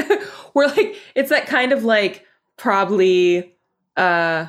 we're 0.54 0.66
like 0.66 0.96
it's 1.14 1.30
that 1.30 1.46
kind 1.46 1.72
of 1.72 1.84
like 1.84 2.24
probably 2.56 3.54
uh 3.96 4.46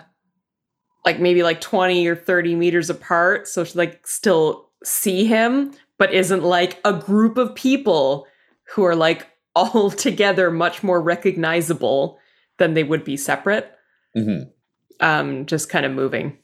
like 1.05 1.19
maybe 1.19 1.43
like 1.43 1.59
20 1.61 2.05
or 2.07 2.15
30 2.15 2.55
meters 2.55 2.89
apart 2.89 3.47
so 3.47 3.63
she 3.63 3.73
like 3.77 4.05
still 4.05 4.69
see 4.83 5.25
him 5.25 5.73
but 5.97 6.13
isn't 6.13 6.43
like 6.43 6.79
a 6.85 6.93
group 6.93 7.37
of 7.37 7.53
people 7.55 8.27
who 8.73 8.83
are 8.83 8.95
like 8.95 9.27
all 9.55 9.89
together 9.91 10.49
much 10.49 10.81
more 10.83 11.01
recognizable 11.01 12.17
than 12.57 12.73
they 12.73 12.83
would 12.83 13.03
be 13.03 13.17
separate 13.17 13.71
Mhm. 14.15 14.49
um 14.99 15.45
just 15.45 15.69
kind 15.69 15.85
of 15.85 15.91
moving 15.91 16.37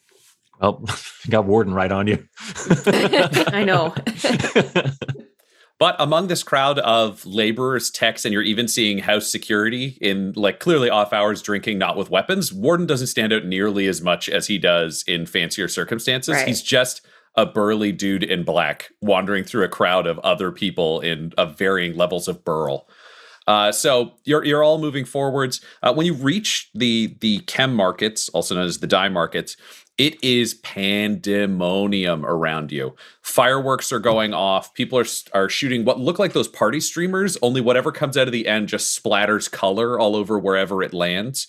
Well, 0.62 0.84
got 1.30 1.46
Warden 1.46 1.74
right 1.74 1.92
on 1.92 2.08
you. 2.08 2.28
i 2.88 3.64
know 3.66 3.94
But 5.80 5.96
among 6.00 6.28
this 6.28 6.42
crowd 6.42 6.80
of 6.80 7.24
laborers, 7.26 7.92
techs, 7.92 8.26
and 8.26 8.34
you're 8.34 8.42
even 8.42 8.68
seeing 8.68 8.98
house 8.98 9.30
security 9.32 9.98
in 10.02 10.34
like 10.36 10.60
clearly 10.60 10.90
off 10.90 11.14
hours 11.14 11.42
drinking, 11.44 11.78
not 11.78 11.96
with 11.96 12.10
weapons, 12.10 12.52
Warden 12.52 12.88
doesn't 12.88 13.08
stand 13.08 13.32
out 13.32 13.46
nearly 13.46 13.86
as 13.86 14.02
much 14.02 14.28
as 14.28 14.48
he 14.48 14.58
does 14.58 15.04
in 15.08 15.28
fancier 15.28 15.68
circumstances. 15.68 16.34
Right. 16.34 16.48
He's 16.48 16.64
just 16.64 17.06
a 17.36 17.46
burly 17.46 17.92
dude 17.92 18.24
in 18.24 18.44
black 18.44 18.90
wandering 19.02 19.44
through 19.44 19.64
a 19.66 19.70
crowd 19.70 20.08
of 20.08 20.18
other 20.20 20.52
people 20.52 21.00
in 21.02 21.32
of 21.38 21.60
varying 21.60 21.96
levels 21.96 22.28
of 22.28 22.44
burl. 22.44 22.90
Uh, 23.46 23.72
so 23.72 24.14
you're 24.26 24.44
you're 24.44 24.64
all 24.64 24.80
moving 24.80 25.06
forwards. 25.06 25.62
Uh, 25.84 25.94
when 25.94 26.08
you 26.08 26.16
reach 26.16 26.72
the 26.74 27.16
the 27.22 27.40
chem 27.42 27.76
markets, 27.76 28.30
also 28.30 28.56
known 28.56 28.66
as 28.66 28.80
the 28.80 28.88
dye 28.88 29.10
markets, 29.10 29.56
it 29.98 30.24
is 30.24 30.54
pandemonium 30.56 32.26
around 32.26 32.72
you. 32.72 32.96
Fireworks 33.22 33.92
are 33.92 34.00
going 34.00 34.34
off. 34.34 34.74
People 34.74 35.00
are 35.00 35.06
are 35.34 35.50
shooting 35.50 35.86
what 35.86 36.00
look 36.00 36.20
like 36.20 36.34
those 36.34 36.48
party 36.48 36.80
streamers. 36.80 37.38
Only 37.42 37.62
whatever 37.62 37.92
comes 37.92 38.18
out 38.18 38.28
of 38.28 38.32
the 38.32 38.48
end 38.48 38.68
just 38.70 39.02
splatters 39.02 39.52
color 39.52 40.00
all 40.00 40.16
over 40.16 40.38
wherever 40.38 40.84
it 40.84 40.94
lands. 40.94 41.48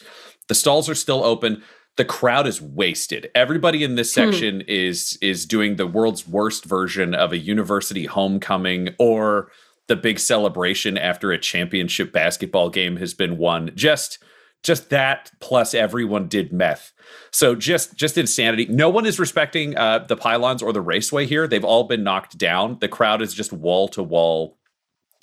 The 0.49 0.55
stalls 0.55 0.89
are 0.89 0.95
still 0.95 1.23
open. 1.23 1.63
The 1.97 2.07
crowd 2.07 2.47
is 2.47 2.63
wasted. 2.63 3.31
Everybody 3.35 3.85
in 3.85 3.97
this 3.97 4.15
hmm. 4.15 4.31
section 4.31 4.63
is 4.63 5.19
is 5.21 5.45
doing 5.45 5.77
the 5.77 5.87
world's 5.87 6.27
worst 6.27 6.65
version 6.65 7.15
of 7.15 7.33
a 7.33 7.39
university 7.39 8.07
homecoming 8.07 8.95
or 8.99 9.51
the 9.89 9.97
big 9.97 10.19
celebration 10.19 10.97
after 10.97 11.33
a 11.33 11.39
championship 11.39 12.13
basketball 12.13 12.71
game 12.71 12.97
has 12.97 13.15
been 13.15 13.37
won. 13.37 13.73
Just 13.75 14.19
just 14.63 14.91
that 14.91 15.31
plus 15.41 15.75
everyone 15.75 16.29
did 16.29 16.53
meth. 16.53 16.93
So 17.31 17.55
just 17.55 17.97
just 17.97 18.19
insanity. 18.19 18.67
No 18.67 18.91
one 18.91 19.07
is 19.07 19.19
respecting 19.19 19.77
uh, 19.77 20.01
the 20.01 20.17
pylons 20.17 20.63
or 20.63 20.73
the 20.73 20.81
raceway 20.81 21.27
here. 21.27 21.47
They've 21.47 21.65
all 21.65 21.85
been 21.85 22.03
knocked 22.03 22.37
down. 22.37 22.79
The 22.81 22.89
crowd 22.89 23.23
is 23.23 23.35
just 23.35 23.53
wall 23.53 23.89
to 23.89 24.03
wall 24.03 24.59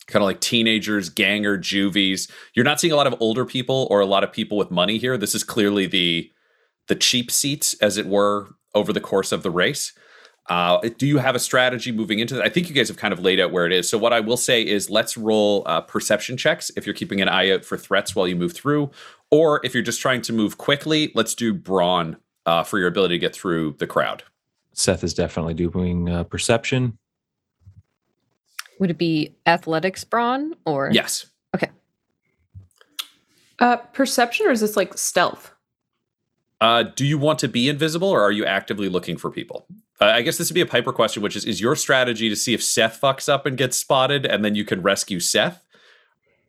kind 0.07 0.21
of 0.21 0.27
like 0.27 0.39
teenagers, 0.39 1.09
ganger, 1.09 1.57
juvies. 1.57 2.29
You're 2.53 2.65
not 2.65 2.79
seeing 2.79 2.93
a 2.93 2.95
lot 2.95 3.07
of 3.07 3.15
older 3.19 3.45
people 3.45 3.87
or 3.89 4.01
a 4.01 4.05
lot 4.05 4.23
of 4.23 4.31
people 4.31 4.57
with 4.57 4.71
money 4.71 4.97
here. 4.97 5.17
This 5.17 5.35
is 5.35 5.43
clearly 5.43 5.87
the 5.87 6.31
the 6.87 6.95
cheap 6.95 7.31
seats, 7.31 7.73
as 7.81 7.97
it 7.97 8.05
were, 8.05 8.49
over 8.75 8.93
the 8.93 9.01
course 9.01 9.31
of 9.31 9.41
the 9.41 9.49
race. 9.49 9.93
Uh, 10.47 10.77
do 10.99 11.07
you 11.07 11.17
have 11.17 11.33
a 11.33 11.39
strategy 11.39 11.91
moving 11.91 12.19
into 12.19 12.35
that? 12.35 12.45
I 12.45 12.49
think 12.49 12.69
you 12.69 12.75
guys 12.75 12.87
have 12.89 12.97
kind 12.97 13.11
of 13.11 13.19
laid 13.19 13.39
out 13.39 13.51
where 13.51 13.65
it 13.65 13.71
is. 13.71 13.89
So 13.89 13.97
what 13.97 14.13
I 14.13 14.19
will 14.19 14.37
say 14.37 14.61
is, 14.61 14.91
let's 14.91 15.17
roll 15.17 15.63
uh, 15.65 15.81
perception 15.81 16.37
checks 16.37 16.69
if 16.77 16.85
you're 16.85 16.93
keeping 16.93 17.19
an 17.19 17.27
eye 17.27 17.49
out 17.49 17.65
for 17.65 17.77
threats 17.77 18.15
while 18.15 18.27
you 18.27 18.35
move 18.35 18.53
through, 18.53 18.91
or 19.31 19.61
if 19.63 19.73
you're 19.73 19.83
just 19.83 20.01
trying 20.01 20.21
to 20.23 20.33
move 20.33 20.57
quickly. 20.57 21.11
Let's 21.15 21.35
do 21.35 21.53
brawn 21.53 22.17
uh, 22.45 22.63
for 22.63 22.79
your 22.79 22.87
ability 22.87 23.15
to 23.15 23.19
get 23.19 23.35
through 23.35 23.75
the 23.79 23.87
crowd. 23.87 24.23
Seth 24.73 25.03
is 25.03 25.13
definitely 25.13 25.53
doing 25.53 26.09
uh, 26.09 26.23
perception. 26.23 26.97
Would 28.79 28.91
it 28.91 28.97
be 28.97 29.35
athletics 29.45 30.03
brawn 30.03 30.53
or 30.65 30.89
Yes. 30.91 31.27
Okay. 31.55 31.69
Uh 33.59 33.77
perception 33.77 34.47
or 34.47 34.51
is 34.51 34.59
this 34.59 34.75
like 34.75 34.97
stealth 34.97 35.53
Uh, 36.59 36.83
do 36.83 37.05
you 37.05 37.17
want 37.17 37.39
to 37.39 37.47
be 37.47 37.69
invisible, 37.69 38.09
or 38.09 38.21
are 38.21 38.31
you 38.31 38.45
actively 38.45 38.89
looking 38.89 39.17
for 39.17 39.31
people? 39.31 39.65
Uh, 40.01 40.05
I 40.05 40.21
guess 40.23 40.37
this 40.37 40.49
would 40.49 40.55
be 40.55 40.61
a 40.61 40.65
Piper 40.65 40.91
question, 40.91 41.23
which 41.23 41.37
is: 41.37 41.45
Is 41.45 41.61
your 41.61 41.75
strategy 41.77 42.27
to 42.27 42.35
see 42.35 42.53
if 42.53 42.61
Seth 42.61 42.99
fucks 42.99 43.29
up 43.29 43.45
and 43.45 43.57
gets 43.57 43.77
spotted, 43.77 44.25
and 44.25 44.43
then 44.43 44.55
you 44.55 44.65
can 44.65 44.81
rescue 44.81 45.21
Seth, 45.21 45.64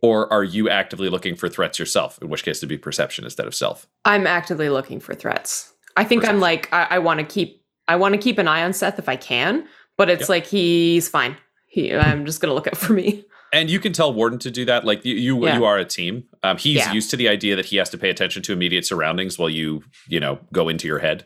or 0.02 0.32
are 0.32 0.44
you 0.44 0.68
actively 0.68 1.08
looking 1.08 1.34
for 1.36 1.48
threats 1.48 1.78
yourself? 1.78 2.18
In 2.22 2.28
which 2.28 2.44
case, 2.44 2.58
it'd 2.58 2.68
be 2.68 2.78
perception 2.78 3.24
instead 3.24 3.46
of 3.46 3.54
self. 3.54 3.86
I'm 4.04 4.26
actively 4.26 4.68
looking 4.68 5.00
for 5.00 5.14
threats. 5.14 5.72
I 5.96 6.04
think 6.04 6.26
I'm 6.28 6.40
like 6.40 6.72
I, 6.72 6.86
I 6.90 6.98
want 6.98 7.20
to 7.20 7.26
keep 7.26 7.62
I 7.88 7.96
want 7.96 8.14
to 8.14 8.18
keep 8.18 8.38
an 8.38 8.48
eye 8.48 8.62
on 8.62 8.72
Seth 8.72 8.98
if 8.98 9.08
I 9.08 9.16
can, 9.16 9.66
but 9.96 10.10
it's 10.10 10.22
Yep. 10.22 10.28
like 10.28 10.46
he's 10.46 11.08
fine. 11.08 11.36
He 11.66 11.94
I'm 11.94 12.26
just 12.26 12.40
gonna 12.40 12.54
look 12.54 12.66
out 12.66 12.76
for 12.76 12.92
me. 12.92 13.24
And 13.52 13.70
you 13.70 13.78
can 13.78 13.92
tell 13.92 14.12
Warden 14.12 14.38
to 14.40 14.50
do 14.50 14.64
that. 14.66 14.84
Like 14.84 15.04
you, 15.04 15.14
you, 15.14 15.46
Yeah. 15.46 15.56
you 15.56 15.64
are 15.64 15.78
a 15.78 15.84
team. 15.84 16.24
Um, 16.42 16.58
he's 16.58 16.78
Yeah. 16.78 16.92
used 16.92 17.10
to 17.10 17.16
the 17.16 17.28
idea 17.28 17.54
that 17.56 17.64
he 17.66 17.76
has 17.76 17.88
to 17.90 17.96
pay 17.96 18.10
attention 18.10 18.42
to 18.42 18.52
immediate 18.52 18.84
surroundings 18.84 19.38
while 19.38 19.48
you, 19.48 19.82
you 20.08 20.18
know, 20.20 20.40
go 20.52 20.68
into 20.68 20.86
your 20.88 20.98
head. 20.98 21.24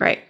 Right. 0.00 0.24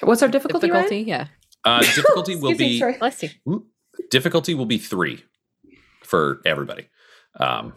What's 0.00 0.22
our 0.22 0.28
difficulty? 0.28 0.68
difficulty? 0.68 0.96
Ryan? 0.98 1.08
Yeah. 1.08 1.26
Uh, 1.64 1.80
difficulty 1.80 2.36
will 2.40 2.50
Excuse 2.50 2.58
me, 2.58 2.68
be 2.74 2.78
sorry. 2.78 2.96
Bless 2.98 3.22
you. 3.22 3.66
difficulty 4.10 4.54
will 4.54 4.64
be 4.66 4.78
three 4.78 5.24
for 6.10 6.42
everybody. 6.44 6.88
Um, 7.38 7.72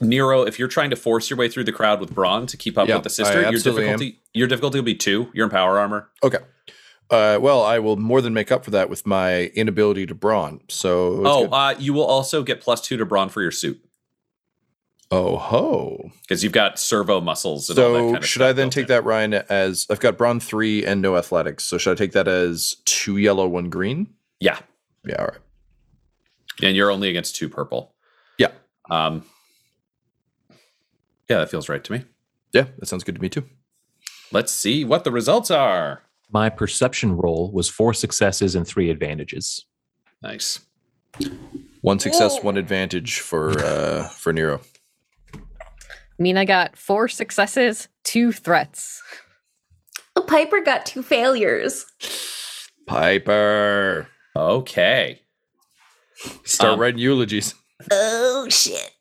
Nero, 0.00 0.42
if 0.42 0.58
you're 0.58 0.68
trying 0.68 0.90
to 0.90 0.96
force 0.96 1.30
your 1.30 1.38
way 1.38 1.48
through 1.48 1.64
the 1.64 1.72
crowd 1.72 2.00
with 2.00 2.14
brawn 2.14 2.46
to 2.48 2.56
keep 2.58 2.76
up 2.76 2.86
Yeah, 2.86 2.96
with 2.96 3.04
the 3.04 3.10
sister, 3.10 3.40
your 3.40 3.48
absolutely 3.48 3.84
am. 3.88 3.98
difficulty 3.98 4.20
your 4.34 4.46
difficulty 4.46 4.78
will 4.78 4.84
be 4.84 4.94
two. 4.94 5.30
You're 5.32 5.46
in 5.46 5.50
power 5.50 5.78
armor. 5.78 6.10
Okay. 6.22 6.38
Uh, 7.08 7.38
well, 7.40 7.62
I 7.62 7.78
will 7.78 7.96
more 7.96 8.20
than 8.20 8.34
make 8.34 8.52
up 8.52 8.64
for 8.64 8.70
that 8.72 8.90
with 8.90 9.06
my 9.06 9.44
inability 9.54 10.04
to 10.06 10.14
brawn. 10.14 10.60
So 10.68 11.22
Oh, 11.24 11.46
uh, 11.48 11.74
you 11.78 11.94
will 11.94 12.04
also 12.04 12.42
get 12.42 12.60
plus 12.60 12.82
two 12.82 12.98
to 12.98 13.06
brawn 13.06 13.30
for 13.30 13.40
your 13.40 13.52
suit 13.52 13.80
oh 15.10 15.36
ho. 15.38 16.10
because 16.22 16.42
you've 16.44 16.52
got 16.52 16.78
servo 16.78 17.20
muscles. 17.22 17.70
And 17.70 17.78
all 17.78 17.92
that 17.94 17.98
So 17.98 18.04
kind 18.12 18.16
of 18.18 18.26
should 18.26 18.42
I 18.42 18.52
then 18.52 18.68
take 18.68 18.82
in. 18.82 18.88
that 18.88 19.04
Ryan 19.04 19.32
as 19.34 19.86
I've 19.88 20.00
got 20.00 20.18
brawn 20.18 20.40
three 20.40 20.84
and 20.84 21.00
no 21.00 21.16
athletics. 21.16 21.64
So 21.64 21.78
should 21.78 21.92
I 21.92 21.94
take 21.94 22.12
that 22.12 22.28
as 22.28 22.76
two 22.84 23.16
yellow, 23.16 23.46
one 23.48 23.70
green? 23.70 24.08
Yeah, 24.40 24.58
Yeah. 25.06 25.16
All 25.20 25.26
right. 25.26 25.38
and 26.62 26.76
you're 26.76 26.90
only 26.90 27.08
against 27.08 27.36
two 27.36 27.48
purple. 27.48 27.94
Yeah. 28.38 28.50
Um, 28.90 29.24
yeah, 31.28 31.38
that 31.38 31.50
feels 31.50 31.68
right 31.68 31.82
to 31.84 31.92
me. 31.92 32.04
Yeah, 32.52 32.66
that 32.78 32.86
sounds 32.86 33.04
good 33.04 33.16
to 33.16 33.20
me 33.20 33.28
too. 33.28 33.44
Let's 34.32 34.52
see 34.52 34.84
what 34.84 35.04
the 35.04 35.10
results 35.12 35.50
are. 35.50 36.02
My 36.30 36.48
perception 36.48 37.16
roll 37.16 37.50
was 37.52 37.68
four 37.68 37.94
successes 37.94 38.54
and 38.54 38.66
three 38.66 38.90
advantages. 38.90 39.64
Nice. 40.22 40.60
One 41.82 41.98
success, 42.00 42.42
one 42.42 42.56
advantage 42.56 43.20
for 43.20 43.50
uh 43.62 44.08
for 44.08 44.32
Nero. 44.32 44.60
I 45.34 45.38
mean, 46.22 46.36
I 46.36 46.44
got 46.44 46.76
four 46.76 47.08
successes, 47.08 47.88
two 48.02 48.32
threats. 48.32 49.02
Piper 50.26 50.60
got 50.62 50.84
two 50.86 51.02
failures. 51.02 51.86
Piper. 52.86 54.08
Okay. 54.36 55.22
Start 56.44 56.74
Um, 56.74 56.80
writing 56.80 56.98
eulogies. 56.98 57.54
Oh 57.90 58.46
shit. 58.50 58.92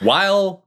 While 0.00 0.66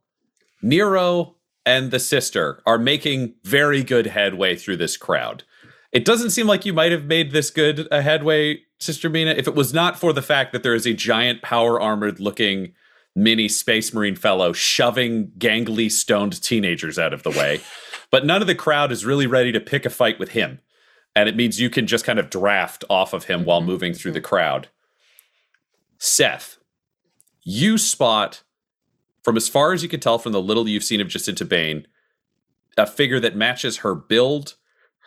Nero 0.62 1.36
and 1.66 1.92
the 1.92 2.00
sister 2.00 2.62
are 2.66 2.78
making 2.78 3.36
very 3.44 3.84
good 3.84 4.08
headway 4.08 4.56
through 4.56 4.78
this 4.78 4.98
crowd, 4.98 5.44
it 5.92 6.06
doesn't 6.06 6.30
seem 6.30 6.48
like 6.48 6.66
you 6.66 6.74
might 6.74 6.92
have 6.92 7.06
made 7.06 7.32
this 7.32 7.50
good 7.52 7.88
a 7.92 8.02
headway, 8.02 8.60
Sister 8.80 9.10
Mina, 9.10 9.32
if 9.32 9.48
it 9.48 9.56
was 9.56 9.74
not 9.74 10.00
for 10.00 10.14
the 10.14 10.22
fact 10.22 10.54
that 10.54 10.64
there 10.64 10.74
is 10.74 10.86
a 10.86 10.94
giant 10.94 11.42
power 11.42 11.80
armored 11.80 12.20
looking 12.20 12.74
mini 13.16 13.48
space 13.48 13.94
marine 13.94 14.16
fellow 14.16 14.52
shoving 14.52 15.32
gangly 15.38 15.92
stoned 15.92 16.42
teenagers 16.42 17.00
out 17.00 17.14
of 17.14 17.24
the 17.24 17.32
way. 17.32 17.62
but 18.12 18.26
none 18.26 18.42
of 18.42 18.48
the 18.48 18.56
crowd 18.56 18.92
is 18.92 19.06
really 19.06 19.28
ready 19.28 19.52
to 19.52 19.60
pick 19.60 19.86
a 19.86 19.90
fight 19.90 20.20
with 20.20 20.30
him. 20.30 20.60
And 21.16 21.30
it 21.30 21.36
means 21.36 21.60
you 21.60 21.70
can 21.70 21.88
just 21.88 22.06
kind 22.06 22.20
of 22.20 22.30
draft 22.30 22.84
off 22.90 23.14
of 23.14 23.26
him 23.26 23.46
while 23.46 23.60
mm-hmm. 23.60 23.70
moving 23.70 23.94
through 23.94 24.12
the 24.12 24.20
mm-hmm. 24.20 24.28
crowd. 24.28 24.68
Seth, 25.98 26.58
you 27.44 27.78
spot 27.78 28.44
from 29.24 29.38
as 29.38 29.50
far 29.50 29.74
as 29.74 29.82
you 29.82 29.90
can 29.90 30.00
tell 30.00 30.20
from 30.20 30.34
the 30.34 30.42
little 30.42 30.68
you've 30.68 30.84
seen 30.84 31.02
of 31.02 31.08
Jacinta 31.08 31.46
Bane, 31.46 31.88
a 32.78 32.86
figure 32.86 33.20
that 33.20 33.36
matches 33.36 33.78
her 33.78 33.96
build, 33.96 34.56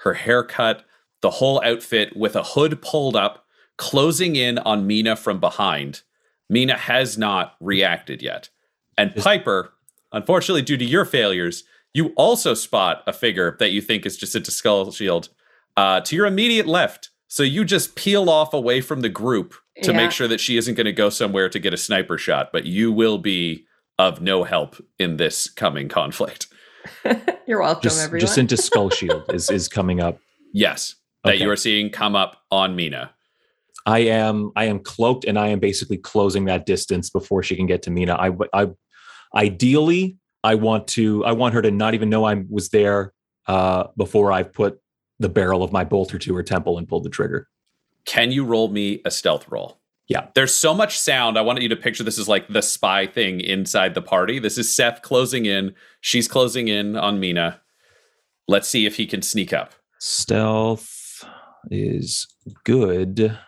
her 0.03 0.15
haircut, 0.15 0.85
the 1.21 1.31
whole 1.31 1.63
outfit 1.63 2.17
with 2.17 2.35
a 2.35 2.43
hood 2.43 2.81
pulled 2.81 3.15
up, 3.15 3.45
closing 3.77 4.35
in 4.35 4.59
on 4.59 4.87
Mina 4.87 5.15
from 5.15 5.39
behind. 5.39 6.03
Mina 6.49 6.77
has 6.77 7.19
not 7.19 7.55
reacted 7.61 8.23
yet. 8.23 8.49
And 8.97 9.15
Piper, 9.15 9.73
unfortunately, 10.13 10.63
due 10.63 10.77
to 10.77 10.85
your 10.85 11.05
failures, 11.05 11.65
you 11.95 12.13
also 12.17 12.55
spot 12.55 13.03
a 13.07 13.13
figure 13.13 13.57
that 13.61 13.71
you 13.71 13.81
think 13.81 14.05
is 14.07 14.17
Jacinta 14.17 14.51
Skull 14.51 14.91
Shield 14.93 15.29
uh, 15.77 16.01
to 16.03 16.17
your 16.17 16.27
immediate 16.27 16.67
left. 16.67 17.11
So 17.29 17.43
you 17.43 17.65
just 17.65 17.95
peel 17.95 18.29
off 18.31 18.53
away 18.55 18.81
from 18.81 19.03
the 19.03 19.09
group 19.09 19.55
to 19.83 19.91
Yeah. 19.93 19.97
make 19.97 20.11
sure 20.11 20.27
that 20.29 20.41
she 20.41 20.57
isn't 20.57 20.75
going 20.75 20.87
to 20.87 20.93
go 20.93 21.11
somewhere 21.11 21.49
to 21.49 21.59
get 21.59 21.75
a 21.75 21.77
sniper 21.77 22.19
shot, 22.19 22.51
but 22.53 22.65
you 22.65 22.91
will 22.91 23.19
be 23.19 23.67
of 23.99 24.21
no 24.21 24.45
help 24.45 24.77
in 24.99 25.17
this 25.19 25.49
coming 25.51 25.89
conflict. 25.89 26.47
You're 27.47 27.61
welcome, 27.61 27.83
Just 27.83 28.03
everyone. 28.05 28.27
Jacinta 28.27 28.57
Skull 28.57 28.91
Shield 28.99 29.25
is 29.33 29.51
is 29.51 29.69
coming 29.69 30.01
up. 30.01 30.19
Yes, 30.55 30.95
that 31.25 31.39
you 31.39 31.51
are 31.51 31.57
seeing 31.57 31.91
come 31.91 32.17
up 32.17 32.43
on 32.51 32.75
Mina. 32.77 33.11
I 33.89 34.01
am 34.01 34.53
I 34.55 34.66
am 34.66 34.80
cloaked 34.80 35.24
and 35.24 35.39
I 35.39 35.49
am 35.49 35.61
basically 35.61 35.97
closing 35.97 36.45
that 36.45 36.66
distance 36.66 37.09
before 37.09 37.43
she 37.43 37.57
can 37.57 37.64
get 37.64 37.80
to 37.84 37.91
Mina. 37.91 38.16
I 38.16 38.32
I 38.53 38.68
ideally 39.34 40.18
I 40.45 40.57
want 40.57 40.86
to 40.89 41.24
I 41.24 41.32
want 41.32 41.55
her 41.55 41.62
to 41.62 41.70
not 41.70 41.95
even 41.95 42.11
know 42.11 42.24
I 42.24 42.45
was 42.51 42.68
there 42.68 43.14
uh, 43.47 43.84
before 43.97 44.30
I've 44.30 44.53
put 44.53 44.78
the 45.20 45.30
barrel 45.30 45.62
of 45.62 45.72
my 45.72 45.84
bolter 45.84 46.18
to 46.18 46.34
her 46.34 46.43
temple 46.43 46.76
and 46.76 46.86
pulled 46.86 47.05
the 47.05 47.09
trigger. 47.09 47.49
Can 48.05 48.30
you 48.30 48.45
roll 48.45 48.68
me 48.68 49.01
a 49.07 49.11
stealth 49.11 49.49
roll? 49.49 49.80
Yeah. 50.07 50.26
There's 50.34 50.55
so 50.55 50.74
much 50.74 50.99
sound. 50.99 51.39
I 51.39 51.41
wanted 51.41 51.62
you 51.62 51.70
to 51.70 51.76
picture 51.76 52.05
this 52.05 52.18
as 52.18 52.28
like 52.28 52.47
the 52.49 52.62
spy 52.62 53.07
thing 53.07 53.41
inside 53.41 53.95
the 53.95 54.03
party. 54.03 54.39
This 54.39 54.59
is 54.59 54.74
Seth 54.74 55.01
closing 55.01 55.47
in. 55.47 55.74
She's 56.03 56.28
closing 56.28 56.68
in 56.68 56.95
on 56.95 57.20
Mina. 57.20 57.62
Let's 58.49 58.68
see 58.68 58.84
if 58.84 58.97
he 58.97 59.07
can 59.07 59.22
sneak 59.22 59.55
up. 59.55 59.72
Stealth 59.99 61.24
is 61.70 62.26
good. 62.64 63.39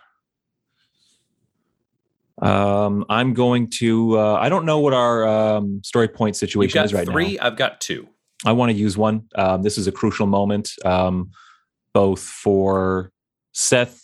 Um, 2.41 3.05
I'm 3.09 3.33
going 3.33 3.69
to. 3.77 4.19
Uh, 4.19 4.33
I 4.35 4.49
don't 4.49 4.65
know 4.65 4.79
what 4.79 4.93
our 4.93 5.27
um, 5.27 5.81
story 5.83 6.07
point 6.07 6.35
You've 6.35 6.49
situation 6.49 6.73
got 6.73 6.85
is 6.85 6.93
right 6.93 7.07
three. 7.07 7.35
now. 7.35 7.47
I've 7.47 7.57
got 7.57 7.79
two. 7.81 8.07
I 8.45 8.53
want 8.53 8.71
to 8.71 8.77
use 8.77 8.97
one. 8.97 9.27
Um, 9.35 9.61
this 9.61 9.77
is 9.77 9.87
a 9.87 9.91
crucial 9.91 10.25
moment, 10.25 10.71
um, 10.83 11.31
both 11.93 12.21
for 12.21 13.11
Seth, 13.53 14.03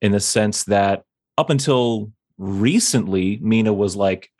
in 0.00 0.12
the 0.12 0.20
sense 0.20 0.64
that 0.64 1.04
up 1.36 1.50
until 1.50 2.10
recently, 2.38 3.38
Mina 3.42 3.72
was 3.72 3.94
like 3.94 4.30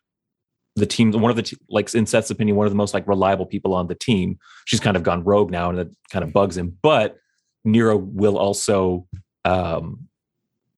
the 0.77 0.87
team, 0.87 1.13
one 1.13 1.31
of 1.31 1.37
the 1.37 1.43
t- 1.43 1.59
like 1.69 1.95
in 1.95 2.07
Seth's 2.07 2.31
opinion, 2.31 2.57
one 2.57 2.67
of 2.67 2.73
the 2.73 2.77
most 2.77 2.95
like 2.95 3.07
reliable 3.07 3.47
people 3.47 3.75
on 3.75 3.89
the 3.89 3.95
team. 3.95 4.39
She's 4.65 4.81
kind 4.81 4.97
of 4.97 5.03
gone 5.03 5.25
rogue 5.25 5.51
now, 5.51 5.69
and 5.69 5.79
that 5.79 5.89
kind 6.11 6.23
of 6.23 6.33
bugs 6.33 6.57
him. 6.57 6.79
But 6.81 7.19
Nero 7.65 7.99
will 7.99 8.39
also 8.39 9.07
um, 9.45 10.09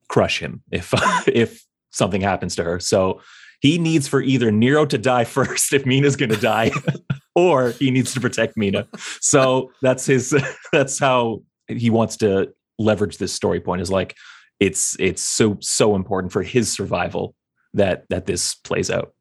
crush 0.08 0.40
him 0.40 0.62
if 0.72 0.92
if 1.28 1.64
something 1.90 2.20
happens 2.20 2.54
to 2.56 2.64
her. 2.64 2.80
So 2.80 3.20
he 3.60 3.78
needs 3.78 4.06
for 4.06 4.22
either 4.22 4.50
Nero 4.50 4.86
to 4.86 4.98
die 4.98 5.24
first 5.36 5.72
if 5.72 5.86
Mina's 5.86 6.16
going 6.16 6.30
to 6.30 6.40
die, 6.40 6.70
or 7.34 7.70
he 7.70 7.90
needs 7.90 8.12
to 8.14 8.20
protect 8.20 8.56
Mina. 8.56 8.86
So 9.20 9.72
that's 9.82 10.06
his. 10.06 10.34
That's 10.72 10.98
how 10.98 11.42
he 11.66 11.88
wants 11.88 12.18
to 12.18 12.52
leverage 12.78 13.16
this 13.16 13.32
story 13.32 13.58
point. 13.58 13.80
Is 13.80 13.90
like 13.90 14.14
it's 14.60 14.96
it's 15.00 15.22
so 15.22 15.56
so 15.60 15.94
important 15.94 16.32
for 16.32 16.42
his 16.42 16.70
survival 16.70 17.34
that 17.74 18.04
that 18.10 18.26
this 18.26 18.54
plays 18.54 18.90
out. 18.90 19.14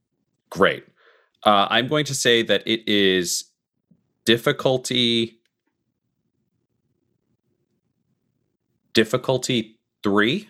Great. 0.50 0.84
Uh, 1.46 1.68
I'm 1.70 1.88
going 1.88 2.06
to 2.06 2.16
say 2.16 2.44
that 2.44 2.68
it 2.68 2.88
is 2.88 3.46
difficulty 4.26 5.40
difficulty 8.94 9.80
three. 10.04 10.50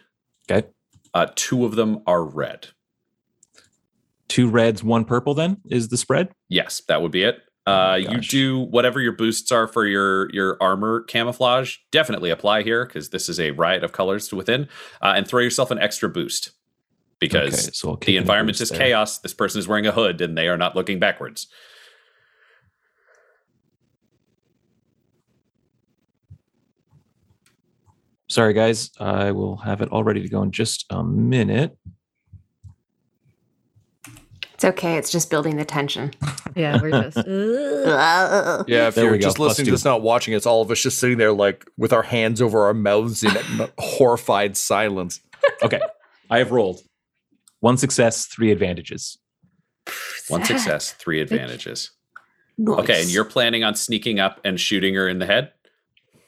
Okay, 0.49 0.68
Uh, 1.18 1.28
two 1.36 1.65
of 1.65 1.76
them 1.76 1.99
are 2.05 2.24
red. 2.24 2.68
two 4.28 4.49
reds, 4.49 4.84
one 4.84 5.05
purple. 5.05 5.34
Then 5.34 5.57
is 5.70 5.88
the 5.88 5.97
spread. 5.97 6.30
Yes, 6.49 6.82
that 6.88 7.01
would 7.01 7.11
be 7.11 7.24
it. 7.24 7.39
Oh 7.65 7.72
Uh, 7.72 7.76
my 7.76 7.95
you 7.97 8.20
do 8.20 8.59
whatever 8.59 8.99
your 9.01 9.13
boosts 9.13 9.51
are 9.51 9.68
for 9.68 9.86
your 9.86 10.30
your 10.32 10.57
armor 10.61 11.01
camouflage. 11.03 11.78
Definitely 11.91 12.30
apply 12.30 12.63
here 12.63 12.86
because 12.86 13.09
this 13.09 13.30
is 13.30 13.39
a 13.39 13.51
riot 13.51 13.84
of 13.84 13.91
colors 13.93 14.28
to 14.30 14.36
within, 14.36 14.68
uh, 15.01 15.13
and 15.15 15.28
throw 15.28 15.41
yourself 15.41 15.72
an 15.72 15.80
extra 15.80 16.09
boost 16.09 16.51
because 17.20 17.53
Okay, 17.53 17.70
so 17.74 17.97
the 18.05 18.18
environment 18.18 18.59
is 18.61 18.70
there. 18.70 18.80
chaos. 18.80 19.20
This 19.20 19.34
person 19.34 19.59
is 19.59 19.68
wearing 19.68 19.88
a 19.88 19.91
hood 19.91 20.22
and 20.22 20.38
they 20.38 20.47
are 20.47 20.57
not 20.57 20.76
looking 20.76 20.99
backwards. 20.99 21.47
Sorry, 28.30 28.53
guys. 28.53 28.91
I 28.99 29.32
will 29.32 29.57
have 29.57 29.82
it 29.82 29.89
all 29.89 30.03
ready 30.03 30.21
to 30.21 30.30
go 30.30 30.41
in 30.43 30.51
just 30.51 30.86
a 30.89 31.03
minute. 31.03 31.78
It's 34.53 34.65
okay. 34.65 34.97
It's 34.97 35.11
just 35.11 35.30
building 35.30 35.55
the 35.57 35.65
tension. 35.65 36.11
Yeah, 36.55 36.82
we're 36.82 36.89
just. 36.89 37.17
Yeah, 38.67 38.88
if 38.88 38.95
There 38.95 39.03
you're 39.03 39.11
we 39.11 39.19
go, 39.19 39.28
just 39.28 39.38
listening 39.38 39.65
two. 39.65 39.71
to 39.71 39.75
this, 39.75 39.86
not 39.86 40.01
watching, 40.01 40.34
it's 40.34 40.47
all 40.47 40.63
of 40.63 40.71
us 40.71 40.82
just 40.82 40.97
sitting 40.97 41.19
there 41.19 41.32
like 41.32 41.69
with 41.78 41.93
our 41.93 42.01
hands 42.01 42.41
over 42.41 42.63
our 42.65 42.73
mouths 42.73 43.23
in 43.23 43.32
horrified 43.78 44.57
silence. 44.57 45.19
Okay, 45.61 45.80
I 46.32 46.39
have 46.39 46.51
rolled 46.51 46.82
one 47.59 47.78
success, 47.78 48.25
three 48.25 48.51
advantages. 48.51 49.19
One 50.30 50.43
success, 50.43 50.93
three 50.93 51.21
advantages. 51.21 51.91
Nice. 52.57 52.80
Okay, 52.80 53.01
and 53.03 53.09
you're 53.11 53.23
planning 53.23 53.63
on 53.63 53.75
sneaking 53.75 54.19
up 54.19 54.41
and 54.43 54.59
shooting 54.59 54.95
her 54.95 55.07
in 55.07 55.19
the 55.19 55.28
head. 55.28 55.51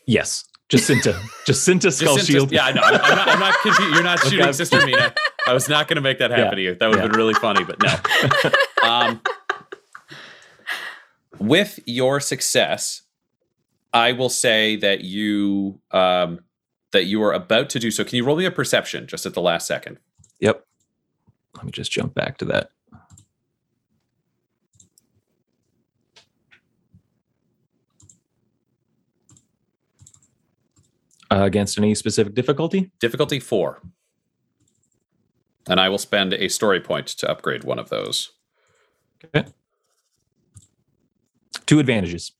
Yes, 0.05 0.43
Jacinta, 0.69 1.19
Jacinta 1.45 1.91
Skull 1.91 2.17
Shield. 2.19 2.51
Yeah, 2.51 2.65
I 2.65 2.71
know. 2.71 2.81
I'm, 2.83 2.93
not. 2.93 3.27
I'm 3.27 3.39
not 3.39 3.55
confu- 3.63 3.83
You're 3.91 4.03
not 4.03 4.19
Okay. 4.25 4.29
shooting 4.37 4.53
Sister 4.53 4.85
Mina. 4.85 5.13
I 5.47 5.53
was 5.53 5.67
not 5.67 5.87
going 5.87 5.95
to 5.95 6.01
make 6.01 6.19
that 6.19 6.29
happen 6.29 6.45
Yeah. 6.45 6.51
to 6.51 6.61
you. 6.61 6.75
That 6.75 6.87
would 6.89 6.99
have 6.99 7.05
Yeah. 7.05 7.11
been 7.11 7.17
really 7.17 7.33
funny, 7.33 7.63
but 7.63 7.81
no. 7.81 8.87
um, 8.87 9.21
with 11.39 11.79
your 11.85 12.19
success, 12.19 13.01
I 13.93 14.11
will 14.11 14.29
say 14.29 14.75
that 14.77 15.01
you 15.01 15.79
um, 15.91 16.41
that 16.91 17.05
you 17.05 17.23
are 17.23 17.33
about 17.33 17.69
to 17.71 17.79
do 17.79 17.89
so. 17.91 18.03
Can 18.03 18.17
you 18.17 18.25
roll 18.25 18.35
me 18.35 18.45
a 18.45 18.51
perception 18.51 19.07
just 19.07 19.25
at 19.25 19.33
the 19.33 19.41
last 19.41 19.65
second? 19.67 19.97
Yep. 20.39 20.63
Let 21.55 21.65
me 21.65 21.71
just 21.71 21.91
jump 21.91 22.13
back 22.13 22.37
to 22.39 22.45
that. 22.45 22.69
Uh, 31.31 31.43
against 31.43 31.77
any 31.77 31.93
specific 31.93 32.33
difficulty? 32.33 32.91
Difficulty 32.99 33.39
four, 33.39 33.81
and 35.67 35.79
I 35.79 35.87
will 35.87 35.99
spend 35.99 36.33
a 36.33 36.47
story 36.47 36.79
point 36.79 37.05
to 37.07 37.29
upgrade 37.29 37.63
one 37.63 37.77
of 37.77 37.89
those. 37.89 38.31
Okay. 39.23 39.47
Two 41.67 41.77
advantages. 41.77 42.31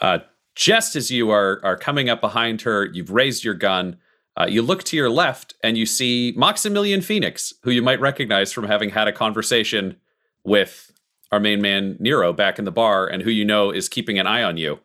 Uh, 0.00 0.18
just 0.54 0.94
as 0.94 1.10
you 1.10 1.30
are 1.30 1.60
are 1.64 1.76
coming 1.76 2.08
up 2.08 2.20
behind 2.20 2.62
her, 2.62 2.86
you've 2.92 3.10
raised 3.10 3.42
your 3.42 3.54
gun. 3.54 3.96
Uh, 4.36 4.46
you 4.48 4.62
look 4.62 4.84
to 4.84 4.96
your 4.96 5.10
left 5.10 5.54
and 5.62 5.76
you 5.76 5.86
see 5.86 6.34
Maximilian 6.36 7.00
Phoenix, 7.00 7.52
who 7.62 7.72
you 7.72 7.82
might 7.82 8.00
recognize 8.00 8.52
from 8.52 8.66
having 8.66 8.90
had 8.90 9.08
a 9.08 9.12
conversation 9.12 9.96
with 10.44 10.92
our 11.32 11.40
main 11.40 11.60
man 11.60 11.96
Nero 11.98 12.32
back 12.32 12.60
in 12.60 12.64
the 12.64 12.70
bar, 12.70 13.08
and 13.08 13.22
who 13.22 13.30
you 13.30 13.44
know 13.44 13.72
is 13.72 13.88
keeping 13.88 14.20
an 14.20 14.26
eye 14.28 14.44
on 14.44 14.56
you. 14.56 14.78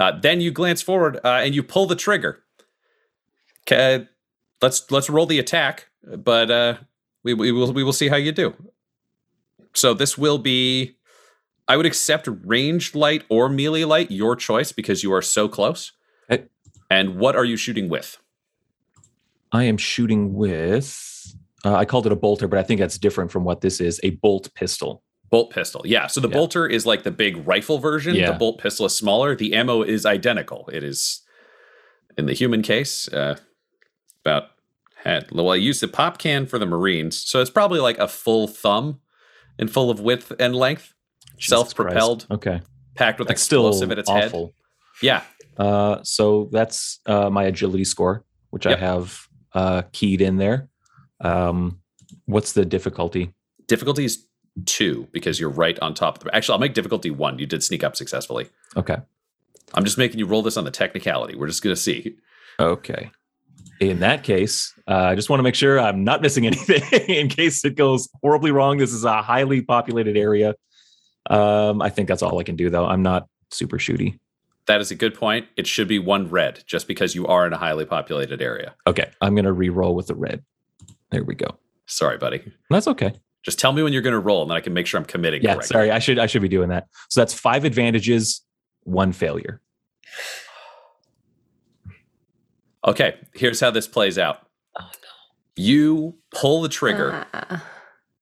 Uh, 0.00 0.18
then 0.18 0.40
you 0.40 0.50
glance 0.50 0.80
forward 0.80 1.20
uh, 1.24 1.42
and 1.44 1.54
you 1.54 1.62
pull 1.62 1.86
the 1.86 1.94
trigger. 1.94 2.42
Okay, 3.62 4.08
let's 4.62 4.90
let's 4.90 5.10
roll 5.10 5.26
the 5.26 5.38
attack, 5.38 5.88
but 6.02 6.50
uh, 6.50 6.78
we 7.22 7.34
we 7.34 7.52
will 7.52 7.72
we 7.72 7.84
will 7.84 7.92
see 7.92 8.08
how 8.08 8.16
you 8.16 8.32
do. 8.32 8.54
So 9.74 9.92
this 9.92 10.16
will 10.16 10.38
be 10.38 10.96
I 11.68 11.76
would 11.76 11.86
accept 11.86 12.28
ranged 12.44 12.94
light 12.94 13.24
or 13.28 13.48
melee 13.48 13.84
light, 13.84 14.10
your 14.10 14.34
choice, 14.34 14.72
because 14.72 15.02
you 15.02 15.12
are 15.12 15.22
so 15.22 15.48
close. 15.48 15.92
Okay. 16.30 16.46
And 16.90 17.16
what 17.16 17.36
are 17.36 17.44
you 17.44 17.56
shooting 17.56 17.88
with? 17.88 18.18
I 19.52 19.64
am 19.64 19.76
shooting 19.76 20.34
with. 20.34 21.36
Uh, 21.64 21.74
I 21.74 21.84
called 21.84 22.06
it 22.06 22.12
a 22.12 22.16
bolter, 22.16 22.48
but 22.48 22.58
I 22.58 22.62
think 22.62 22.80
that's 22.80 22.98
different 22.98 23.30
from 23.30 23.44
what 23.44 23.60
this 23.60 23.80
is 23.80 24.00
a 24.02 24.10
bolt 24.10 24.52
pistol. 24.54 25.02
Bolt 25.30 25.50
pistol. 25.52 25.82
Yeah. 25.84 26.06
So 26.08 26.20
the 26.20 26.28
Yeah. 26.28 26.34
bolter 26.34 26.66
is 26.66 26.86
like 26.86 27.04
the 27.04 27.10
big 27.10 27.46
rifle 27.46 27.78
version. 27.78 28.14
Yeah. 28.16 28.32
The 28.32 28.38
bolt 28.38 28.58
pistol 28.58 28.86
is 28.86 28.96
smaller. 28.96 29.36
The 29.36 29.54
ammo 29.54 29.82
is 29.82 30.04
identical. 30.04 30.68
It 30.72 30.82
is, 30.82 31.20
in 32.18 32.26
the 32.26 32.32
human 32.32 32.62
case, 32.62 33.06
uh, 33.12 33.36
about 34.24 34.48
head. 35.04 35.28
Well, 35.32 35.50
I 35.50 35.54
used 35.56 35.80
the 35.80 35.88
pop 35.88 36.18
can 36.18 36.46
for 36.46 36.58
the 36.58 36.66
Marines, 36.66 37.16
so 37.22 37.40
it's 37.40 37.50
probably 37.50 37.80
like 37.80 37.98
a 37.98 38.08
full 38.08 38.48
thumb 38.48 39.00
and 39.58 39.70
full 39.70 39.88
of 39.90 40.00
width 40.00 40.32
and 40.40 40.54
length, 40.56 40.94
self-propelled, 41.38 42.26
Okay. 42.30 42.60
packed 42.96 43.18
with 43.18 43.28
That's 43.28 43.40
still 43.42 43.66
explosive 43.68 43.92
at 43.92 43.98
its 44.00 44.10
head. 44.10 44.26
awful. 44.26 44.52
Yeah. 45.02 45.22
Uh, 45.56 46.02
so 46.02 46.48
that's 46.52 46.98
uh, 47.06 47.30
my 47.30 47.44
agility 47.44 47.84
score, 47.84 48.24
which 48.50 48.66
I 48.66 48.76
have 48.76 49.26
uh, 49.54 49.82
keyed 49.92 50.20
in 50.20 50.36
there. 50.38 50.68
Um, 51.20 51.80
what's 52.26 52.52
the 52.52 52.64
difficulty? 52.64 53.32
Difficulty 53.68 54.04
is 54.04 54.26
two 54.66 55.08
because 55.12 55.38
you're 55.38 55.50
right 55.50 55.78
on 55.80 55.94
top 55.94 56.18
of 56.18 56.24
the. 56.24 56.34
Actually, 56.34 56.54
I'll 56.54 56.60
make 56.60 56.74
difficulty 56.74 57.10
one. 57.10 57.38
You 57.38 57.46
did 57.46 57.62
sneak 57.62 57.84
up 57.84 57.96
successfully. 57.96 58.48
Okay. 58.76 58.96
I'm 59.74 59.84
just 59.84 59.98
making 59.98 60.18
you 60.18 60.26
roll 60.26 60.42
this 60.42 60.56
on 60.56 60.64
the 60.64 60.70
technicality. 60.70 61.36
We're 61.36 61.46
just 61.46 61.62
gonna 61.62 61.76
see. 61.76 62.16
Okay. 62.58 63.10
In 63.80 64.00
that 64.00 64.24
case, 64.24 64.74
uh, 64.86 64.94
I 64.94 65.14
just 65.14 65.30
want 65.30 65.38
to 65.38 65.42
make 65.42 65.54
sure 65.54 65.80
I'm 65.80 66.04
not 66.04 66.20
missing 66.20 66.46
anything 66.46 66.82
in 67.08 67.28
case 67.28 67.64
it 67.64 67.76
goes 67.76 68.08
horribly 68.20 68.50
wrong. 68.50 68.76
This 68.76 68.92
is 68.92 69.04
a 69.04 69.22
highly 69.22 69.62
populated 69.62 70.16
area. 70.16 70.54
Um, 71.30 71.80
I 71.80 71.88
think 71.88 72.08
that's 72.08 72.22
all 72.22 72.38
I 72.38 72.42
can 72.42 72.56
do, 72.56 72.68
though. 72.68 72.84
I'm 72.84 73.02
not 73.02 73.26
super 73.50 73.78
shooty. 73.78 74.18
That 74.66 74.80
is 74.80 74.90
a 74.90 74.94
good 74.94 75.14
point. 75.14 75.46
It 75.56 75.66
should 75.66 75.88
be 75.88 75.98
one 75.98 76.28
red, 76.28 76.62
just 76.66 76.86
because 76.86 77.14
you 77.14 77.26
are 77.26 77.46
in 77.46 77.52
a 77.52 77.56
highly 77.56 77.86
populated 77.86 78.42
area. 78.42 78.74
Okay. 78.86 79.10
I'm 79.20 79.34
going 79.34 79.44
to 79.46 79.52
re 79.52 79.70
roll 79.70 79.94
with 79.94 80.08
the 80.08 80.14
red. 80.14 80.44
There 81.10 81.24
we 81.24 81.34
go. 81.34 81.58
Sorry, 81.86 82.18
buddy. 82.18 82.52
That's 82.68 82.86
okay. 82.86 83.14
Just 83.42 83.58
tell 83.58 83.72
me 83.72 83.82
when 83.82 83.92
you're 83.92 84.02
going 84.02 84.12
to 84.12 84.18
roll, 84.20 84.42
and 84.42 84.50
then 84.50 84.56
I 84.56 84.60
can 84.60 84.74
make 84.74 84.86
sure 84.86 84.98
I'm 84.98 85.06
committing. 85.06 85.42
Yeah. 85.42 85.54
correctly. 85.54 85.68
Sorry. 85.74 85.90
I 85.90 85.98
should, 85.98 86.18
I 86.18 86.26
should 86.26 86.42
be 86.42 86.48
doing 86.48 86.68
that. 86.68 86.88
So 87.08 87.20
that's 87.20 87.32
five 87.34 87.64
advantages, 87.64 88.42
one 88.82 89.12
failure. 89.12 89.60
Okay, 92.86 93.16
here's 93.34 93.60
how 93.60 93.70
this 93.70 93.86
plays 93.86 94.18
out. 94.18 94.46
Oh, 94.78 94.82
no. 94.84 95.08
You 95.56 96.16
pull 96.34 96.62
the 96.62 96.68
trigger, 96.68 97.26
Ah. 97.34 97.64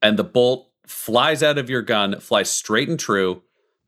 and 0.02 0.18
the 0.18 0.24
bolt 0.24 0.70
flies 0.86 1.42
out 1.42 1.58
of 1.58 1.70
your 1.70 1.82
gun, 1.82 2.18
flies 2.20 2.50
straight 2.50 2.88
and 2.88 2.98
true, 2.98 3.42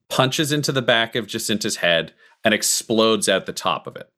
punches 0.09 0.53
into 0.53 0.71
the 0.73 0.83
back 0.83 1.17
of 1.17 1.27
Jacinta's 1.27 1.77
head, 1.77 2.13
and 2.45 2.55
explodes 2.55 3.29
at 3.29 3.47
the 3.47 3.53
top 3.53 3.87
of 3.87 3.97
it. 3.97 4.11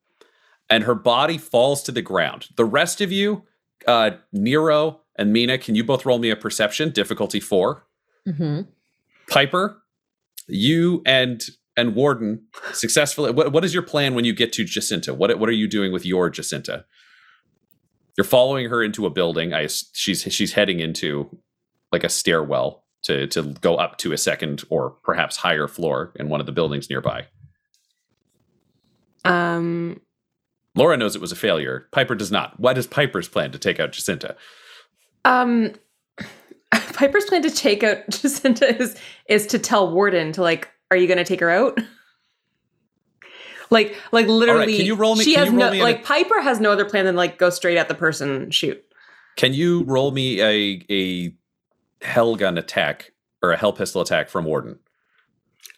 And 0.68 0.84
her 0.84 0.94
body 0.94 1.38
falls 1.38 1.82
to 1.84 1.92
the 1.92 2.02
ground. 2.02 2.48
The 2.56 2.64
rest 2.64 3.00
of 3.00 3.10
you, 3.12 3.44
uh, 3.86 4.12
Nero 4.32 5.01
and 5.16 5.32
Mina, 5.32 5.58
can 5.58 5.74
you 5.74 5.84
both 5.84 6.04
roll 6.06 6.18
me 6.18 6.30
a 6.30 6.36
perception? 6.36 6.90
Difficulty 6.90 7.40
four. 7.40 7.86
Mm-hmm. 8.28 8.62
Piper, 9.28 9.82
you 10.48 11.02
and 11.06 11.42
and 11.76 11.94
Warden 11.94 12.46
successfully. 12.72 13.30
What, 13.30 13.52
what 13.52 13.64
is 13.64 13.72
your 13.72 13.82
plan 13.82 14.14
when 14.14 14.24
you 14.24 14.34
get 14.34 14.52
to 14.54 14.64
Jacinta? 14.64 15.14
What 15.14 15.38
what 15.38 15.48
are 15.48 15.52
you 15.52 15.66
doing 15.68 15.92
with 15.92 16.04
your 16.06 16.30
Jacinta? 16.30 16.84
You're 18.16 18.24
following 18.24 18.68
her 18.68 18.82
into 18.82 19.06
a 19.06 19.10
building. 19.10 19.52
I 19.54 19.64
s- 19.64 19.90
she's 19.94 20.22
she's 20.22 20.52
heading 20.52 20.80
into 20.80 21.38
like 21.90 22.04
a 22.04 22.08
stairwell 22.08 22.84
to 23.04 23.26
to 23.28 23.42
go 23.60 23.76
up 23.76 23.96
to 23.98 24.12
a 24.12 24.18
second 24.18 24.64
or 24.70 24.90
perhaps 25.02 25.36
higher 25.36 25.66
floor 25.66 26.12
in 26.16 26.28
one 26.28 26.40
of 26.40 26.46
the 26.46 26.52
buildings 26.52 26.90
nearby. 26.90 27.26
Um, 29.24 30.00
Laura 30.74 30.96
knows 30.96 31.14
it 31.14 31.20
was 31.20 31.32
a 31.32 31.36
failure. 31.36 31.88
Piper 31.92 32.14
does 32.14 32.32
not. 32.32 32.58
Why 32.58 32.72
does 32.72 32.86
Piper's 32.86 33.28
plan 33.28 33.52
to 33.52 33.58
take 33.58 33.78
out 33.80 33.92
Jacinta? 33.92 34.36
Um, 35.24 35.72
Piper's 36.94 37.24
plan 37.26 37.42
to 37.42 37.50
take 37.50 37.82
out 37.82 37.98
Jacinta 38.10 38.76
is 38.80 38.96
is 39.28 39.46
to 39.48 39.58
tell 39.58 39.92
Warden 39.92 40.32
to 40.32 40.42
like, 40.42 40.68
are 40.90 40.96
you 40.96 41.06
going 41.06 41.18
to 41.18 41.24
take 41.24 41.40
her 41.40 41.50
out? 41.50 41.78
Like, 43.70 43.96
like 44.12 44.26
literally, 44.26 44.76
can 44.76 44.84
you 44.86 44.94
roll 44.94 45.16
me- 45.16 45.24
She 45.24 45.34
has 45.34 45.50
no 45.50 45.70
like. 45.70 46.04
Piper 46.04 46.40
has 46.42 46.60
no 46.60 46.70
other 46.70 46.84
plan 46.84 47.06
than 47.06 47.16
like 47.16 47.38
go 47.38 47.48
straight 47.48 47.78
at 47.78 47.88
the 47.88 47.94
person, 47.94 48.30
and 48.30 48.54
shoot. 48.54 48.84
Can 49.36 49.54
you 49.54 49.84
roll 49.84 50.10
me 50.10 50.42
a 50.42 50.84
a 50.90 51.34
hell 52.04 52.36
gun 52.36 52.58
attack 52.58 53.12
or 53.42 53.52
a 53.52 53.56
hell 53.56 53.72
pistol 53.72 54.02
attack 54.02 54.28
from 54.28 54.44
Warden? 54.44 54.78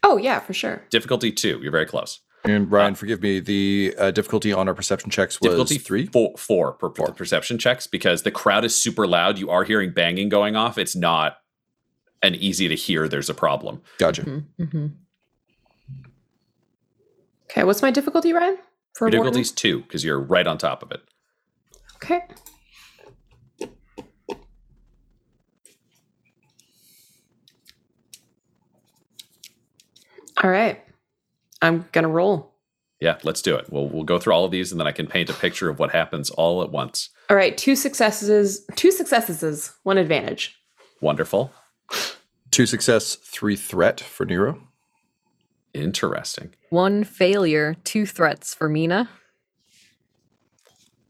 Oh 0.03 0.17
yeah, 0.17 0.41
for 0.41 0.53
sure. 0.53 0.83
Difficulty 0.91 1.31
two. 1.31 1.61
You're 1.63 1.71
very 1.71 1.87
close. 1.87 2.19
And 2.47 2.69
Brian, 2.69 2.95
forgive 2.95 3.23
me. 3.23 3.41
The 3.41 3.95
uh, 3.99 4.11
difficulty 4.11 4.53
on 4.53 4.69
our 4.69 4.75
perception 4.75 5.09
checks 5.11 5.41
was 5.41 5.49
difficulty 5.49 5.79
three. 5.79 6.07
four, 6.07 6.37
four 6.37 6.73
per 6.73 6.91
per 6.91 7.11
perception 7.13 7.57
checks 7.59 7.87
because 7.87 8.23
the 8.23 8.31
crowd 8.31 8.65
is 8.67 8.77
super 8.77 9.07
loud. 9.07 9.39
You 9.39 9.49
are 9.49 9.65
hearing 9.65 9.93
banging 9.93 10.29
going 10.29 10.55
off. 10.55 10.77
It's 10.77 10.95
not 10.95 11.39
an 12.23 12.35
easy 12.35 12.69
to 12.69 12.75
hear. 12.75 13.09
There's 13.09 13.31
a 13.31 13.35
problem. 13.35 13.81
Gotcha. 13.99 14.23
Mm-hmm. 14.23 14.87
Okay, 17.45 17.65
what's 17.65 17.81
my 17.81 17.91
difficulty, 17.91 18.33
Ryan? 18.33 18.59
For 18.95 19.09
Your 19.11 19.23
Warden? 19.23 19.43
two 19.43 19.81
because 19.81 20.05
you're 20.05 20.21
right 20.21 20.47
on 20.47 20.59
top 20.59 20.83
of 20.83 20.93
it. 20.93 21.01
Okay. 21.97 22.21
All 30.43 30.51
right. 30.51 30.84
I'm 31.65 31.87
gonna 31.93 32.09
roll. 32.09 32.53
Yeah, 33.01 33.19
let's 33.25 33.43
do 33.43 33.57
it. 33.57 33.71
We'll 33.71 33.89
we'll 33.89 34.05
go 34.05 34.19
through 34.19 34.35
all 34.35 34.45
of 34.45 34.51
these 34.51 34.71
and 34.71 34.81
then 34.81 34.87
I 34.87 34.93
can 34.93 35.07
paint 35.07 35.31
a 35.31 35.35
picture 35.35 35.69
of 35.69 35.79
what 35.79 35.91
happens 35.93 36.31
all 36.31 36.63
at 36.63 36.71
once. 36.71 37.11
All 37.31 37.37
right, 37.37 37.57
two 37.57 37.75
successes, 37.75 38.65
two 38.77 38.91
successes, 38.93 39.73
one 39.83 39.99
advantage. 39.99 40.57
Wonderful. 41.01 41.53
Two 42.51 42.67
success, 42.67 43.17
three 43.17 43.57
threat 43.57 44.01
for 44.01 44.25
Nero. 44.25 44.69
Interesting. 45.73 46.55
One 46.71 47.03
failure, 47.03 47.75
two 47.83 48.07
threats 48.07 48.55
for 48.55 48.69
Mina. 48.69 49.09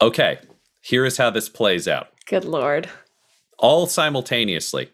Okay, 0.00 0.38
here 0.80 1.04
is 1.04 1.18
how 1.18 1.30
this 1.30 1.48
plays 1.48 1.86
out. 1.88 2.08
Good 2.26 2.44
lord. 2.44 2.88
all 3.58 3.86
simultaneously. 3.86 4.90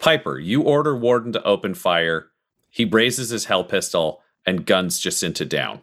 Piper, 0.00 0.38
you 0.38 0.62
order 0.62 0.96
Warden 0.96 1.32
to 1.32 1.42
open 1.44 1.74
fire. 1.74 2.28
He 2.70 2.84
raises 2.84 3.30
his 3.30 3.44
hell 3.46 3.64
pistol 3.64 4.22
and 4.46 4.66
guns 4.66 4.98
Jacinta 4.98 5.44
down. 5.44 5.80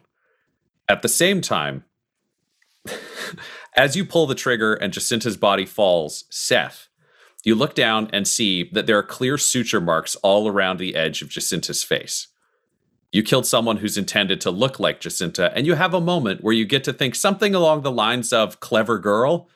At 0.88 1.02
the 1.02 1.08
same 1.08 1.40
time, 1.40 1.84
as 3.76 3.96
you 3.96 4.04
pull 4.04 4.26
the 4.26 4.34
trigger 4.34 4.74
and 4.74 4.92
Jacinta's 4.92 5.36
body 5.36 5.66
falls, 5.66 6.24
Seth, 6.30 6.88
you 7.44 7.54
look 7.54 7.74
down 7.74 8.10
and 8.12 8.28
see 8.28 8.68
that 8.72 8.86
there 8.86 8.98
are 8.98 9.02
clear 9.02 9.38
suture 9.38 9.80
marks 9.80 10.16
all 10.16 10.48
around 10.48 10.78
the 10.78 10.94
edge 10.94 11.22
of 11.22 11.30
Jacinta's 11.30 11.82
face. 11.82 12.28
You 13.12 13.22
killed 13.22 13.46
someone 13.46 13.78
who's 13.78 13.98
intended 13.98 14.40
to 14.42 14.50
look 14.50 14.78
like 14.78 15.00
Jacinta, 15.00 15.52
and 15.56 15.66
you 15.66 15.74
have 15.74 15.94
a 15.94 16.00
moment 16.00 16.44
where 16.44 16.54
you 16.54 16.64
get 16.64 16.84
to 16.84 16.92
think 16.92 17.14
something 17.14 17.54
along 17.54 17.82
the 17.82 17.90
lines 17.90 18.32
of 18.32 18.60
clever 18.60 18.98
girl, 18.98 19.48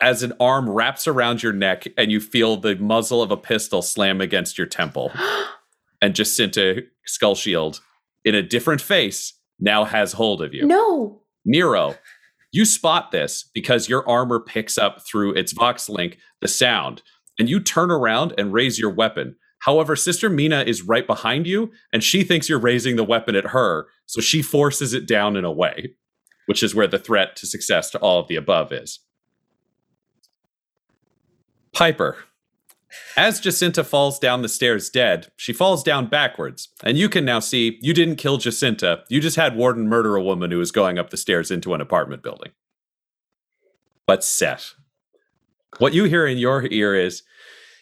as 0.00 0.22
an 0.22 0.32
arm 0.38 0.68
wraps 0.68 1.06
around 1.06 1.42
your 1.42 1.52
neck 1.52 1.86
and 1.96 2.12
you 2.12 2.20
feel 2.20 2.56
the 2.56 2.76
muzzle 2.76 3.22
of 3.22 3.30
a 3.30 3.36
pistol 3.36 3.82
slam 3.82 4.20
against 4.20 4.58
your 4.58 4.66
temple. 4.66 5.10
and 6.02 6.14
Jacinta 6.14 6.82
Skull 7.06 7.34
Shield, 7.34 7.80
in 8.26 8.34
a 8.34 8.42
different 8.42 8.82
face, 8.82 9.32
now 9.58 9.84
has 9.84 10.12
hold 10.12 10.42
of 10.42 10.52
you. 10.52 10.66
No. 10.66 11.22
Nero, 11.46 11.94
you 12.52 12.64
spot 12.64 13.12
this 13.12 13.48
because 13.54 13.88
your 13.88 14.06
armor 14.08 14.40
picks 14.40 14.76
up 14.76 15.06
through 15.06 15.32
its 15.34 15.52
Vox 15.52 15.88
link 15.88 16.18
the 16.40 16.48
sound, 16.48 17.02
and 17.38 17.48
you 17.48 17.60
turn 17.60 17.90
around 17.90 18.34
and 18.36 18.52
raise 18.52 18.78
your 18.78 18.90
weapon. 18.90 19.36
However, 19.60 19.96
Sister 19.96 20.28
Mina 20.28 20.64
is 20.66 20.82
right 20.82 21.06
behind 21.06 21.46
you, 21.46 21.70
and 21.92 22.02
she 22.04 22.24
thinks 22.24 22.48
you're 22.48 22.58
raising 22.58 22.96
the 22.96 23.04
weapon 23.04 23.36
at 23.36 23.46
her, 23.46 23.86
so 24.04 24.20
she 24.20 24.42
forces 24.42 24.92
it 24.92 25.06
down 25.06 25.36
and 25.36 25.46
away, 25.46 25.94
which 26.46 26.62
is 26.62 26.74
where 26.74 26.86
the 26.86 26.98
threat 26.98 27.36
to 27.36 27.46
success 27.46 27.90
to 27.90 27.98
all 28.00 28.20
of 28.20 28.28
the 28.28 28.36
above 28.36 28.72
is. 28.72 29.00
Piper. 31.72 32.16
As 33.16 33.40
Jacinta 33.40 33.82
falls 33.84 34.18
down 34.18 34.42
the 34.42 34.48
stairs 34.48 34.88
dead, 34.90 35.28
she 35.36 35.52
falls 35.52 35.82
down 35.82 36.06
backwards. 36.06 36.68
And 36.84 36.96
you 36.96 37.08
can 37.08 37.24
now 37.24 37.40
see 37.40 37.78
you 37.82 37.92
didn't 37.92 38.16
kill 38.16 38.38
Jacinta. 38.38 39.02
You 39.08 39.20
just 39.20 39.36
had 39.36 39.56
Warden 39.56 39.88
murder 39.88 40.16
a 40.16 40.22
woman 40.22 40.50
who 40.50 40.58
was 40.58 40.70
going 40.72 40.98
up 40.98 41.10
the 41.10 41.16
stairs 41.16 41.50
into 41.50 41.74
an 41.74 41.80
apartment 41.80 42.22
building. 42.22 42.52
But 44.06 44.22
Seth, 44.22 44.74
what 45.78 45.94
you 45.94 46.04
hear 46.04 46.26
in 46.26 46.38
your 46.38 46.66
ear 46.70 46.94
is, 46.94 47.22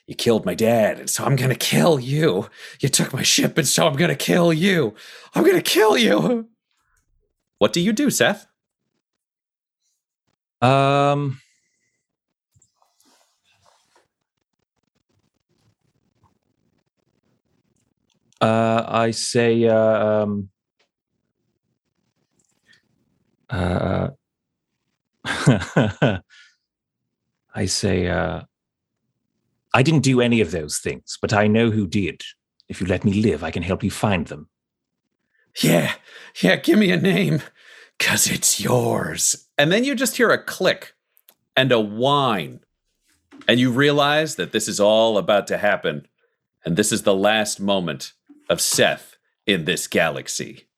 You 0.07 0.15
killed 0.15 0.45
my 0.45 0.55
dad, 0.55 0.99
and 0.99 1.09
so 1.09 1.25
I'm 1.25 1.35
gonna 1.37 1.55
kill 1.55 1.99
you. 1.99 2.49
You 2.81 2.89
took 2.91 3.13
my 3.15 3.23
ship, 3.23 3.57
and 3.57 3.67
so 3.67 3.87
I'm 3.87 3.97
gonna 3.97 4.15
kill 4.15 4.53
you. 4.53 4.95
I'm 5.35 5.45
gonna 5.45 5.63
kill 5.63 5.97
you. 5.97 6.49
What 7.59 7.73
do 7.73 7.81
you 7.81 7.93
do, 7.93 8.11
Seth? 8.11 8.47
Um, 10.61 11.41
uh, 18.45 18.85
I 18.87 19.11
say, 19.13 19.67
uh, 19.67 20.23
um, 20.23 20.51
uh, 23.49 24.09
I 27.55 27.67
say, 27.67 28.09
uh, 28.09 28.43
I 29.73 29.83
didn't 29.83 30.03
do 30.03 30.21
any 30.21 30.43
of 30.43 30.51
those 30.51 30.79
things, 30.79 31.17
but 31.23 31.33
I 31.33 31.47
know 31.47 31.71
who 31.71 31.87
did. 31.87 32.21
If 32.69 32.83
you 32.83 32.87
let 32.87 33.03
me 33.03 33.15
live, 33.15 33.43
I 33.43 33.51
can 33.51 33.63
help 33.63 33.83
you 33.83 33.91
find 33.91 34.27
them. 34.27 34.51
Yeah, 35.63 35.95
yeah, 36.43 36.57
give 36.57 36.79
me 36.79 36.91
a 36.91 37.01
name, 37.01 37.41
cause 37.99 38.27
it's 38.27 38.61
yours. 38.61 39.47
And 39.57 39.73
then 39.73 39.85
you 39.85 39.95
just 39.95 40.19
hear 40.19 40.31
a 40.31 40.45
click 40.45 40.93
and 41.57 41.73
a 41.73 41.81
whine. 41.81 42.61
And 43.49 43.59
you 43.59 43.71
realize 43.71 44.37
that 44.37 44.53
this 44.53 44.69
is 44.69 44.81
all 44.81 45.17
about 45.17 45.47
to 45.47 45.57
happen. 45.57 46.07
And 46.63 46.77
this 46.77 46.93
is 46.93 47.05
the 47.05 47.15
last 47.15 47.59
moment 47.59 48.13
of 48.49 48.61
Seth 48.61 49.17
in 49.47 49.65
this 49.65 49.87
galaxy. 49.87 50.69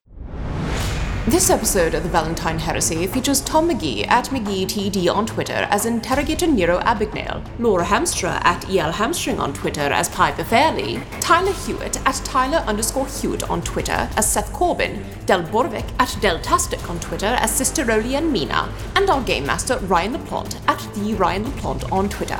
This 1.27 1.49
episode 1.49 1.93
of 1.93 2.03
the 2.03 2.09
Valentyne 2.09 2.57
Heresy 2.57 3.05
features 3.05 3.41
Tom 3.41 3.69
McGee 3.69 4.07
at 4.07 4.27
McGeeTD 4.27 5.13
on 5.13 5.25
Twitter 5.25 5.67
as 5.69 5.85
Interrogator 5.85 6.47
Nero 6.47 6.79
Abignale, 6.79 7.43
Laura 7.59 7.83
Hamstra 7.83 8.41
at 8.45 8.69
EL 8.69 8.93
Hamstring 8.93 9.37
on 9.37 9.53
Twitter 9.53 9.81
as 9.81 10.07
Piper 10.07 10.45
Fairley, 10.45 11.01
Tyler 11.19 11.51
Hewitt 11.51 11.99
at 12.07 12.15
Tyler 12.23 12.59
underscore 12.59 13.07
Hewitt 13.07 13.49
on 13.49 13.61
Twitter 13.61 14.09
as 14.15 14.31
Seth 14.31 14.53
Corbin, 14.53 15.03
Del 15.25 15.43
Borovic 15.43 15.91
at 15.99 16.07
Deltastic 16.21 16.89
on 16.89 16.97
Twitter 17.01 17.35
as 17.41 17.53
Sister 17.53 17.83
Roli 17.83 18.17
and 18.17 18.31
Mina, 18.31 18.73
and 18.95 19.09
our 19.09 19.21
Game 19.23 19.45
Master 19.45 19.79
Ryan 19.79 20.13
LaPlante 20.13 20.55
at 20.69 20.79
The 20.93 21.13
Ryan 21.15 21.43
LaPlante 21.43 21.91
on 21.91 22.07
Twitter. 22.07 22.39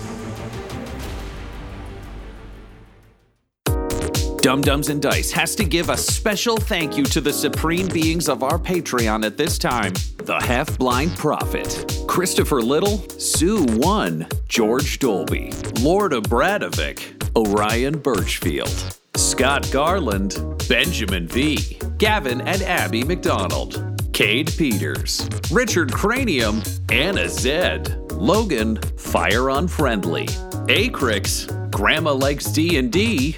Dumb-Dumbs 4.41 4.89
and 4.89 4.99
Dice 4.99 5.31
has 5.31 5.53
to 5.53 5.63
give 5.63 5.89
a 5.89 5.97
special 5.97 6.57
thank 6.57 6.97
you 6.97 7.03
to 7.03 7.21
the 7.21 7.31
supreme 7.31 7.87
beings 7.87 8.27
of 8.27 8.41
our 8.41 8.57
Patreon 8.57 9.23
at 9.23 9.37
this 9.37 9.59
time 9.59 9.93
the 10.17 10.39
Half 10.39 10.79
Blind 10.79 11.15
Prophet, 11.15 12.03
Christopher 12.07 12.59
Little, 12.59 13.07
Sue 13.19 13.63
One, 13.77 14.27
George 14.47 14.97
Dolby, 14.97 15.51
Lord 15.81 16.13
Abradovic, 16.13 17.21
Orion 17.35 17.99
Birchfield, 17.99 18.97
Scott 19.15 19.69
Garland, 19.71 20.43
Benjamin 20.67 21.27
V, 21.27 21.77
Gavin 21.99 22.41
and 22.41 22.63
Abby 22.63 23.03
McDonald, 23.03 24.01
Cade 24.11 24.51
Peters, 24.57 25.29
Richard 25.51 25.91
Cranium, 25.91 26.63
Anna 26.89 27.29
Zed, 27.29 28.11
Logan, 28.11 28.77
Fire 28.97 29.49
Unfriendly, 29.49 30.25
Acrix, 30.67 31.71
Grandma 31.71 32.13
Likes 32.13 32.45
D&D, 32.45 33.37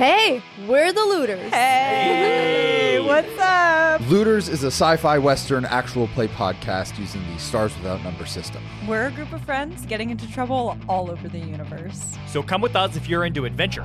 Hey, 0.00 0.42
we're 0.66 0.94
the 0.94 1.04
looters. 1.04 1.52
Hey, 1.52 2.79
what's 3.10 3.38
up? 3.40 4.00
Looters 4.08 4.48
is 4.48 4.62
a 4.62 4.68
sci 4.68 4.96
fi 4.96 5.18
western 5.18 5.64
actual 5.64 6.06
play 6.08 6.28
podcast 6.28 6.96
using 6.96 7.20
the 7.32 7.40
Stars 7.40 7.76
Without 7.76 8.02
Number 8.04 8.24
system. 8.24 8.62
We're 8.86 9.08
a 9.08 9.10
group 9.10 9.32
of 9.32 9.42
friends 9.44 9.84
getting 9.86 10.10
into 10.10 10.30
trouble 10.30 10.78
all 10.88 11.10
over 11.10 11.28
the 11.28 11.40
universe. 11.40 12.16
So 12.28 12.40
come 12.40 12.60
with 12.60 12.76
us 12.76 12.94
if 12.94 13.08
you're 13.08 13.24
into 13.24 13.46
adventure. 13.46 13.84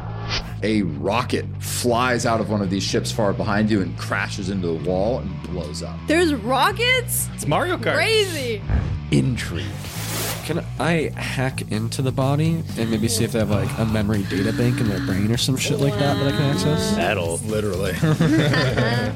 A 0.62 0.84
rocket 0.84 1.46
flies 1.60 2.28
out 2.28 2.40
of 2.40 2.52
one 2.52 2.62
of 2.62 2.70
these 2.70 2.84
ships 2.84 3.12
far 3.12 3.34
behind 3.34 3.72
you 3.72 3.82
and 3.82 3.98
crashes 3.98 4.50
into 4.50 4.68
the 4.68 4.90
wall 4.90 5.20
and 5.20 5.44
blows 5.44 5.82
up. 5.82 5.98
There's 6.06 6.34
rockets? 6.36 7.28
It's 7.34 7.48
Mario 7.48 7.78
Kart. 7.78 7.96
Crazy. 7.96 8.62
Intrigue. 9.10 9.66
Can 10.46 10.64
I 10.80 11.12
hack 11.16 11.72
into 11.72 12.04
the 12.04 12.12
body 12.12 12.64
and 12.78 12.92
maybe 12.92 13.08
see 13.08 13.24
if 13.24 13.32
they 13.32 13.40
have 13.40 13.50
like 13.50 13.68
a 13.80 13.86
memory 13.86 14.22
data 14.30 14.54
bank 14.54 14.80
in 14.80 14.88
their 14.88 15.00
brain 15.00 15.32
or 15.32 15.38
some 15.38 15.58
shit 15.58 15.80
like 15.80 15.94
that 15.94 16.14
that 16.20 16.28
I 16.28 16.38
can 16.38 16.42
access? 16.42 16.96
That'll 16.96 17.38
literally 17.38 17.94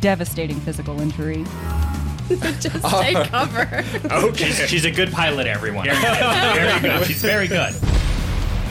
devastating 0.00 0.60
physical 0.60 1.00
injury. 1.00 1.44
Just 2.60 2.84
take 2.84 3.16
cover. 3.28 3.84
okay. 4.10 4.44
She's, 4.44 4.68
she's, 4.68 4.84
a 4.84 4.90
good 4.90 5.10
pilot, 5.12 5.46
everyone. 5.46 5.86
very 5.86 6.80
good. 6.80 7.06
She's 7.06 7.22
very 7.22 7.48
good. 7.48 7.74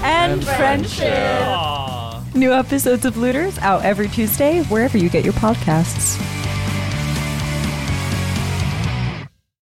And, 0.04 0.34
and 0.34 0.44
friendship. 0.44 1.08
friendship. 1.08 2.36
New 2.36 2.54
episodes 2.54 3.04
of 3.04 3.18
Looters 3.18 3.58
out 3.60 3.84
every 3.84 4.08
Tuesday, 4.10 4.62
wherever 4.66 4.98
you 4.98 5.10
get 5.10 5.24
your 5.24 5.34
podcasts. 5.34 6.22